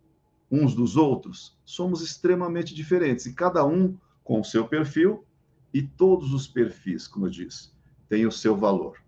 uns 0.49 0.75
dos 0.75 0.95
outros, 0.97 1.57
somos 1.65 2.01
extremamente 2.01 2.75
diferentes, 2.75 3.25
e 3.25 3.33
cada 3.33 3.65
um 3.65 3.97
com 4.23 4.39
o 4.39 4.43
seu 4.43 4.67
perfil, 4.67 5.25
e 5.73 5.81
todos 5.81 6.33
os 6.33 6.47
perfis, 6.47 7.07
como 7.07 7.25
eu 7.25 7.31
disse, 7.31 7.71
têm 8.07 8.27
o 8.27 8.31
seu 8.31 8.55
valor. 8.55 9.01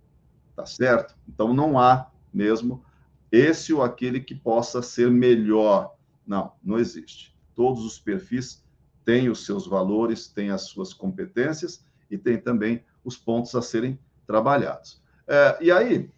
Tá 0.55 0.65
certo? 0.65 1.15
Então 1.27 1.53
não 1.53 1.77
há 1.77 2.09
mesmo 2.33 2.83
esse 3.31 3.73
ou 3.73 3.83
aquele 3.83 4.19
que 4.19 4.33
possa 4.33 4.81
ser 4.81 5.11
melhor. 5.11 5.95
Não, 6.25 6.53
não 6.63 6.79
existe. 6.79 7.35
Todos 7.53 7.85
os 7.85 7.99
perfis 7.99 8.63
têm 9.03 9.29
os 9.29 9.45
seus 9.45 9.67
valores, 9.67 10.27
têm 10.27 10.49
as 10.49 10.63
suas 10.63 10.93
competências 10.93 11.85
e 12.09 12.17
têm 12.17 12.39
também 12.39 12.83
os 13.05 13.15
pontos 13.15 13.55
a 13.55 13.61
serem 13.61 13.97
trabalhados. 14.27 15.01
É, 15.27 15.57
e 15.61 15.71
aí, 15.71 16.11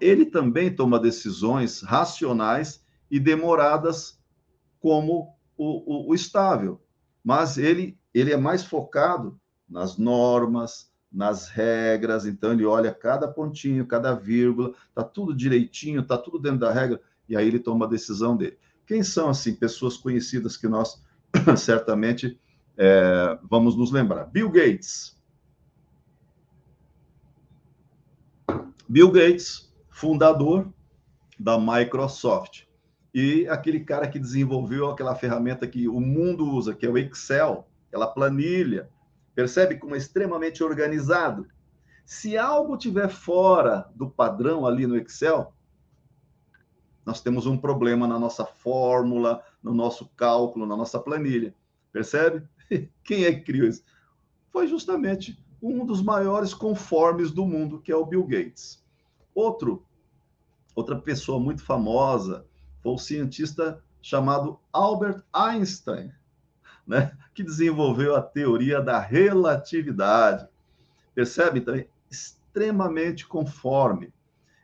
ele 0.00 0.26
também 0.26 0.74
toma 0.74 1.00
decisões 1.00 1.82
racionais 1.82 2.84
e 3.10 3.18
demoradas 3.18 4.20
como 4.80 5.34
o, 5.56 6.08
o, 6.08 6.10
o 6.10 6.14
estável. 6.14 6.80
Mas 7.22 7.56
ele, 7.56 7.98
ele 8.12 8.32
é 8.32 8.36
mais 8.36 8.64
focado 8.64 9.40
nas 9.68 9.96
normas, 9.96 10.92
nas 11.10 11.48
regras, 11.48 12.26
então 12.26 12.52
ele 12.52 12.64
olha 12.64 12.92
cada 12.92 13.28
pontinho, 13.28 13.86
cada 13.86 14.14
vírgula, 14.14 14.74
tá 14.94 15.02
tudo 15.02 15.34
direitinho, 15.34 16.02
tá 16.04 16.18
tudo 16.18 16.38
dentro 16.38 16.58
da 16.58 16.72
regra, 16.72 17.00
e 17.28 17.36
aí 17.36 17.46
ele 17.46 17.60
toma 17.60 17.86
a 17.86 17.88
decisão 17.88 18.36
dele. 18.36 18.58
Quem 18.86 19.02
são, 19.02 19.30
assim, 19.30 19.54
pessoas 19.54 19.96
conhecidas 19.96 20.56
que 20.56 20.68
nós 20.68 21.02
certamente 21.56 22.38
é, 22.76 23.38
vamos 23.48 23.76
nos 23.76 23.90
lembrar? 23.92 24.24
Bill 24.26 24.50
Gates. 24.50 25.16
Bill 28.86 29.10
Gates, 29.10 29.72
fundador 29.88 30.70
da 31.38 31.58
Microsoft. 31.58 32.64
E 33.14 33.46
aquele 33.48 33.80
cara 33.80 34.08
que 34.08 34.18
desenvolveu 34.18 34.90
aquela 34.90 35.14
ferramenta 35.14 35.66
que 35.66 35.88
o 35.88 36.00
mundo 36.00 36.46
usa, 36.50 36.74
que 36.74 36.84
é 36.84 36.90
o 36.90 36.98
Excel, 36.98 37.66
aquela 37.88 38.06
planilha, 38.06 38.90
percebe 39.34 39.76
como 39.76 39.94
é 39.94 39.98
extremamente 39.98 40.62
organizado. 40.62 41.46
Se 42.04 42.36
algo 42.36 42.76
tiver 42.76 43.08
fora 43.08 43.88
do 43.94 44.10
padrão 44.10 44.66
ali 44.66 44.86
no 44.86 44.96
Excel, 44.96 45.54
nós 47.06 47.22
temos 47.22 47.46
um 47.46 47.56
problema 47.56 48.06
na 48.06 48.18
nossa 48.18 48.44
fórmula, 48.44 49.42
no 49.62 49.72
nosso 49.72 50.10
cálculo, 50.16 50.66
na 50.66 50.76
nossa 50.76 50.98
planilha. 50.98 51.54
Percebe? 51.90 52.46
Quem 53.02 53.24
é 53.24 53.32
que 53.32 53.42
criou 53.42 53.68
isso? 53.68 53.82
Foi 54.52 54.66
justamente 54.66 55.42
um 55.64 55.86
dos 55.86 56.02
maiores 56.02 56.52
conformes 56.52 57.30
do 57.30 57.46
mundo, 57.46 57.80
que 57.80 57.90
é 57.90 57.96
o 57.96 58.04
Bill 58.04 58.24
Gates. 58.24 58.84
Outro, 59.34 59.82
outra 60.74 60.94
pessoa 60.96 61.40
muito 61.40 61.64
famosa, 61.64 62.44
foi 62.82 62.92
o 62.92 62.98
cientista 62.98 63.82
chamado 64.02 64.60
Albert 64.70 65.22
Einstein, 65.32 66.12
né, 66.86 67.16
que 67.34 67.42
desenvolveu 67.42 68.14
a 68.14 68.20
teoria 68.20 68.82
da 68.82 68.98
relatividade. 68.98 70.46
Percebe? 71.14 71.60
Então, 71.60 71.74
é 71.74 71.86
extremamente 72.10 73.26
conforme. 73.26 74.12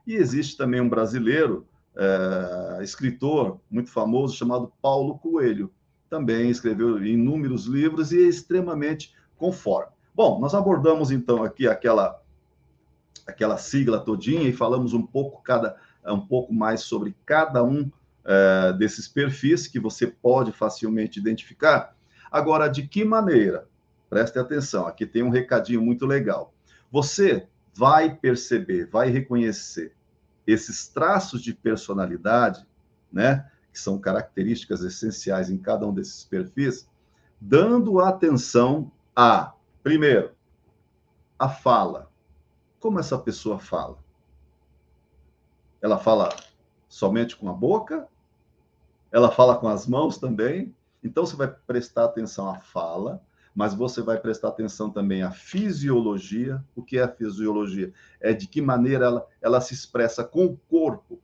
E 0.07 0.17
existe 0.17 0.55
também 0.59 0.83
um 0.83 0.89
brasileiro, 0.89 1.67
é, 1.97 2.83
escritor 2.83 3.59
muito 3.71 3.91
famoso, 3.91 4.37
chamado 4.37 4.71
Paulo 4.83 5.19
Coelho. 5.19 5.73
Também 6.11 6.51
escreveu 6.51 7.03
inúmeros 7.03 7.65
livros 7.65 8.13
e 8.13 8.23
é 8.23 8.29
extremamente 8.29 9.15
conforme. 9.39 9.93
Bom, 10.15 10.41
nós 10.41 10.55
abordamos 10.55 11.11
então 11.11 11.43
aqui 11.43 11.69
aquela 11.69 12.21
aquela 13.27 13.57
sigla 13.57 14.01
todinha 14.01 14.49
e 14.49 14.53
falamos 14.53 14.93
um 14.93 15.07
pouco 15.07 15.43
cada 15.43 15.77
um 16.05 16.21
pouco 16.21 16.53
mais 16.53 16.81
sobre 16.81 17.15
cada 17.25 17.63
um 17.63 17.91
é, 18.25 18.73
desses 18.73 19.07
perfis 19.07 19.67
que 19.67 19.79
você 19.79 20.07
pode 20.07 20.53
facilmente 20.53 21.19
identificar. 21.19 21.95
Agora, 22.31 22.69
de 22.69 22.87
que 22.87 23.05
maneira? 23.05 23.67
Preste 24.09 24.39
atenção, 24.39 24.87
aqui 24.87 25.07
tem 25.07 25.23
um 25.23 25.31
recadinho 25.31 25.81
muito 25.81 26.07
legal. 26.07 26.53
Você 26.91 27.47
vai 27.75 28.15
perceber, 28.15 28.87
vai 28.87 29.09
reconhecer 29.09 29.95
esses 30.47 30.89
traços 30.89 31.43
de 31.43 31.55
personalidade, 31.55 32.67
né, 33.13 33.49
que 33.73 33.79
são 33.79 33.99
características 33.99 34.83
essenciais 34.83 35.49
em 35.49 35.59
cada 35.59 35.87
um 35.87 35.95
desses 35.95 36.25
perfis, 36.25 36.89
dando 37.41 38.01
atenção 38.01 38.91
a, 39.15 39.53
primeiro, 39.83 40.33
a 41.39 41.49
fala. 41.49 42.11
Como 42.79 42.99
essa 42.99 43.19
pessoa 43.19 43.59
fala? 43.59 43.99
Ela 45.83 45.99
fala 45.99 46.35
somente 46.89 47.37
com 47.37 47.49
a 47.49 47.53
boca? 47.53 48.09
Ela 49.13 49.31
fala 49.31 49.57
com 49.57 49.69
as 49.69 49.87
mãos 49.87 50.19
também? 50.19 50.75
Então 51.03 51.25
você 51.25 51.37
vai 51.37 51.49
prestar 51.49 52.05
atenção 52.05 52.49
à 52.49 52.61
fala, 52.61 53.23
mas 53.55 53.75
você 53.75 54.03
vai 54.03 54.19
prestar 54.19 54.49
atenção 54.49 54.91
também 54.91 55.23
à 55.23 55.31
fisiologia. 55.31 56.63
O 56.77 56.83
que 56.83 56.99
é 56.99 57.03
a 57.03 57.09
fisiologia? 57.09 57.93
É 58.21 58.33
de 58.33 58.47
que 58.47 58.61
maneira 58.61 59.07
ela, 59.07 59.27
ela 59.41 59.61
se 59.61 59.75
expressa 59.75 60.23
com 60.23 60.47
o 60.47 60.57
corpo. 60.69 61.19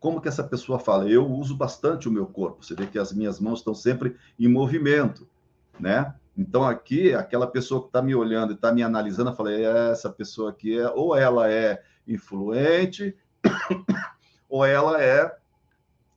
Como 0.00 0.20
que 0.20 0.28
essa 0.28 0.44
pessoa 0.44 0.78
fala? 0.78 1.08
Eu 1.08 1.28
uso 1.28 1.56
bastante 1.56 2.08
o 2.08 2.12
meu 2.12 2.26
corpo. 2.26 2.64
Você 2.64 2.74
vê 2.74 2.86
que 2.86 2.98
as 2.98 3.12
minhas 3.12 3.40
mãos 3.40 3.60
estão 3.60 3.74
sempre 3.74 4.16
em 4.38 4.48
movimento, 4.48 5.28
né? 5.78 6.14
Então 6.38 6.62
aqui, 6.64 7.12
aquela 7.12 7.48
pessoa 7.48 7.80
que 7.80 7.88
está 7.88 8.00
me 8.00 8.14
olhando 8.14 8.52
e 8.52 8.54
está 8.54 8.72
me 8.72 8.80
analisando, 8.80 9.30
eu 9.30 9.34
falei, 9.34 9.64
é, 9.64 9.90
essa 9.90 10.08
pessoa 10.08 10.50
aqui 10.50 10.78
é, 10.78 10.88
ou 10.88 11.16
ela 11.16 11.50
é 11.50 11.82
influente, 12.06 13.16
ou 14.48 14.64
ela 14.64 15.02
é 15.02 15.36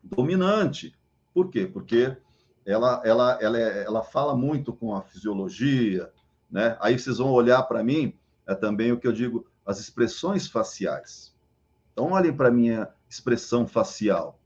dominante. 0.03 0.95
Por 1.33 1.49
quê? 1.49 1.65
Porque 1.65 2.15
ela, 2.63 3.01
ela, 3.03 3.39
ela, 3.41 3.59
é, 3.59 3.83
ela 3.83 4.03
fala 4.03 4.35
muito 4.35 4.71
com 4.73 4.95
a 4.95 5.01
fisiologia, 5.01 6.11
né? 6.51 6.77
Aí 6.79 6.99
vocês 6.99 7.17
vão 7.17 7.31
olhar 7.31 7.63
para 7.63 7.83
mim, 7.83 8.15
é 8.45 8.53
também 8.53 8.91
o 8.91 8.99
que 8.99 9.07
eu 9.07 9.13
digo, 9.13 9.47
as 9.65 9.79
expressões 9.79 10.47
faciais. 10.47 11.35
Então, 11.93 12.11
olhem 12.11 12.31
para 12.31 12.49
a 12.49 12.51
minha 12.51 12.89
expressão 13.09 13.65
facial. 13.65 14.39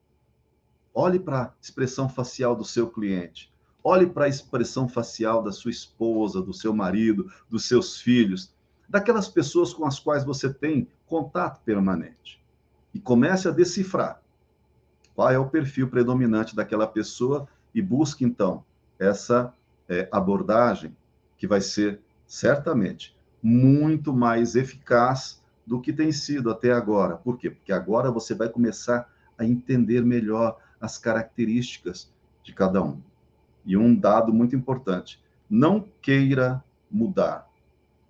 Olhe 0.93 1.19
para 1.19 1.43
a 1.43 1.53
expressão 1.61 2.07
facial 2.07 2.55
do 2.55 2.63
seu 2.63 2.89
cliente. 2.89 3.53
Olhe 3.87 4.07
para 4.07 4.25
a 4.25 4.27
expressão 4.27 4.89
facial 4.89 5.43
da 5.43 5.51
sua 5.51 5.69
esposa, 5.69 6.41
do 6.41 6.51
seu 6.51 6.73
marido, 6.73 7.31
dos 7.47 7.67
seus 7.67 8.01
filhos, 8.01 8.51
daquelas 8.89 9.27
pessoas 9.27 9.75
com 9.75 9.85
as 9.85 9.99
quais 9.99 10.23
você 10.23 10.51
tem 10.51 10.87
contato 11.05 11.63
permanente. 11.63 12.43
E 12.95 12.99
comece 12.99 13.47
a 13.47 13.51
decifrar 13.51 14.23
qual 15.13 15.29
é 15.29 15.37
o 15.37 15.51
perfil 15.51 15.87
predominante 15.87 16.55
daquela 16.55 16.87
pessoa 16.87 17.47
e 17.75 17.79
busque, 17.79 18.25
então, 18.25 18.65
essa 18.97 19.53
é, 19.87 20.09
abordagem 20.11 20.97
que 21.37 21.45
vai 21.45 21.61
ser, 21.61 22.01
certamente, 22.25 23.15
muito 23.39 24.11
mais 24.11 24.55
eficaz 24.55 25.43
do 25.63 25.79
que 25.79 25.93
tem 25.93 26.11
sido 26.11 26.49
até 26.49 26.71
agora. 26.71 27.17
Por 27.17 27.37
quê? 27.37 27.51
Porque 27.51 27.71
agora 27.71 28.09
você 28.09 28.33
vai 28.33 28.49
começar 28.49 29.07
a 29.37 29.45
entender 29.45 30.03
melhor 30.03 30.57
as 30.81 30.97
características 30.97 32.11
de 32.43 32.51
cada 32.51 32.81
um. 32.81 32.99
E 33.65 33.75
um 33.75 33.95
dado 33.95 34.33
muito 34.33 34.55
importante: 34.55 35.21
não 35.49 35.87
queira 36.01 36.63
mudar 36.89 37.49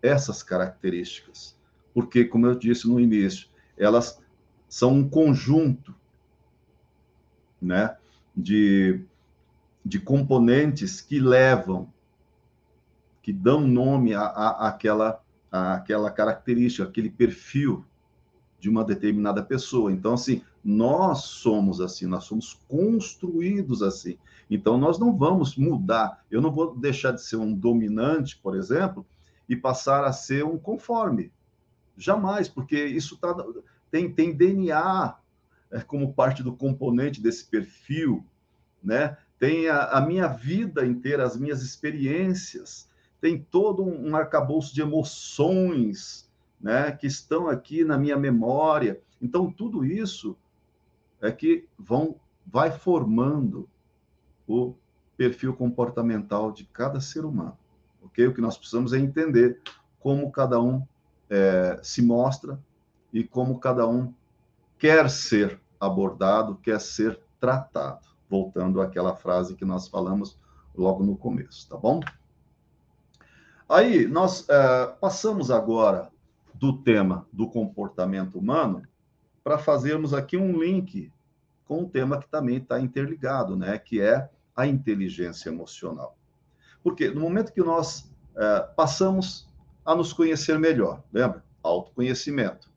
essas 0.02 0.44
características, 0.44 1.58
porque, 1.94 2.26
como 2.26 2.46
eu 2.46 2.56
disse 2.56 2.88
no 2.88 3.00
início, 3.00 3.48
elas 3.78 4.22
são 4.68 4.94
um 4.94 5.10
conjunto 5.10 5.96
né, 7.62 7.98
de 8.36 9.06
de 9.86 10.00
componentes 10.00 11.00
que 11.00 11.20
levam, 11.20 11.94
que 13.22 13.32
dão 13.32 13.62
nome 13.62 14.16
à, 14.16 14.24
à, 14.24 14.68
àquela, 14.70 15.24
àquela 15.52 16.10
característica, 16.10 16.84
aquele 16.88 17.10
perfil 17.10 17.86
de 18.60 18.68
uma 18.68 18.84
determinada 18.84 19.44
pessoa. 19.44 19.92
Então, 19.92 20.16
assim, 20.16 20.42
nós 20.66 21.26
somos 21.26 21.80
assim, 21.80 22.08
nós 22.08 22.24
somos 22.24 22.60
construídos 22.68 23.84
assim. 23.84 24.18
Então, 24.50 24.80
nós 24.80 24.98
não 24.98 25.16
vamos 25.16 25.56
mudar. 25.56 26.26
Eu 26.32 26.42
não 26.42 26.52
vou 26.52 26.76
deixar 26.76 27.12
de 27.12 27.22
ser 27.22 27.36
um 27.36 27.54
dominante, 27.54 28.36
por 28.38 28.56
exemplo, 28.56 29.06
e 29.48 29.56
passar 29.56 30.04
a 30.04 30.12
ser 30.12 30.44
um 30.44 30.58
conforme. 30.58 31.32
Jamais, 31.96 32.50
porque 32.50 32.84
isso 32.84 33.16
tá, 33.18 33.36
tem, 33.92 34.12
tem 34.12 34.36
DNA 34.36 35.16
é, 35.70 35.82
como 35.82 36.14
parte 36.14 36.42
do 36.42 36.54
componente 36.54 37.22
desse 37.22 37.46
perfil, 37.46 38.26
né? 38.84 39.18
tem 39.38 39.68
a, 39.68 39.84
a, 39.84 40.02
minha 40.02 40.28
vida 40.28 40.84
inteira, 40.84 41.24
as 41.24 41.38
minhas 41.38 41.62
experiências, 41.62 42.90
tem 43.22 43.38
todo 43.38 43.84
um 43.84 44.16
arcabouço 44.16 44.74
de 44.74 44.82
emoções, 44.82 46.28
né, 46.60 46.92
que 46.92 47.06
estão 47.06 47.48
aqui 47.48 47.84
na 47.84 47.98
minha 47.98 48.18
memória. 48.18 49.00
Então, 49.22 49.52
tudo 49.52 49.86
isso 49.86 50.36
é 51.26 51.32
que 51.32 51.68
vão, 51.78 52.16
vai 52.46 52.72
formando 52.72 53.70
o 54.48 54.76
perfil 55.18 55.56
comportamental 55.56 56.52
de 56.52 56.66
cada 56.66 57.00
ser 57.00 57.26
humano. 57.26 57.58
Ok? 58.04 58.28
O 58.28 58.34
que 58.34 58.42
nós 58.42 58.58
precisamos 58.58 58.94
é 58.94 59.00
entender 59.00 59.62
como 60.00 60.32
cada 60.32 60.62
um 60.62 60.86
é, 61.30 61.80
se 61.82 62.02
mostra 62.02 62.60
e 63.12 63.24
como 63.24 63.60
cada 63.60 63.88
um 63.88 64.14
quer 64.78 65.10
ser 65.10 65.60
abordado, 65.80 66.56
quer 66.58 66.80
ser 66.80 67.20
tratado 67.40 68.06
voltando 68.30 68.82
àquela 68.82 69.16
frase 69.16 69.56
que 69.56 69.66
nós 69.66 69.88
falamos 69.88 70.38
logo 70.76 71.04
no 71.04 71.16
começo, 71.16 71.70
tá 71.70 71.78
bom? 71.78 72.00
Aí, 73.68 74.06
nós 74.08 74.48
é, 74.50 74.88
passamos 75.00 75.50
agora 75.50 76.12
do 76.54 76.78
tema 76.82 77.26
do 77.32 77.50
comportamento 77.50 78.38
humano 78.38 78.84
para 79.44 79.58
fazermos 79.58 80.14
aqui 80.14 80.38
um 80.38 80.60
link 80.62 81.12
com 81.68 81.82
um 81.82 81.90
tema 81.90 82.20
que 82.20 82.28
também 82.30 82.58
está 82.58 82.80
interligado, 82.80 83.56
né? 83.56 83.78
Que 83.78 84.02
é 84.02 84.30
a 84.56 84.66
inteligência 84.66 85.50
emocional. 85.50 86.18
Porque 86.84 87.10
no 87.10 87.22
momento 87.22 87.52
que 87.52 87.62
nós 87.62 88.12
é, 88.36 88.60
passamos 88.76 89.50
a 89.84 89.96
nos 89.96 90.14
conhecer 90.14 90.58
melhor, 90.60 91.04
lembra? 91.12 91.44
Autoconhecimento. 91.64 92.72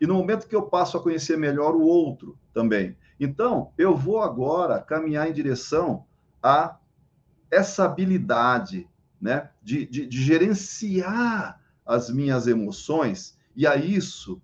E 0.00 0.06
no 0.06 0.14
momento 0.14 0.48
que 0.48 0.56
eu 0.56 0.62
passo 0.62 0.96
a 0.96 1.02
conhecer 1.02 1.36
melhor 1.36 1.74
o 1.74 1.82
outro 1.82 2.36
também, 2.52 2.96
então, 3.18 3.72
eu 3.78 3.96
vou 3.96 4.20
agora 4.20 4.80
caminhar 4.80 5.28
em 5.28 5.32
direção 5.32 6.04
a 6.42 6.78
essa 7.50 7.84
habilidade 7.84 8.88
né, 9.20 9.50
de, 9.62 9.86
de, 9.86 10.06
de 10.06 10.22
gerenciar 10.22 11.60
as 11.86 12.10
minhas 12.10 12.46
emoções, 12.46 13.38
e 13.54 13.66
a 13.66 13.76
isso 13.76 14.42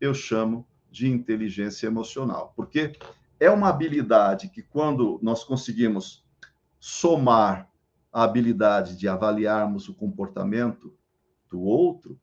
eu 0.00 0.12
chamo 0.12 0.66
de 0.90 1.08
inteligência 1.08 1.86
emocional, 1.86 2.52
porque 2.54 2.92
é 3.42 3.50
uma 3.50 3.68
habilidade 3.68 4.48
que, 4.48 4.62
quando 4.62 5.18
nós 5.20 5.42
conseguimos 5.42 6.24
somar 6.78 7.68
a 8.12 8.22
habilidade 8.22 8.96
de 8.96 9.08
avaliarmos 9.08 9.88
o 9.88 9.94
comportamento 9.94 10.96
do 11.50 11.60
outro, 11.60 12.20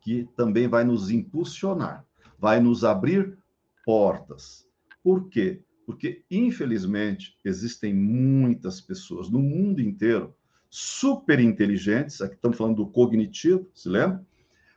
que 0.00 0.28
também 0.36 0.68
vai 0.68 0.84
nos 0.84 1.10
impulsionar, 1.10 2.06
vai 2.38 2.60
nos 2.60 2.84
abrir 2.84 3.36
portas. 3.84 4.68
Por 5.02 5.28
quê? 5.28 5.64
Porque, 5.84 6.22
infelizmente, 6.30 7.36
existem 7.44 7.92
muitas 7.92 8.80
pessoas 8.80 9.28
no 9.28 9.40
mundo 9.40 9.80
inteiro 9.80 10.32
super 10.70 11.40
inteligentes, 11.40 12.20
aqui 12.20 12.36
estamos 12.36 12.56
falando 12.56 12.76
do 12.76 12.86
cognitivo, 12.86 13.68
se 13.74 13.88
lembra? 13.88 14.24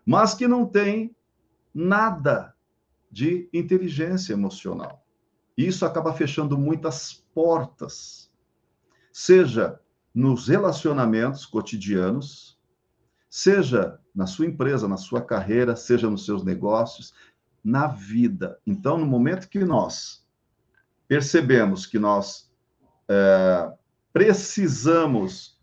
Mas 0.03 0.33
que 0.33 0.47
não 0.47 0.65
têm 0.65 1.15
nada 1.71 2.55
de 3.11 3.47
inteligência 3.53 4.33
emocional. 4.33 5.00
Isso 5.57 5.85
acaba 5.85 6.13
fechando 6.13 6.57
muitas 6.57 7.13
portas, 7.33 8.31
seja 9.11 9.79
nos 10.13 10.47
relacionamentos 10.47 11.45
cotidianos, 11.45 12.59
seja 13.29 13.99
na 14.13 14.27
sua 14.27 14.45
empresa, 14.45 14.87
na 14.87 14.97
sua 14.97 15.21
carreira, 15.21 15.75
seja 15.75 16.09
nos 16.09 16.25
seus 16.25 16.43
negócios, 16.43 17.13
na 17.63 17.87
vida. 17.87 18.59
Então, 18.65 18.97
no 18.97 19.05
momento 19.05 19.47
que 19.47 19.63
nós 19.63 20.25
percebemos 21.07 21.85
que 21.85 21.99
nós 21.99 22.51
é, 23.07 23.73
precisamos 24.13 25.59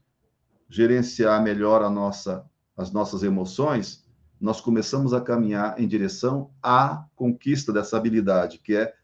gerenciar 0.69 1.43
melhor 1.43 1.83
a 1.83 1.91
nossa, 1.91 2.45
as 2.77 2.93
nossas 2.93 3.23
emoções, 3.23 4.07
nós 4.41 4.61
começamos 4.61 5.13
a 5.13 5.21
caminhar 5.21 5.81
em 5.81 5.89
direção 5.89 6.51
à 6.63 7.05
conquista 7.17 7.73
dessa 7.73 7.97
habilidade, 7.97 8.59
que 8.59 8.77
é 8.77 8.95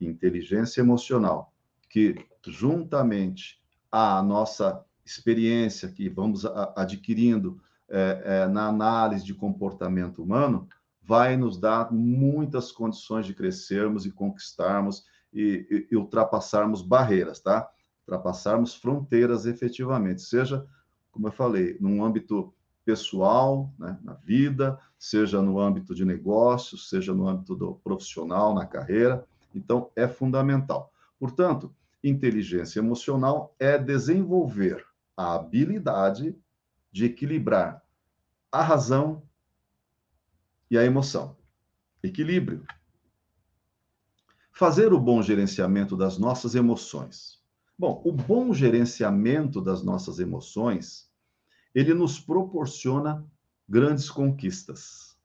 inteligência 0.00 0.80
emocional, 0.80 1.52
que 1.88 2.14
juntamente 2.46 3.60
à 3.90 4.22
nossa 4.22 4.84
experiência 5.04 5.88
que 5.88 6.08
vamos 6.08 6.44
adquirindo 6.74 7.60
é, 7.88 8.22
é, 8.24 8.48
na 8.48 8.66
análise 8.66 9.24
de 9.24 9.32
comportamento 9.32 10.22
humano, 10.22 10.68
vai 11.02 11.36
nos 11.36 11.56
dar 11.56 11.92
muitas 11.92 12.72
condições 12.72 13.26
de 13.26 13.34
crescermos 13.34 14.04
e 14.04 14.10
conquistarmos 14.10 15.04
e, 15.32 15.66
e, 15.70 15.94
e 15.94 15.96
ultrapassarmos 15.96 16.82
barreiras, 16.82 17.38
tá? 17.38 17.68
Ultrapassarmos 18.00 18.74
fronteiras 18.74 19.46
efetivamente, 19.46 20.22
seja, 20.22 20.66
como 21.12 21.28
eu 21.28 21.32
falei, 21.32 21.76
num 21.80 22.04
âmbito 22.04 22.52
pessoal, 22.84 23.72
né, 23.78 23.98
na 24.02 24.14
vida, 24.14 24.78
seja 24.98 25.42
no 25.42 25.58
âmbito 25.58 25.94
de 25.94 26.04
negócios, 26.04 26.88
seja 26.88 27.12
no 27.12 27.28
âmbito 27.28 27.54
do 27.54 27.74
profissional, 27.76 28.54
na 28.54 28.64
carreira. 28.64 29.26
Então, 29.56 29.90
é 29.96 30.06
fundamental. 30.06 30.92
Portanto, 31.18 31.74
inteligência 32.04 32.78
emocional 32.78 33.54
é 33.58 33.78
desenvolver 33.78 34.84
a 35.16 35.34
habilidade 35.34 36.36
de 36.92 37.06
equilibrar 37.06 37.82
a 38.52 38.62
razão 38.62 39.22
e 40.70 40.76
a 40.76 40.84
emoção. 40.84 41.36
Equilíbrio. 42.02 42.64
Fazer 44.52 44.92
o 44.92 45.00
bom 45.00 45.22
gerenciamento 45.22 45.96
das 45.96 46.18
nossas 46.18 46.54
emoções. 46.54 47.42
Bom, 47.78 48.02
o 48.04 48.12
bom 48.12 48.52
gerenciamento 48.52 49.60
das 49.60 49.82
nossas 49.82 50.18
emoções, 50.18 51.10
ele 51.74 51.92
nos 51.92 52.20
proporciona 52.20 53.26
grandes 53.68 54.10
conquistas. 54.10 55.18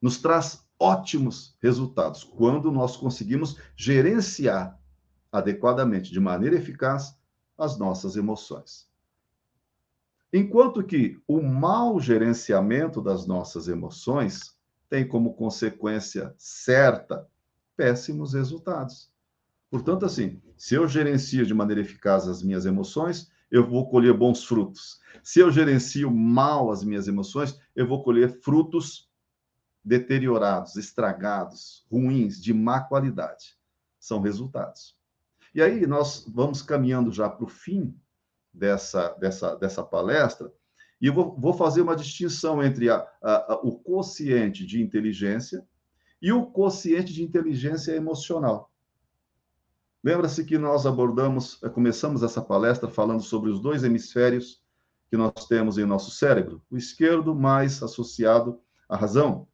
Nos 0.00 0.18
traz 0.18 0.66
ótimos 0.80 1.54
resultados 1.60 2.24
quando 2.24 2.72
nós 2.72 2.96
conseguimos 2.96 3.58
gerenciar 3.76 4.80
adequadamente, 5.30 6.10
de 6.10 6.18
maneira 6.18 6.56
eficaz, 6.56 7.14
as 7.56 7.78
nossas 7.78 8.16
emoções. 8.16 8.88
Enquanto 10.32 10.82
que 10.82 11.20
o 11.28 11.42
mau 11.42 12.00
gerenciamento 12.00 13.02
das 13.02 13.26
nossas 13.26 13.68
emoções 13.68 14.56
tem 14.88 15.06
como 15.06 15.34
consequência 15.34 16.34
certa 16.38 17.28
péssimos 17.76 18.32
resultados. 18.32 19.10
Portanto, 19.70 20.04
assim, 20.04 20.40
se 20.56 20.74
eu 20.74 20.88
gerencio 20.88 21.46
de 21.46 21.54
maneira 21.54 21.80
eficaz 21.80 22.26
as 22.26 22.42
minhas 22.42 22.66
emoções, 22.66 23.30
eu 23.50 23.68
vou 23.68 23.88
colher 23.88 24.14
bons 24.14 24.44
frutos. 24.44 25.00
Se 25.22 25.40
eu 25.40 25.50
gerencio 25.50 26.10
mal 26.10 26.70
as 26.70 26.82
minhas 26.84 27.06
emoções, 27.06 27.58
eu 27.74 27.86
vou 27.86 28.02
colher 28.02 28.40
frutos 28.40 29.09
deteriorados, 29.84 30.76
estragados, 30.76 31.86
ruins, 31.90 32.40
de 32.40 32.52
má 32.52 32.80
qualidade. 32.80 33.58
São 33.98 34.20
resultados. 34.20 34.96
E 35.54 35.60
aí 35.60 35.86
nós 35.86 36.24
vamos 36.32 36.62
caminhando 36.62 37.10
já 37.10 37.28
para 37.28 37.44
o 37.44 37.48
fim 37.48 37.94
dessa, 38.52 39.08
dessa, 39.14 39.54
dessa 39.56 39.82
palestra, 39.82 40.52
e 41.00 41.06
eu 41.06 41.14
vou, 41.14 41.34
vou 41.38 41.54
fazer 41.54 41.80
uma 41.80 41.96
distinção 41.96 42.62
entre 42.62 42.90
a, 42.90 42.96
a, 43.22 43.54
a, 43.54 43.60
o 43.62 43.78
quociente 43.78 44.66
de 44.66 44.82
inteligência 44.82 45.66
e 46.20 46.30
o 46.30 46.44
quociente 46.44 47.12
de 47.12 47.22
inteligência 47.22 47.92
emocional. 47.92 48.70
Lembra-se 50.04 50.44
que 50.44 50.58
nós 50.58 50.86
abordamos, 50.86 51.56
começamos 51.74 52.22
essa 52.22 52.42
palestra 52.42 52.88
falando 52.88 53.22
sobre 53.22 53.50
os 53.50 53.60
dois 53.60 53.82
hemisférios 53.82 54.62
que 55.10 55.16
nós 55.16 55.46
temos 55.46 55.78
em 55.78 55.84
nosso 55.84 56.10
cérebro, 56.10 56.62
o 56.70 56.76
esquerdo 56.76 57.34
mais 57.34 57.82
associado 57.82 58.60
à 58.88 58.96
razão, 58.96 59.48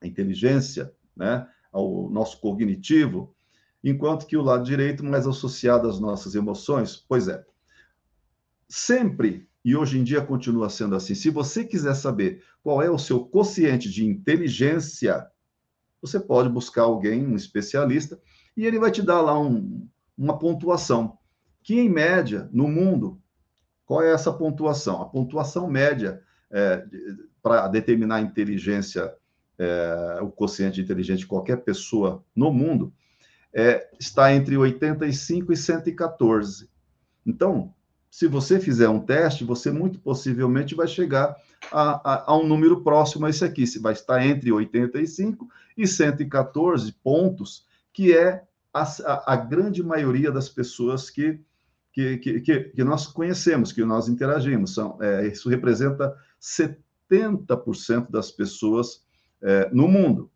à 0.00 0.06
inteligência, 0.06 0.92
né, 1.16 1.46
ao 1.72 2.10
nosso 2.10 2.40
cognitivo, 2.40 3.34
enquanto 3.82 4.26
que 4.26 4.36
o 4.36 4.42
lado 4.42 4.64
direito 4.64 5.04
mais 5.04 5.26
associado 5.26 5.88
às 5.88 5.98
nossas 6.00 6.34
emoções. 6.34 6.96
Pois 6.96 7.28
é. 7.28 7.44
Sempre, 8.68 9.48
e 9.64 9.76
hoje 9.76 9.98
em 9.98 10.04
dia 10.04 10.24
continua 10.24 10.68
sendo 10.70 10.94
assim, 10.94 11.14
se 11.14 11.30
você 11.30 11.64
quiser 11.64 11.94
saber 11.94 12.42
qual 12.62 12.82
é 12.82 12.90
o 12.90 12.98
seu 12.98 13.24
quociente 13.24 13.90
de 13.90 14.06
inteligência, 14.06 15.26
você 16.00 16.18
pode 16.18 16.48
buscar 16.48 16.82
alguém, 16.82 17.26
um 17.26 17.36
especialista, 17.36 18.20
e 18.56 18.66
ele 18.66 18.78
vai 18.78 18.90
te 18.90 19.02
dar 19.02 19.20
lá 19.20 19.38
um, 19.38 19.88
uma 20.16 20.38
pontuação, 20.38 21.18
que 21.62 21.78
em 21.78 21.88
média, 21.88 22.48
no 22.52 22.68
mundo, 22.68 23.20
qual 23.84 24.02
é 24.02 24.12
essa 24.12 24.32
pontuação? 24.32 25.02
A 25.02 25.08
pontuação 25.08 25.68
média 25.68 26.22
é, 26.50 26.84
para 27.42 27.68
determinar 27.68 28.16
a 28.16 28.20
inteligência, 28.20 29.12
é, 29.60 30.22
o 30.22 30.30
quociente 30.30 30.80
inteligente 30.80 31.20
de 31.20 31.26
qualquer 31.26 31.58
pessoa 31.58 32.24
no 32.34 32.50
mundo, 32.50 32.90
é, 33.52 33.90
está 34.00 34.32
entre 34.32 34.56
85 34.56 35.52
e 35.52 35.56
114. 35.56 36.70
Então, 37.26 37.74
se 38.10 38.26
você 38.26 38.58
fizer 38.58 38.88
um 38.88 39.00
teste, 39.00 39.44
você 39.44 39.70
muito 39.70 40.00
possivelmente 40.00 40.74
vai 40.74 40.88
chegar 40.88 41.36
a, 41.70 42.12
a, 42.12 42.32
a, 42.32 42.38
um 42.38 42.46
número 42.46 42.82
próximo 42.82 43.26
a 43.26 43.30
esse 43.30 43.44
aqui. 43.44 43.66
Você 43.66 43.78
vai 43.78 43.92
estar 43.92 44.24
entre 44.24 44.50
85 44.50 45.46
e 45.76 45.86
114 45.86 46.92
pontos, 47.04 47.66
que 47.92 48.16
é 48.16 48.42
a, 48.72 49.34
a 49.34 49.36
grande 49.36 49.82
maioria 49.82 50.32
das 50.32 50.48
pessoas 50.48 51.10
que, 51.10 51.38
que, 51.92 52.16
que, 52.16 52.40
que, 52.40 52.84
nós 52.84 53.06
conhecemos, 53.06 53.72
que 53.72 53.84
nós 53.84 54.08
interagimos. 54.08 54.72
São, 54.72 54.96
é, 55.02 55.26
isso 55.26 55.50
representa 55.50 56.16
70% 56.40 58.10
das 58.10 58.30
pessoas 58.30 59.04
é, 59.42 59.68
no 59.72 59.88
mundo. 59.88 60.30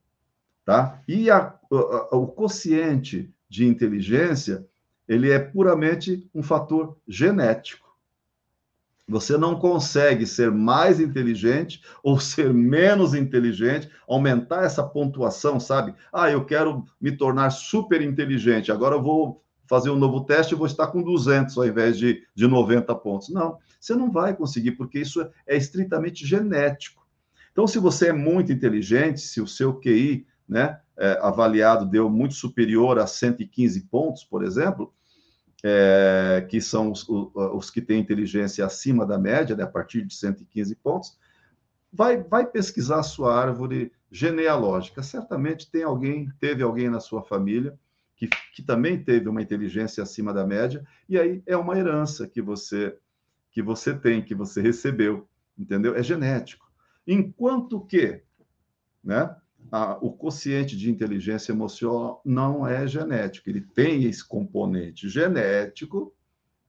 Tá? 0.64 1.02
E 1.06 1.30
a, 1.30 1.54
a, 1.70 2.16
o 2.16 2.26
quociente 2.26 3.32
de 3.48 3.66
inteligência, 3.66 4.66
ele 5.06 5.30
é 5.30 5.38
puramente 5.38 6.28
um 6.34 6.42
fator 6.42 6.96
genético. 7.06 7.84
Você 9.06 9.36
não 9.36 9.56
consegue 9.56 10.26
ser 10.26 10.50
mais 10.50 10.98
inteligente 10.98 11.82
ou 12.02 12.18
ser 12.18 12.54
menos 12.54 13.14
inteligente, 13.14 13.90
aumentar 14.08 14.64
essa 14.64 14.82
pontuação, 14.82 15.60
sabe? 15.60 15.94
Ah, 16.10 16.30
eu 16.30 16.44
quero 16.46 16.84
me 16.98 17.12
tornar 17.12 17.50
super 17.50 18.00
inteligente, 18.00 18.72
agora 18.72 18.94
eu 18.94 19.02
vou 19.02 19.44
fazer 19.68 19.90
um 19.90 19.96
novo 19.96 20.24
teste 20.24 20.54
e 20.54 20.56
vou 20.56 20.66
estar 20.66 20.86
com 20.88 21.02
200 21.02 21.56
ao 21.56 21.66
invés 21.66 21.98
de, 21.98 22.22
de 22.34 22.46
90 22.46 22.94
pontos. 22.96 23.28
Não, 23.28 23.58
você 23.78 23.94
não 23.94 24.10
vai 24.10 24.34
conseguir, 24.34 24.72
porque 24.72 25.00
isso 25.00 25.20
é, 25.20 25.30
é 25.46 25.56
estritamente 25.56 26.26
genético. 26.26 27.03
Então, 27.54 27.68
se 27.68 27.78
você 27.78 28.08
é 28.08 28.12
muito 28.12 28.52
inteligente, 28.52 29.20
se 29.20 29.40
o 29.40 29.46
seu 29.46 29.78
QI 29.78 30.26
né, 30.46 30.80
é, 30.98 31.16
avaliado 31.22 31.86
deu 31.86 32.10
muito 32.10 32.34
superior 32.34 32.98
a 32.98 33.06
115 33.06 33.82
pontos, 33.82 34.24
por 34.24 34.42
exemplo, 34.42 34.92
é, 35.62 36.44
que 36.50 36.60
são 36.60 36.90
os, 36.90 37.08
os, 37.08 37.70
que 37.70 37.80
têm 37.80 38.00
inteligência 38.00 38.66
acima 38.66 39.06
da 39.06 39.16
média, 39.16 39.54
né, 39.54 39.62
a 39.62 39.68
partir 39.68 40.04
de 40.04 40.12
115 40.16 40.74
pontos, 40.74 41.16
vai, 41.92 42.20
vai 42.24 42.44
pesquisar 42.44 42.98
a 42.98 43.04
sua 43.04 43.40
árvore 43.40 43.92
genealógica. 44.10 45.00
Certamente 45.00 45.70
tem 45.70 45.84
alguém, 45.84 46.28
teve 46.40 46.60
alguém 46.60 46.90
na 46.90 46.98
sua 46.98 47.22
família 47.22 47.78
que, 48.16 48.28
que 48.52 48.64
também 48.64 49.00
teve 49.00 49.28
uma 49.28 49.40
inteligência 49.40 50.02
acima 50.02 50.34
da 50.34 50.44
média, 50.44 50.84
e 51.08 51.16
aí 51.16 51.40
é 51.46 51.56
uma 51.56 51.78
herança 51.78 52.26
que 52.26 52.42
você 52.42 52.96
que 53.50 53.62
você 53.62 53.94
tem, 53.94 54.20
que 54.20 54.34
você 54.34 54.60
recebeu, 54.60 55.28
entendeu? 55.56 55.94
É 55.94 56.02
genético. 56.02 56.68
Enquanto 57.06 57.80
que, 57.80 58.22
né? 59.02 59.34
a, 59.70 59.98
o 60.00 60.12
quociente 60.12 60.76
de 60.76 60.90
inteligência 60.90 61.52
emocional 61.52 62.20
não 62.24 62.66
é 62.66 62.86
genético, 62.86 63.48
ele 63.48 63.60
tem 63.60 64.04
esse 64.04 64.26
componente 64.26 65.08
genético, 65.08 66.14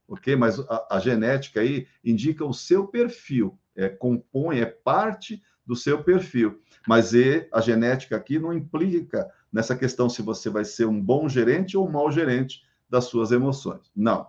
ok? 0.08 0.36
Mas 0.36 0.58
a, 0.58 0.86
a 0.92 1.00
genética 1.00 1.60
aí 1.60 1.86
indica 2.04 2.44
o 2.44 2.52
seu 2.52 2.86
perfil, 2.86 3.58
é, 3.74 3.88
compõe, 3.88 4.60
é 4.60 4.66
parte 4.66 5.42
do 5.64 5.74
seu 5.74 6.02
perfil. 6.02 6.60
Mas 6.86 7.12
e, 7.12 7.48
a 7.52 7.60
genética 7.60 8.16
aqui 8.16 8.38
não 8.38 8.52
implica 8.52 9.28
nessa 9.52 9.76
questão 9.76 10.08
se 10.08 10.22
você 10.22 10.48
vai 10.48 10.64
ser 10.64 10.86
um 10.86 11.00
bom 11.00 11.28
gerente 11.28 11.76
ou 11.76 11.86
um 11.86 11.90
mau 11.90 12.10
gerente 12.10 12.62
das 12.88 13.04
suas 13.04 13.32
emoções. 13.32 13.90
Não. 13.94 14.28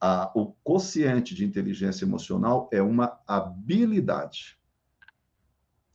A, 0.00 0.30
o 0.34 0.52
quociente 0.64 1.34
de 1.34 1.44
inteligência 1.44 2.04
emocional 2.04 2.68
é 2.72 2.82
uma 2.82 3.18
habilidade 3.26 4.58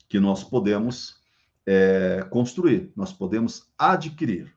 que 0.10 0.20
nós 0.20 0.44
podemos 0.44 1.22
é, 1.66 2.26
construir, 2.32 2.92
nós 2.96 3.14
podemos 3.14 3.70
adquirir. 3.78 4.52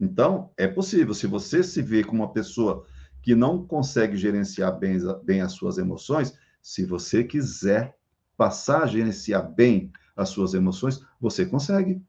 Então, 0.00 0.50
é 0.56 0.66
possível. 0.66 1.12
Se 1.12 1.26
você 1.26 1.62
se 1.62 1.82
vê 1.82 2.02
como 2.02 2.22
uma 2.22 2.32
pessoa 2.32 2.86
que 3.22 3.34
não 3.34 3.64
consegue 3.66 4.16
gerenciar 4.16 4.78
bem, 4.78 4.98
bem 5.22 5.42
as 5.42 5.52
suas 5.52 5.76
emoções, 5.76 6.34
se 6.62 6.86
você 6.86 7.22
quiser 7.22 7.94
passar 8.36 8.84
a 8.84 8.86
gerenciar 8.86 9.46
bem 9.52 9.92
as 10.16 10.30
suas 10.30 10.54
emoções, 10.54 11.04
você 11.20 11.44
consegue. 11.44 12.02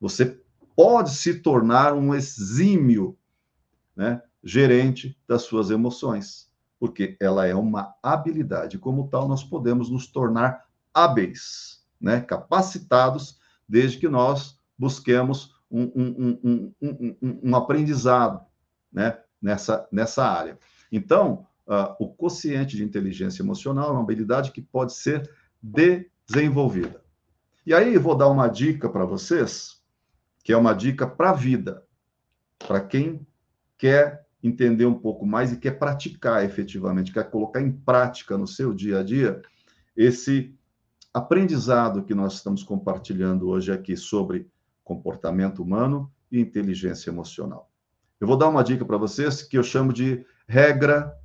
Você 0.00 0.40
pode 0.74 1.10
se 1.10 1.34
tornar 1.34 1.94
um 1.94 2.12
exímio 2.12 3.16
né, 3.94 4.20
gerente 4.42 5.16
das 5.28 5.42
suas 5.42 5.70
emoções, 5.70 6.50
porque 6.78 7.16
ela 7.20 7.46
é 7.46 7.54
uma 7.54 7.94
habilidade. 8.02 8.78
Como 8.78 9.08
tal, 9.08 9.28
nós 9.28 9.44
podemos 9.44 9.90
nos 9.90 10.08
tornar 10.08 10.64
hábeis, 10.92 11.79
né, 12.00 12.20
capacitados 12.20 13.38
desde 13.68 13.98
que 13.98 14.08
nós 14.08 14.58
busquemos 14.78 15.54
um, 15.70 15.82
um, 15.94 16.74
um, 16.82 17.40
um 17.42 17.56
aprendizado 17.56 18.40
né, 18.92 19.18
nessa, 19.40 19.86
nessa 19.92 20.24
área. 20.24 20.58
Então, 20.90 21.46
uh, 21.66 21.94
o 21.98 22.08
quociente 22.08 22.76
de 22.76 22.82
inteligência 22.82 23.42
emocional 23.42 23.90
é 23.90 23.92
uma 23.92 24.02
habilidade 24.02 24.50
que 24.50 24.60
pode 24.62 24.94
ser 24.94 25.30
desenvolvida. 25.62 27.02
E 27.64 27.74
aí 27.74 27.96
vou 27.98 28.16
dar 28.16 28.28
uma 28.28 28.48
dica 28.48 28.88
para 28.88 29.04
vocês, 29.04 29.80
que 30.42 30.52
é 30.52 30.56
uma 30.56 30.72
dica 30.72 31.06
para 31.06 31.30
a 31.30 31.34
vida, 31.34 31.84
para 32.58 32.80
quem 32.80 33.26
quer 33.78 34.26
entender 34.42 34.86
um 34.86 34.98
pouco 34.98 35.26
mais 35.26 35.52
e 35.52 35.58
quer 35.58 35.78
praticar 35.78 36.44
efetivamente, 36.44 37.12
quer 37.12 37.30
colocar 37.30 37.60
em 37.60 37.70
prática 37.70 38.36
no 38.38 38.46
seu 38.46 38.72
dia 38.72 39.00
a 39.00 39.02
dia 39.02 39.42
esse 39.96 40.58
aprendizado 41.12 42.04
que 42.04 42.14
nós 42.14 42.34
estamos 42.34 42.62
compartilhando 42.62 43.48
hoje 43.48 43.72
aqui 43.72 43.96
sobre 43.96 44.48
comportamento 44.84 45.62
humano 45.62 46.12
e 46.30 46.40
inteligência 46.40 47.10
emocional. 47.10 47.70
Eu 48.20 48.26
vou 48.26 48.36
dar 48.36 48.48
uma 48.48 48.62
dica 48.62 48.84
para 48.84 48.96
vocês 48.96 49.42
que 49.42 49.58
eu 49.58 49.62
chamo 49.62 49.92
de 49.92 50.24
regra 50.46 51.16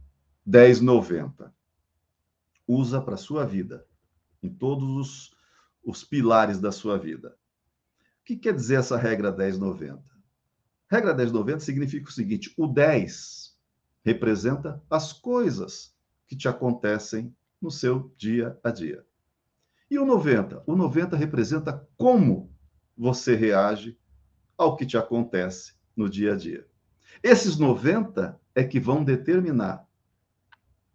1090. 0.45 1.53
Usa 2.67 3.01
para 3.01 3.13
a 3.13 3.17
sua 3.17 3.45
vida, 3.45 3.85
em 4.41 4.49
todos 4.49 4.89
os, 4.89 5.35
os 5.83 6.03
pilares 6.03 6.59
da 6.59 6.71
sua 6.71 6.97
vida. 6.97 7.37
O 8.21 8.25
que 8.25 8.35
quer 8.35 8.55
dizer 8.55 8.79
essa 8.79 8.97
regra 8.97 9.31
1090? 9.31 10.01
Regra 10.89 11.13
1090 11.13 11.59
significa 11.59 12.09
o 12.09 12.13
seguinte: 12.13 12.53
o 12.57 12.65
10 12.65 13.55
representa 14.03 14.81
as 14.89 15.13
coisas 15.13 15.95
que 16.27 16.35
te 16.35 16.47
acontecem 16.47 17.35
no 17.61 17.69
seu 17.69 18.11
dia 18.17 18.57
a 18.63 18.71
dia. 18.71 19.05
E 19.89 19.99
o 19.99 20.05
90? 20.05 20.63
O 20.65 20.75
90 20.75 21.15
representa 21.15 21.87
como 21.97 22.51
você 22.97 23.35
reage 23.35 23.97
ao 24.57 24.75
que 24.75 24.85
te 24.85 24.97
acontece 24.97 25.73
no 25.95 26.09
dia 26.09 26.33
a 26.33 26.35
dia. 26.35 26.65
Esses 27.21 27.57
90 27.57 28.39
é 28.53 28.63
que 28.63 28.79
vão 28.79 29.03
determinar 29.03 29.85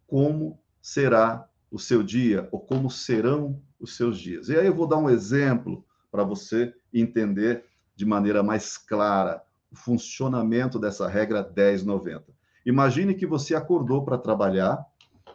como 0.07 0.59
será 0.81 1.47
o 1.69 1.79
seu 1.79 2.03
dia 2.03 2.49
ou 2.51 2.59
como 2.59 2.89
serão 2.89 3.61
os 3.79 3.95
seus 3.95 4.19
dias. 4.19 4.49
E 4.49 4.57
aí 4.57 4.67
eu 4.67 4.75
vou 4.75 4.87
dar 4.87 4.97
um 4.97 5.09
exemplo 5.09 5.85
para 6.11 6.23
você 6.23 6.73
entender 6.93 7.63
de 7.95 8.05
maneira 8.05 8.43
mais 8.43 8.77
clara 8.77 9.41
o 9.71 9.75
funcionamento 9.75 10.77
dessa 10.77 11.07
regra 11.07 11.43
1090. 11.43 12.25
Imagine 12.65 13.15
que 13.15 13.25
você 13.25 13.55
acordou 13.55 14.03
para 14.03 14.17
trabalhar, 14.17 14.85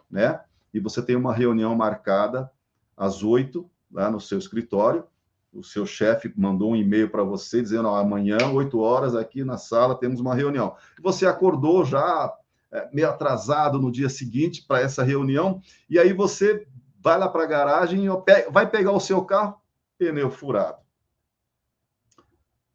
né? 0.09 0.39
E 0.73 0.79
você 0.79 1.01
tem 1.01 1.15
uma 1.15 1.33
reunião 1.33 1.75
marcada 1.75 2.49
às 2.97 3.23
oito 3.23 3.69
lá 3.91 4.09
no 4.09 4.19
seu 4.19 4.39
escritório. 4.39 5.05
O 5.53 5.63
seu 5.63 5.85
chefe 5.85 6.33
mandou 6.35 6.71
um 6.71 6.75
e-mail 6.75 7.09
para 7.09 7.23
você 7.23 7.61
dizendo: 7.61 7.87
amanhã, 7.87 8.37
oito 8.51 8.79
horas, 8.79 9.15
aqui 9.15 9.43
na 9.43 9.57
sala, 9.57 9.97
temos 9.97 10.19
uma 10.19 10.35
reunião. 10.35 10.75
Você 11.01 11.25
acordou 11.25 11.85
já 11.85 12.33
é, 12.71 12.89
meio 12.93 13.09
atrasado 13.09 13.79
no 13.79 13.91
dia 13.91 14.09
seguinte 14.09 14.65
para 14.67 14.81
essa 14.81 15.03
reunião, 15.03 15.61
e 15.89 15.97
aí 15.97 16.11
você 16.11 16.67
vai 16.99 17.17
lá 17.17 17.29
para 17.29 17.43
a 17.43 17.47
garagem 17.47 18.07
vai 18.51 18.69
pegar 18.69 18.91
o 18.91 18.99
seu 18.99 19.23
carro, 19.23 19.61
pneu 19.97 20.29
furado. 20.29 20.79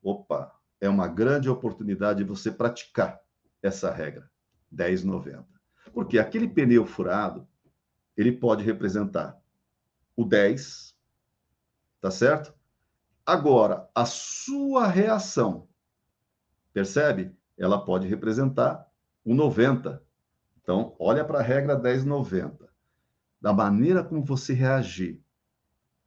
Opa, 0.02 0.52
é 0.80 0.88
uma 0.88 1.06
grande 1.06 1.50
oportunidade 1.50 2.20
de 2.20 2.24
você 2.24 2.50
praticar 2.50 3.20
essa 3.62 3.90
regra 3.90 4.30
1090. 4.70 5.44
Porque 5.92 6.18
aquele 6.18 6.48
pneu 6.48 6.86
furado, 6.86 7.46
ele 8.16 8.32
pode 8.32 8.64
representar 8.64 9.41
o 10.16 10.24
10, 10.24 10.94
tá 12.00 12.10
certo? 12.10 12.54
Agora, 13.24 13.88
a 13.94 14.04
sua 14.04 14.86
reação, 14.86 15.68
percebe? 16.72 17.36
Ela 17.56 17.84
pode 17.84 18.08
representar 18.08 18.86
o 19.24 19.34
90. 19.34 20.02
Então, 20.60 20.96
olha 20.98 21.24
para 21.24 21.38
a 21.38 21.42
regra 21.42 21.78
1090. 21.78 22.68
Da 23.40 23.52
maneira 23.52 24.02
como 24.02 24.24
você 24.24 24.52
reagir, 24.52 25.20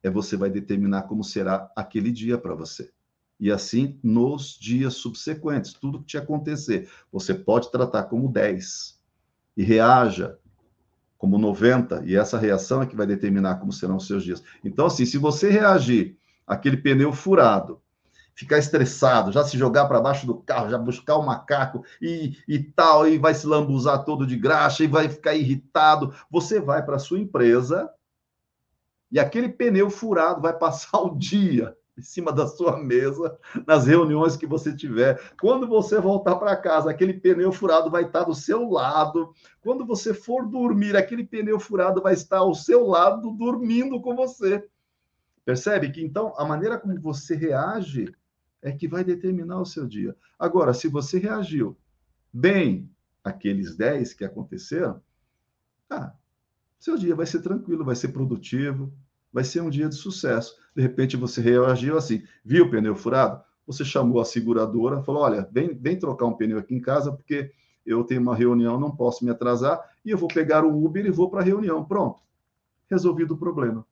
é 0.02 0.10
você 0.10 0.36
vai 0.36 0.50
determinar 0.50 1.02
como 1.02 1.24
será 1.24 1.70
aquele 1.74 2.10
dia 2.10 2.38
para 2.38 2.54
você. 2.54 2.92
E 3.38 3.50
assim 3.50 3.98
nos 4.02 4.58
dias 4.58 4.94
subsequentes, 4.94 5.74
tudo 5.74 6.00
que 6.00 6.06
te 6.06 6.18
acontecer, 6.18 6.90
você 7.12 7.34
pode 7.34 7.70
tratar 7.70 8.04
como 8.04 8.32
10 8.32 9.00
e 9.56 9.62
reaja 9.62 10.38
como 11.18 11.38
90, 11.38 12.02
e 12.04 12.16
essa 12.16 12.38
reação 12.38 12.82
é 12.82 12.86
que 12.86 12.96
vai 12.96 13.06
determinar 13.06 13.56
como 13.56 13.72
serão 13.72 13.96
os 13.96 14.06
seus 14.06 14.22
dias. 14.22 14.42
Então, 14.64 14.86
assim, 14.86 15.06
se 15.06 15.18
você 15.18 15.50
reagir 15.50 16.16
aquele 16.46 16.76
pneu 16.76 17.12
furado, 17.12 17.80
ficar 18.34 18.58
estressado, 18.58 19.32
já 19.32 19.42
se 19.42 19.56
jogar 19.56 19.86
para 19.86 20.00
baixo 20.00 20.26
do 20.26 20.34
carro, 20.34 20.68
já 20.68 20.76
buscar 20.76 21.16
o 21.16 21.24
macaco 21.24 21.82
e, 22.00 22.36
e 22.46 22.58
tal, 22.58 23.08
e 23.08 23.16
vai 23.16 23.34
se 23.34 23.46
lambuzar 23.46 24.04
todo 24.04 24.26
de 24.26 24.36
graxa 24.36 24.84
e 24.84 24.86
vai 24.86 25.08
ficar 25.08 25.34
irritado, 25.34 26.14
você 26.30 26.60
vai 26.60 26.84
para 26.84 26.98
sua 26.98 27.18
empresa 27.18 27.90
e 29.10 29.18
aquele 29.18 29.48
pneu 29.48 29.88
furado 29.88 30.42
vai 30.42 30.52
passar 30.58 31.00
o 31.00 31.16
dia 31.16 31.74
em 31.96 32.02
cima 32.02 32.32
da 32.32 32.46
sua 32.46 32.76
mesa, 32.76 33.38
nas 33.66 33.86
reuniões 33.86 34.36
que 34.36 34.46
você 34.46 34.74
tiver. 34.74 35.32
Quando 35.40 35.66
você 35.66 35.98
voltar 36.00 36.36
para 36.36 36.56
casa, 36.56 36.90
aquele 36.90 37.14
pneu 37.14 37.50
furado 37.52 37.90
vai 37.90 38.04
estar 38.04 38.24
do 38.24 38.34
seu 38.34 38.68
lado. 38.68 39.32
Quando 39.62 39.86
você 39.86 40.12
for 40.12 40.46
dormir, 40.46 40.96
aquele 40.96 41.24
pneu 41.24 41.58
furado 41.58 42.02
vai 42.02 42.12
estar 42.12 42.38
ao 42.38 42.54
seu 42.54 42.86
lado, 42.86 43.32
dormindo 43.32 44.00
com 44.00 44.14
você. 44.14 44.68
Percebe 45.44 45.90
que 45.90 46.02
então 46.02 46.34
a 46.36 46.44
maneira 46.44 46.78
como 46.78 47.00
você 47.00 47.34
reage 47.34 48.12
é 48.60 48.72
que 48.72 48.88
vai 48.88 49.04
determinar 49.04 49.60
o 49.60 49.66
seu 49.66 49.86
dia. 49.86 50.14
Agora, 50.38 50.74
se 50.74 50.88
você 50.88 51.18
reagiu 51.18 51.76
bem 52.32 52.90
aqueles 53.22 53.76
10 53.76 54.12
que 54.12 54.24
aconteceram, 54.24 55.00
ah, 55.88 56.12
seu 56.78 56.96
dia 56.96 57.14
vai 57.14 57.26
ser 57.26 57.40
tranquilo, 57.42 57.84
vai 57.84 57.96
ser 57.96 58.08
produtivo, 58.08 58.92
vai 59.36 59.44
ser 59.44 59.60
um 59.60 59.68
dia 59.68 59.86
de 59.86 59.94
sucesso. 59.94 60.56
De 60.74 60.80
repente 60.80 61.14
você 61.14 61.42
reagiu 61.42 61.98
assim, 61.98 62.22
viu 62.42 62.64
o 62.64 62.70
pneu 62.70 62.96
furado? 62.96 63.44
Você 63.66 63.84
chamou 63.84 64.18
a 64.18 64.24
seguradora, 64.24 65.02
falou: 65.02 65.20
olha, 65.20 65.46
vem, 65.52 65.74
vem 65.74 65.98
trocar 65.98 66.24
um 66.24 66.32
pneu 66.32 66.56
aqui 66.56 66.74
em 66.74 66.80
casa, 66.80 67.12
porque 67.12 67.52
eu 67.84 68.02
tenho 68.02 68.22
uma 68.22 68.34
reunião, 68.34 68.80
não 68.80 68.96
posso 68.96 69.26
me 69.26 69.30
atrasar, 69.30 69.78
e 70.02 70.10
eu 70.10 70.16
vou 70.16 70.26
pegar 70.26 70.64
o 70.64 70.82
Uber 70.82 71.04
e 71.04 71.10
vou 71.10 71.28
para 71.28 71.42
a 71.42 71.44
reunião. 71.44 71.84
Pronto. 71.84 72.22
Resolvido 72.90 73.34
o 73.34 73.36
problema. 73.36 73.84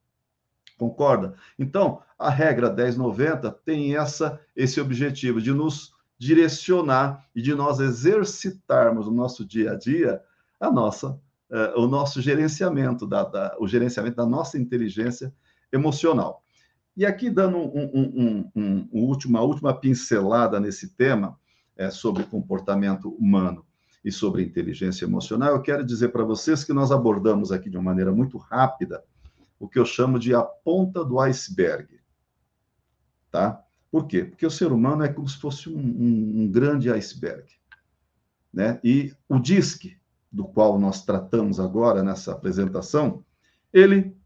Concorda? 0.78 1.34
Então, 1.59 2.01
a 2.18 2.30
regra 2.30 2.72
1090 2.72 3.51
tem 3.66 3.99
essa 3.99 4.40
esse 4.57 4.80
objetivo 4.80 5.42
de 5.42 5.53
nos 5.53 5.92
direcionar 6.16 7.22
e 7.36 7.42
de 7.42 7.55
nós 7.55 7.80
exercitarmos 7.80 9.09
no 9.09 9.12
nosso 9.12 9.45
dia 9.45 9.72
a 9.72 9.74
dia 9.74 10.22
a 10.59 10.70
nossa 10.70 11.20
uh, 11.55 11.80
o 11.80 11.86
nosso 11.86 12.20
gerenciamento, 12.20 13.07
da, 13.07 13.22
da, 13.22 13.57
o 13.61 13.68
gerenciamento 13.68 14.16
da 14.16 14.26
nossa 14.26 14.59
inteligência 14.59 15.32
emocional. 15.72 16.42
E 16.96 17.07
aqui, 17.07 17.30
dando 17.30 17.59
um, 17.59 17.90
um, 17.94 18.50
um, 18.55 18.88
última, 18.92 19.40
uma 19.40 19.46
última 19.46 19.72
pincelada 19.72 20.59
nesse 20.59 20.96
tema, 20.96 21.38
é, 21.76 21.90
sobre 21.90 22.24
comportamento 22.24 23.11
humano 23.11 23.64
e 24.05 24.12
sobre 24.12 24.42
inteligência 24.42 25.05
emocional, 25.05 25.50
eu 25.50 25.62
quero 25.62 25.84
dizer 25.84 26.09
para 26.09 26.22
vocês 26.24 26.62
que 26.62 26.72
nós 26.72 26.92
abordamos 26.92 27.50
aqui 27.50 27.68
de 27.68 27.76
uma 27.76 27.84
maneira 27.84 28.12
muito 28.12 28.38
rápida 28.38 29.02
o 29.59 29.68
que 29.68 29.78
eu 29.78 29.84
chamo 29.84 30.18
de 30.18 30.34
a 30.34 30.42
ponta 30.42 31.05
do 31.05 31.18
iceberg. 31.20 32.00
Tá? 33.30 33.64
Por 33.90 34.07
quê? 34.07 34.24
Porque 34.24 34.44
o 34.44 34.50
ser 34.50 34.70
humano 34.72 35.02
é 35.02 35.09
como 35.09 35.28
se 35.28 35.38
fosse 35.38 35.68
um, 35.68 36.50
grande 36.50 36.90
iceberg. 36.90 37.50
Né? 38.52 38.78
E 38.84 39.12
o 39.28 39.38
DISC, 39.38 39.96
do 40.35 40.45
qual 40.45 40.78
nós 40.80 41.05
tratamos 41.05 41.61
agora 41.61 42.03
nessa 42.03 42.32
apresentação, 42.32 43.24
ele 43.72 44.16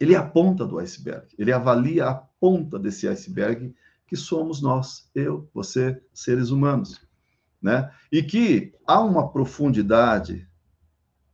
ele 0.00 0.12
é 0.12 0.16
a 0.16 0.26
ponta 0.26 0.66
do 0.66 0.80
iceberg, 0.80 1.28
ele 1.38 1.52
avalia 1.52 2.06
a 2.06 2.14
ponta 2.14 2.80
desse 2.80 3.06
iceberg 3.06 3.72
que 4.08 4.16
somos 4.16 4.60
nós, 4.60 5.08
eu, 5.14 5.48
você, 5.54 6.02
seres 6.12 6.50
humanos, 6.50 7.00
né? 7.62 7.90
E 8.10 8.24
que 8.24 8.74
há 8.84 9.00
uma 9.00 9.30
profundidade 9.30 10.48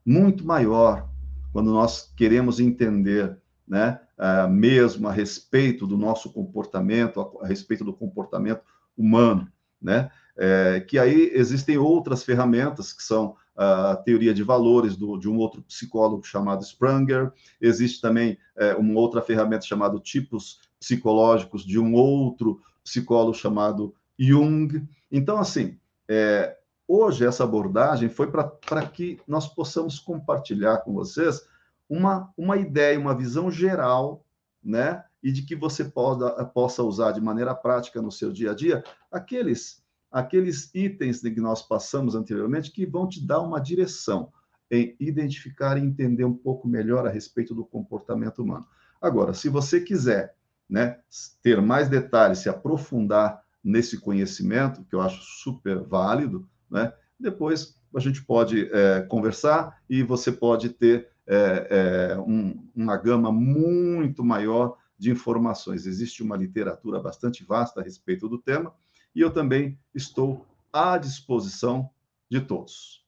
muito 0.05 0.47
maior 0.47 1.09
quando 1.51 1.73
nós 1.73 2.13
queremos 2.15 2.61
entender, 2.61 3.39
né, 3.67 3.99
uh, 4.19 4.49
mesmo 4.49 5.09
a 5.09 5.13
respeito 5.13 5.87
do 5.87 5.97
nosso 5.97 6.31
comportamento, 6.31 7.21
a, 7.21 7.45
a 7.45 7.49
respeito 7.49 7.83
do 7.83 7.95
comportamento 7.95 8.63
humano, 8.95 9.51
né? 9.81 10.11
É, 10.37 10.81
que 10.81 10.99
aí 10.99 11.31
existem 11.35 11.77
outras 11.77 12.23
ferramentas 12.23 12.93
que 12.93 13.03
são 13.03 13.37
a 13.63 13.95
teoria 13.95 14.33
de 14.33 14.43
valores 14.43 14.97
do, 14.97 15.19
de 15.19 15.29
um 15.29 15.37
outro 15.37 15.61
psicólogo 15.61 16.25
chamado 16.25 16.65
Spranger, 16.65 17.31
existe 17.61 18.01
também 18.01 18.39
é, 18.57 18.75
uma 18.75 18.99
outra 18.99 19.21
ferramenta 19.21 19.67
chamada 19.67 20.01
tipos 20.01 20.61
psicológicos 20.79 21.63
de 21.63 21.79
um 21.79 21.93
outro 21.93 22.63
psicólogo 22.83 23.35
chamado 23.35 23.95
Jung. 24.19 24.89
Então, 25.13 25.39
assim, 25.39 25.79
é, 26.09 26.57
hoje 26.89 27.27
essa 27.27 27.45
abordagem 27.45 28.09
foi 28.09 28.31
para 28.31 28.87
que 28.87 29.21
nós 29.29 29.47
possamos 29.47 29.99
compartilhar 29.99 30.79
com 30.79 30.95
vocês 30.95 31.47
uma, 31.87 32.33
uma 32.39 32.57
ideia, 32.57 32.99
uma 32.99 33.15
visão 33.15 33.51
geral, 33.51 34.25
né? 34.65 35.05
E 35.23 35.31
de 35.31 35.43
que 35.43 35.55
você 35.55 35.85
poda, 35.85 36.31
possa 36.47 36.83
usar 36.83 37.13
de 37.13 37.21
maneira 37.21 37.55
prática 37.55 38.01
no 38.01 38.11
seu 38.11 38.33
dia 38.33 38.53
a 38.53 38.55
dia 38.55 38.83
aqueles 39.13 39.80
aqueles 40.11 40.75
itens 40.75 41.21
que 41.21 41.41
nós 41.41 41.63
passamos 41.63 42.15
anteriormente 42.15 42.73
que 42.73 42.85
vão 42.85 43.09
te 43.09 43.25
dar 43.25 43.41
uma 43.41 43.61
direção. 43.61 44.33
em 44.73 44.95
identificar 45.01 45.77
e 45.77 45.81
entender 45.81 46.25
um 46.25 46.33
pouco 46.33 46.69
melhor 46.69 47.05
a 47.05 47.11
respeito 47.11 47.53
do 47.53 47.65
comportamento 47.65 48.41
humano. 48.41 48.65
Agora, 49.03 49.35
se 49.35 49.49
você 49.49 49.81
quiser 49.81 50.37
né, 50.69 51.01
ter 51.43 51.61
mais 51.61 51.89
detalhes, 51.89 52.39
se 52.39 52.49
aprofundar 52.49 53.43
nesse 53.65 53.99
conhecimento, 53.99 54.85
que 54.85 54.95
eu 54.95 55.01
acho 55.01 55.21
super 55.23 55.81
válido, 55.81 56.49
né, 56.71 56.93
depois 57.19 57.75
a 57.93 57.99
gente 57.99 58.25
pode 58.25 58.71
é, 58.73 59.01
conversar 59.03 59.77
e 59.91 60.05
você 60.05 60.31
pode 60.31 60.69
ter 60.69 61.09
é, 61.27 62.13
é, 62.13 62.19
um, 62.21 62.65
uma 62.73 62.97
gama 62.97 63.33
muito 63.33 64.23
maior 64.23 64.77
de 64.97 65.11
informações. 65.11 65.85
Existe 65.85 66.23
uma 66.23 66.37
literatura 66.37 67.01
bastante 67.01 67.45
vasta 67.45 67.81
a 67.81 67.83
respeito 67.83 68.29
do 68.29 68.39
tema 68.39 68.73
e 69.15 69.21
eu 69.21 69.31
também 69.33 69.79
estou 69.95 70.47
à 70.73 70.97
disposição 70.99 71.91
de 72.31 72.41
todos. 72.41 73.05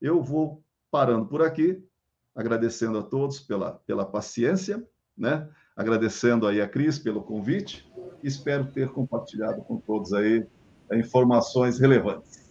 Eu 0.00 0.22
vou 0.22 0.62
parando 0.90 1.26
por 1.26 1.42
aqui, 1.42 1.82
agradecendo 2.34 2.98
a 2.98 3.02
todos 3.02 3.40
pela, 3.40 3.72
pela 3.86 4.04
paciência, 4.04 4.84
né? 5.16 5.48
agradecendo 5.76 6.46
aí 6.46 6.60
a 6.60 6.68
Cris 6.68 6.98
pelo 6.98 7.22
convite, 7.22 7.88
espero 8.22 8.66
ter 8.66 8.88
compartilhado 8.88 9.62
com 9.62 9.76
todos 9.78 10.12
aí 10.12 10.44
informações 10.92 11.78
relevantes. 11.78 12.48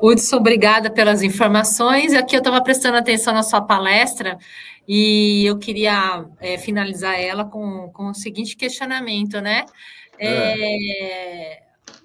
Hudson, 0.00 0.36
obrigada 0.36 0.90
pelas 0.90 1.22
informações. 1.22 2.14
Aqui 2.14 2.34
eu 2.34 2.38
estava 2.38 2.62
prestando 2.62 2.96
atenção 2.96 3.34
na 3.34 3.42
sua 3.42 3.60
palestra 3.60 4.38
e 4.88 5.44
eu 5.46 5.58
queria 5.58 6.24
é, 6.40 6.58
finalizar 6.58 7.20
ela 7.20 7.44
com, 7.44 7.90
com 7.90 8.10
o 8.10 8.14
seguinte 8.14 8.56
questionamento, 8.56 9.40
né? 9.40 9.64
É. 10.18 11.56
É, 11.56 11.62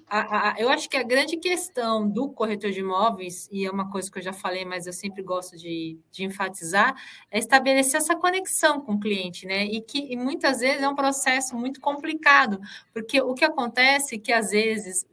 a, 0.08 0.50
a, 0.50 0.60
eu 0.60 0.68
acho 0.68 0.88
que 0.88 0.96
a 0.96 1.02
grande 1.02 1.36
questão 1.36 2.08
do 2.08 2.28
corretor 2.30 2.70
de 2.70 2.80
imóveis, 2.80 3.48
e 3.50 3.66
é 3.66 3.70
uma 3.70 3.90
coisa 3.90 4.10
que 4.10 4.18
eu 4.18 4.22
já 4.22 4.32
falei, 4.32 4.64
mas 4.64 4.86
eu 4.86 4.92
sempre 4.92 5.22
gosto 5.22 5.56
de, 5.56 5.98
de 6.10 6.24
enfatizar, 6.24 6.94
é 7.30 7.38
estabelecer 7.38 7.96
essa 8.00 8.14
conexão 8.14 8.80
com 8.80 8.94
o 8.94 9.00
cliente, 9.00 9.46
né? 9.46 9.64
E 9.64 9.80
que 9.80 10.12
e 10.12 10.16
muitas 10.16 10.60
vezes 10.60 10.82
é 10.82 10.88
um 10.88 10.94
processo 10.94 11.56
muito 11.56 11.80
complicado, 11.80 12.60
porque 12.92 13.20
o 13.20 13.34
que 13.34 13.44
acontece 13.44 14.16
é 14.16 14.18
que 14.18 14.32
às 14.32 14.50
vezes 14.50 15.04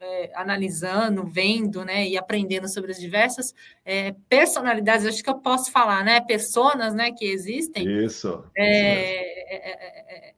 é, 0.00 0.30
analisando, 0.34 1.24
vendo, 1.24 1.84
né, 1.84 2.06
e 2.06 2.16
aprendendo 2.16 2.68
sobre 2.68 2.92
as 2.92 3.00
diversas 3.00 3.54
é, 3.84 4.14
personalidades, 4.28 5.06
acho 5.06 5.22
que 5.22 5.30
eu 5.30 5.38
posso 5.38 5.72
falar, 5.72 6.04
né, 6.04 6.20
personas, 6.20 6.94
né, 6.94 7.10
que 7.10 7.24
existem. 7.24 8.04
Isso. 8.04 8.44
É, 8.56 9.52
isso 9.52 10.00
é, 10.08 10.34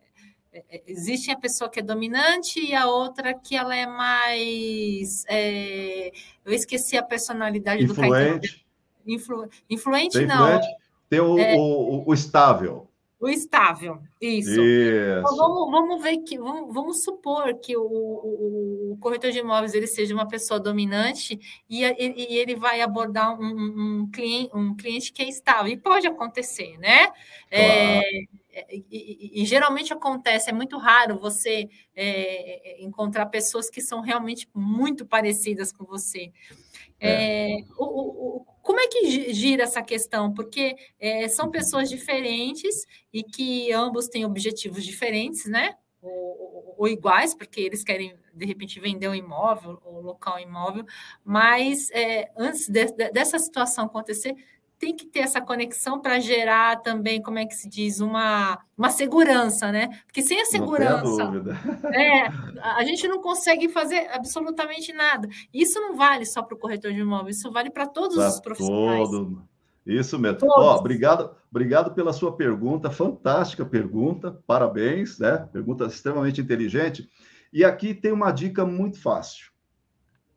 existe 0.87 1.31
a 1.31 1.39
pessoa 1.39 1.71
que 1.71 1.81
é 1.81 1.83
dominante 1.83 2.61
e 2.61 2.75
a 2.75 2.87
outra 2.87 3.35
que 3.35 3.57
ela 3.57 3.75
é 3.75 3.87
mais. 3.87 5.25
É, 5.29 6.13
eu 6.45 6.53
esqueci 6.53 6.97
a 6.97 7.03
personalidade 7.03 7.85
influente. 7.85 8.65
do 8.65 8.69
Influ, 9.09 9.49
influente, 9.71 10.25
não. 10.27 10.57
Influente. 10.57 10.77
Tem 11.09 11.21
o, 11.21 11.39
é, 11.39 11.55
o, 11.57 12.05
o, 12.07 12.13
estável. 12.13 12.87
O 13.19 13.29
estável, 13.29 13.99
isso. 14.21 14.51
isso. 14.51 14.61
Então, 14.61 15.37
vamos, 15.37 15.71
vamos 15.71 16.03
ver 16.03 16.19
que 16.19 16.39
vamos, 16.39 16.73
vamos 16.75 17.03
supor 17.03 17.55
que 17.55 17.75
o, 17.77 17.83
o, 17.83 18.93
o, 18.93 18.99
corretor 18.99 19.31
de 19.31 19.39
imóveis 19.39 19.73
ele 19.73 19.87
seja 19.87 20.15
uma 20.15 20.29
pessoa 20.29 20.61
dominante 20.61 21.41
e, 21.69 21.83
e, 21.83 22.35
e 22.35 22.37
ele 22.37 22.55
vai 22.55 22.83
abordar 22.83 23.41
um, 23.41 24.03
um, 24.03 24.11
cliente, 24.11 24.51
um 24.55 24.77
cliente 24.77 25.13
que 25.13 25.23
é 25.23 25.29
estável. 25.29 25.73
E 25.73 25.77
pode 25.79 26.07
acontecer, 26.07 26.77
né? 26.79 27.09
É, 27.51 28.01
claro. 28.01 28.07
É, 28.07 28.39
e, 28.71 28.85
e, 28.91 29.43
e, 29.43 29.47
geralmente 29.47 29.93
acontece, 29.93 30.51
é 30.51 30.53
muito 30.53 30.79
raro 30.79 31.19
você 31.19 31.69
é, 31.95 32.83
encontrar 32.83 33.27
pessoas 33.27 33.69
que 33.69 33.81
são 33.81 34.01
realmente 34.01 34.49
muito 34.55 35.07
parecidas 35.07 35.73
com 35.73 35.85
você. 35.85 36.33
É. 37.01 37.59
É, 37.59 37.65
o, 37.77 37.85
o, 37.85 38.45
como 38.63 38.81
é 38.81 38.89
que 38.89 39.33
gira 39.33 39.63
essa 39.63 39.83
questão? 39.83 40.33
Porque 40.35 40.77
é, 40.99 41.29
são 41.29 41.51
pessoas 41.51 41.89
diferentes 41.89 42.87
e 43.13 43.23
que 43.23 43.73
ambos 43.73 44.09
têm 44.09 44.25
objetivos 44.25 44.85
diferentes, 44.85 45.47
né? 45.47 45.75
Ou, 46.03 46.13
ou, 46.13 46.75
ou, 46.79 46.89
iguais, 46.89 47.35
porque 47.35 47.61
eles 47.61 47.83
querem, 47.83 48.15
de 48.33 48.47
repente, 48.47 48.79
vender 48.79 49.09
um 49.09 49.15
imóvel 49.15 49.81
ou 49.85 50.01
local 50.01 50.37
um 50.37 50.39
imóvel, 50.39 50.85
mas 51.25 51.91
é, 51.91 52.31
antes 52.37 52.69
de, 52.69 52.85
de, 52.93 53.11
dessa 53.11 53.39
situação 53.39 53.87
acontecer, 53.87 54.37
tem 54.79 54.95
que 54.95 55.07
ter 55.07 55.21
essa 55.21 55.41
conexão 55.41 56.01
para 56.01 56.21
gerar 56.21 56.81
também, 56.83 57.21
como 57.21 57.39
é 57.39 57.45
que 57.45 57.55
se 57.55 57.69
diz, 57.69 58.01
uma, 58.01 58.59
uma 58.77 58.91
segurança, 58.91 59.73
né? 59.73 59.89
Porque 60.07 60.23
sem 60.23 60.41
a 60.41 60.45
segurança, 60.45 61.33
é, 61.93 62.29
a 62.63 62.85
gente 62.85 63.09
não 63.09 63.21
consegue 63.21 63.69
fazer 63.69 64.09
absolutamente 64.13 64.93
nada. 64.93 65.29
Isso 65.53 65.81
não 65.81 65.97
vale 65.97 66.25
só 66.25 66.43
para 66.43 66.55
o 66.55 66.59
corretor 66.59 66.93
de 66.93 67.01
imóveis, 67.01 67.39
isso 67.39 67.51
vale 67.51 67.71
para 67.71 67.87
todos 67.87 68.17
pra 68.17 68.29
os 68.29 68.41
profissionais. 68.41 69.11
Todo. 69.11 69.49
Isso 69.85 70.19
mesmo. 70.19 70.39
Ó, 70.43 70.77
obrigado, 70.77 71.35
obrigado 71.51 71.95
pela 71.95 72.13
sua 72.13 72.37
pergunta, 72.37 72.91
fantástica 72.91 73.65
pergunta, 73.65 74.39
parabéns, 74.47 75.19
né? 75.19 75.49
Pergunta 75.51 75.87
extremamente 75.87 76.41
inteligente. 76.41 77.09
E 77.53 77.65
aqui 77.65 77.95
tem 77.95 78.13
uma 78.13 78.31
dica 78.31 78.67
muito 78.67 79.01
fácil, 79.01 79.51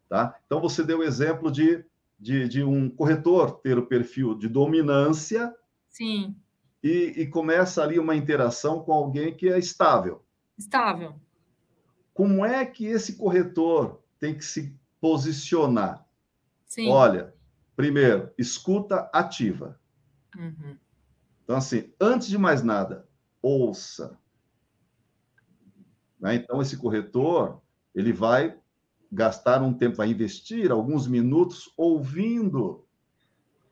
tá? 0.07 0.35
Então 0.45 0.61
você 0.61 0.83
deu 0.83 0.99
o 0.99 1.03
exemplo 1.03 1.51
de 1.51 1.83
de, 2.21 2.47
de 2.47 2.63
um 2.63 2.87
corretor 2.87 3.59
ter 3.61 3.79
o 3.79 3.87
perfil 3.87 4.35
de 4.35 4.47
dominância. 4.47 5.53
Sim. 5.89 6.35
E, 6.83 7.13
e, 7.17 7.27
começa 7.27 7.83
ali 7.83 7.97
uma 7.97 8.15
interação 8.15 8.83
com 8.83 8.93
alguém 8.93 9.35
que 9.35 9.49
é 9.49 9.57
estável. 9.57 10.23
Estável. 10.57 11.19
Como 12.13 12.45
é 12.45 12.63
que 12.65 12.85
esse 12.85 13.15
corretor 13.17 14.03
tem 14.19 14.35
que 14.35 14.45
se 14.45 14.75
posicionar? 14.99 16.05
Sim. 16.65 16.89
Olha, 16.89 17.33
primeiro, 17.75 18.31
escuta 18.37 19.09
ativa. 19.11 19.79
Uhum. 20.37 20.77
Então, 21.43 21.55
assim, 21.55 21.91
antes 21.99 22.27
de 22.27 22.37
mais 22.37 22.63
nada, 22.63 23.07
ouça. 23.41 24.17
Né? 26.19 26.35
Então, 26.35 26.61
esse 26.61 26.77
corretor, 26.77 27.61
ele 27.93 28.13
vai 28.13 28.57
gastar 29.11 29.61
um 29.61 29.73
tempo, 29.73 29.97
vai 29.97 30.09
investir 30.09 30.71
alguns 30.71 31.07
minutos 31.07 31.73
ouvindo 31.75 32.85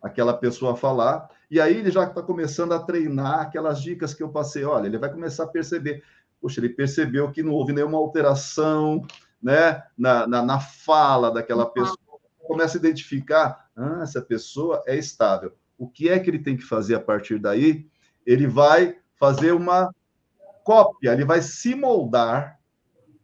aquela 0.02 0.34
pessoa 0.34 0.76
falar, 0.76 1.30
e 1.50 1.60
aí 1.60 1.78
ele 1.78 1.92
já 1.92 2.04
está 2.04 2.22
começando 2.22 2.74
a 2.74 2.80
treinar 2.80 3.42
aquelas 3.42 3.82
dicas 3.82 4.14
que 4.14 4.22
eu 4.22 4.30
passei. 4.30 4.64
Olha, 4.64 4.88
ele 4.88 4.98
vai 4.98 5.12
começar 5.12 5.44
a 5.44 5.48
perceber. 5.48 6.04
Poxa, 6.42 6.60
ele 6.60 6.70
percebeu 6.70 7.32
que 7.32 7.44
não 7.44 7.54
houve 7.54 7.74
nenhuma 7.74 7.98
alteração 7.98 9.06
né, 9.42 9.84
na, 9.98 10.28
na, 10.28 10.44
na 10.44 10.60
fala 10.60 11.32
daquela 11.32 11.66
pessoa. 11.66 11.98
Começa 12.48 12.78
a 12.78 12.80
identificar, 12.80 13.70
ah, 13.76 14.02
essa 14.04 14.22
pessoa 14.22 14.84
é 14.86 14.98
estável. 14.98 15.54
O 15.78 15.88
que 15.88 16.10
é 16.10 16.20
que 16.20 16.30
ele 16.30 16.40
tem 16.40 16.56
que 16.56 16.64
fazer 16.64 16.96
a 16.96 17.00
partir 17.00 17.40
daí? 17.40 17.88
Ele 18.26 18.48
vai 18.48 18.98
fazer 19.16 19.52
uma 19.54 19.94
cópia, 20.64 21.14
ele 21.14 21.26
vai 21.26 21.42
se 21.42 21.74
moldar 21.74 22.60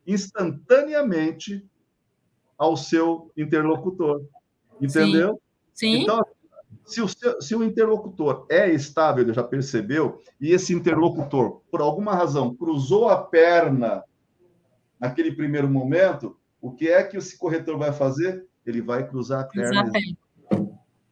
instantaneamente 0.05 1.67
ao 2.57 2.75
seu 2.77 3.31
interlocutor. 3.35 4.23
Entendeu? 4.81 5.41
Sim. 5.73 5.97
Sim. 5.97 6.03
Então, 6.03 6.25
se 6.85 7.01
o, 7.01 7.07
seu, 7.07 7.41
se 7.41 7.55
o 7.55 7.63
interlocutor 7.63 8.45
é 8.49 8.69
estável, 8.69 9.23
ele 9.23 9.33
já 9.33 9.43
percebeu, 9.43 10.21
e 10.39 10.51
esse 10.51 10.73
interlocutor, 10.73 11.61
por 11.71 11.81
alguma 11.81 12.13
razão, 12.13 12.55
cruzou 12.55 13.09
a 13.09 13.17
perna 13.17 14.03
naquele 14.99 15.31
primeiro 15.35 15.67
momento, 15.67 16.37
o 16.61 16.71
que 16.71 16.87
é 16.87 17.03
que 17.03 17.17
esse 17.17 17.37
corretor 17.37 17.77
vai 17.77 17.91
fazer? 17.91 18.45
Ele 18.65 18.81
vai 18.81 19.07
cruzar 19.07 19.41
a 19.41 19.43
perna. 19.45 19.91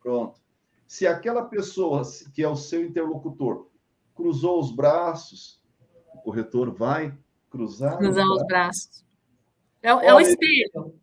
Pronto. 0.02 0.40
Se 0.88 1.08
aquela 1.08 1.44
pessoa 1.46 2.04
que 2.34 2.44
é 2.44 2.48
o 2.48 2.56
seu 2.56 2.86
interlocutor 2.86 3.68
cruzou 4.16 4.60
os 4.60 4.72
braços, 4.72 5.60
o 6.14 6.20
corretor 6.20 6.72
vai 6.72 7.18
cruzar, 7.50 7.98
cruzar 7.98 8.26
os 8.26 8.46
braços. 8.46 8.86
Os 8.86 9.04
braços. 9.04 9.06
É, 9.82 9.90
é 9.90 10.14
o 10.14 10.20
espelho 10.20 11.03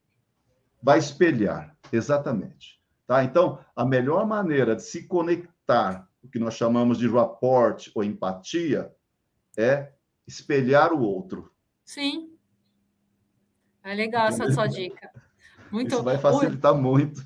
vai 0.83 0.99
espelhar, 0.99 1.76
exatamente. 1.93 2.81
Tá? 3.07 3.24
Então, 3.24 3.59
a 3.74 3.85
melhor 3.85 4.26
maneira 4.26 4.76
de 4.76 4.83
se 4.83 5.07
conectar, 5.07 6.09
o 6.22 6.28
que 6.28 6.39
nós 6.39 6.55
chamamos 6.55 6.99
de 6.99 7.09
rapport 7.09 7.91
ou 7.95 8.05
empatia, 8.05 8.93
é 9.57 9.93
espelhar 10.26 10.93
o 10.93 11.03
outro. 11.03 11.53
Sim. 11.85 12.31
É 13.83 13.95
legal 13.95 14.28
essa 14.28 14.51
sua 14.53 14.66
dica. 14.66 15.11
Muito. 15.70 15.95
Isso 15.95 16.03
vai 16.03 16.18
facilitar 16.18 16.74
muito. 16.74 17.20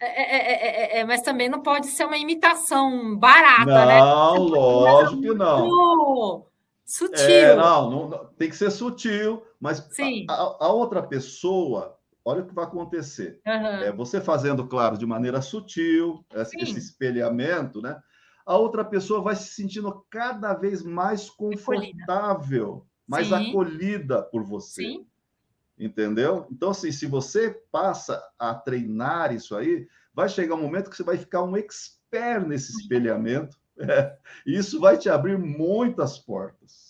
É, 0.00 0.06
é, 0.06 0.96
é, 0.96 1.00
é, 1.00 1.04
mas 1.04 1.22
também 1.22 1.48
não 1.48 1.60
pode 1.60 1.88
ser 1.88 2.04
uma 2.04 2.16
imitação 2.16 3.16
barata, 3.16 3.64
não, 3.64 3.86
né? 3.86 3.98
Não, 3.98 4.36
lógico 4.36 5.20
que 5.20 5.34
não. 5.34 6.46
Sutil. 6.84 7.56
Não, 7.56 7.90
não, 7.90 8.08
não, 8.08 8.24
tem 8.38 8.48
que 8.48 8.56
ser 8.56 8.70
sutil, 8.70 9.42
mas 9.60 9.86
a, 10.30 10.64
a, 10.64 10.72
outra 10.72 11.02
pessoa 11.02 11.97
olha 12.28 12.42
o 12.42 12.46
que 12.46 12.54
vai 12.54 12.64
acontecer. 12.66 13.40
Uhum. 13.46 13.52
É, 13.52 13.90
você 13.92 14.20
fazendo, 14.20 14.66
claro, 14.66 14.98
de 14.98 15.06
maneira 15.06 15.40
sutil, 15.40 16.22
esse, 16.34 16.60
esse 16.60 16.78
espelhamento, 16.78 17.80
né? 17.80 17.98
A 18.44 18.56
outra 18.56 18.84
pessoa 18.84 19.22
vai 19.22 19.34
se 19.34 19.48
sentindo 19.48 20.04
cada 20.10 20.52
vez 20.52 20.82
mais 20.82 21.30
confortável, 21.30 22.86
mais 23.06 23.28
Sim. 23.28 23.34
acolhida 23.34 24.22
por 24.22 24.42
você. 24.44 24.82
Sim. 24.82 25.06
Entendeu? 25.78 26.46
Então, 26.50 26.70
assim, 26.70 26.92
se 26.92 27.06
você 27.06 27.50
passa 27.72 28.22
a 28.38 28.54
treinar 28.54 29.34
isso 29.34 29.56
aí, 29.56 29.86
vai 30.12 30.28
chegar 30.28 30.54
um 30.54 30.62
momento 30.62 30.90
que 30.90 30.96
você 30.96 31.02
vai 31.02 31.16
ficar 31.16 31.42
um 31.42 31.56
expert 31.56 32.46
nesse 32.46 32.72
espelhamento, 32.72 33.56
é, 33.78 34.16
e 34.46 34.56
isso 34.58 34.80
vai 34.80 34.98
te 34.98 35.08
abrir 35.08 35.38
muitas 35.38 36.18
portas. 36.18 36.87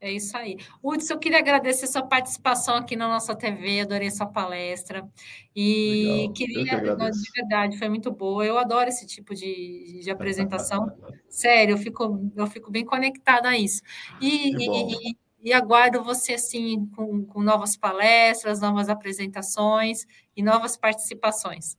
É 0.00 0.10
isso 0.10 0.34
aí. 0.34 0.56
Hudson, 0.82 1.12
eu 1.12 1.18
queria 1.18 1.38
agradecer 1.38 1.86
sua 1.86 2.02
participação 2.02 2.74
aqui 2.74 2.96
na 2.96 3.06
nossa 3.06 3.36
TV, 3.36 3.80
adorei 3.80 4.10
sua 4.10 4.26
palestra. 4.26 5.06
E 5.54 6.22
Legal. 6.22 6.32
queria, 6.32 6.64
que 6.64 7.10
de 7.10 7.30
verdade, 7.36 7.78
foi 7.78 7.88
muito 7.90 8.10
boa. 8.10 8.44
Eu 8.44 8.58
adoro 8.58 8.88
esse 8.88 9.06
tipo 9.06 9.34
de, 9.34 10.00
de 10.02 10.10
apresentação. 10.10 10.90
Sério, 11.28 11.74
eu 11.74 11.78
fico, 11.78 12.32
eu 12.34 12.46
fico 12.46 12.70
bem 12.70 12.82
conectada 12.82 13.50
a 13.50 13.58
isso. 13.58 13.82
E, 14.22 14.56
e, 14.56 15.16
e, 15.42 15.52
aguardo 15.52 16.02
você 16.02 16.32
assim 16.32 16.86
com, 16.96 17.22
com 17.26 17.42
novas 17.42 17.76
palestras, 17.76 18.58
novas 18.58 18.88
apresentações 18.88 20.06
e 20.34 20.42
novas 20.42 20.78
participações. 20.78 21.76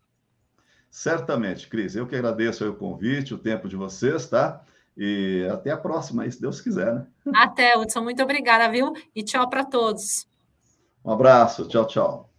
Certamente, 0.92 1.68
Cris. 1.68 1.96
Eu 1.96 2.06
que 2.06 2.16
agradeço 2.16 2.70
o 2.70 2.76
convite, 2.76 3.34
o 3.34 3.40
tempo 3.40 3.68
de 3.68 3.76
vocês, 3.76 4.28
tá? 4.28 4.64
E 5.04 5.48
até 5.52 5.72
a 5.72 5.78
próxima, 5.78 6.30
se 6.30 6.40
Deus 6.40 6.62
quiser, 6.62 6.94
né? 6.94 7.08
Até, 7.34 7.76
Hudson. 7.76 8.04
Muito 8.04 8.22
obrigada, 8.22 8.70
viu? 8.72 8.94
E 9.16 9.24
tchau 9.24 9.50
para 9.50 9.66
todos. 9.66 10.28
Um 11.04 11.10
abraço. 11.10 11.68
Tchau, 11.68 11.88
tchau. 11.88 12.30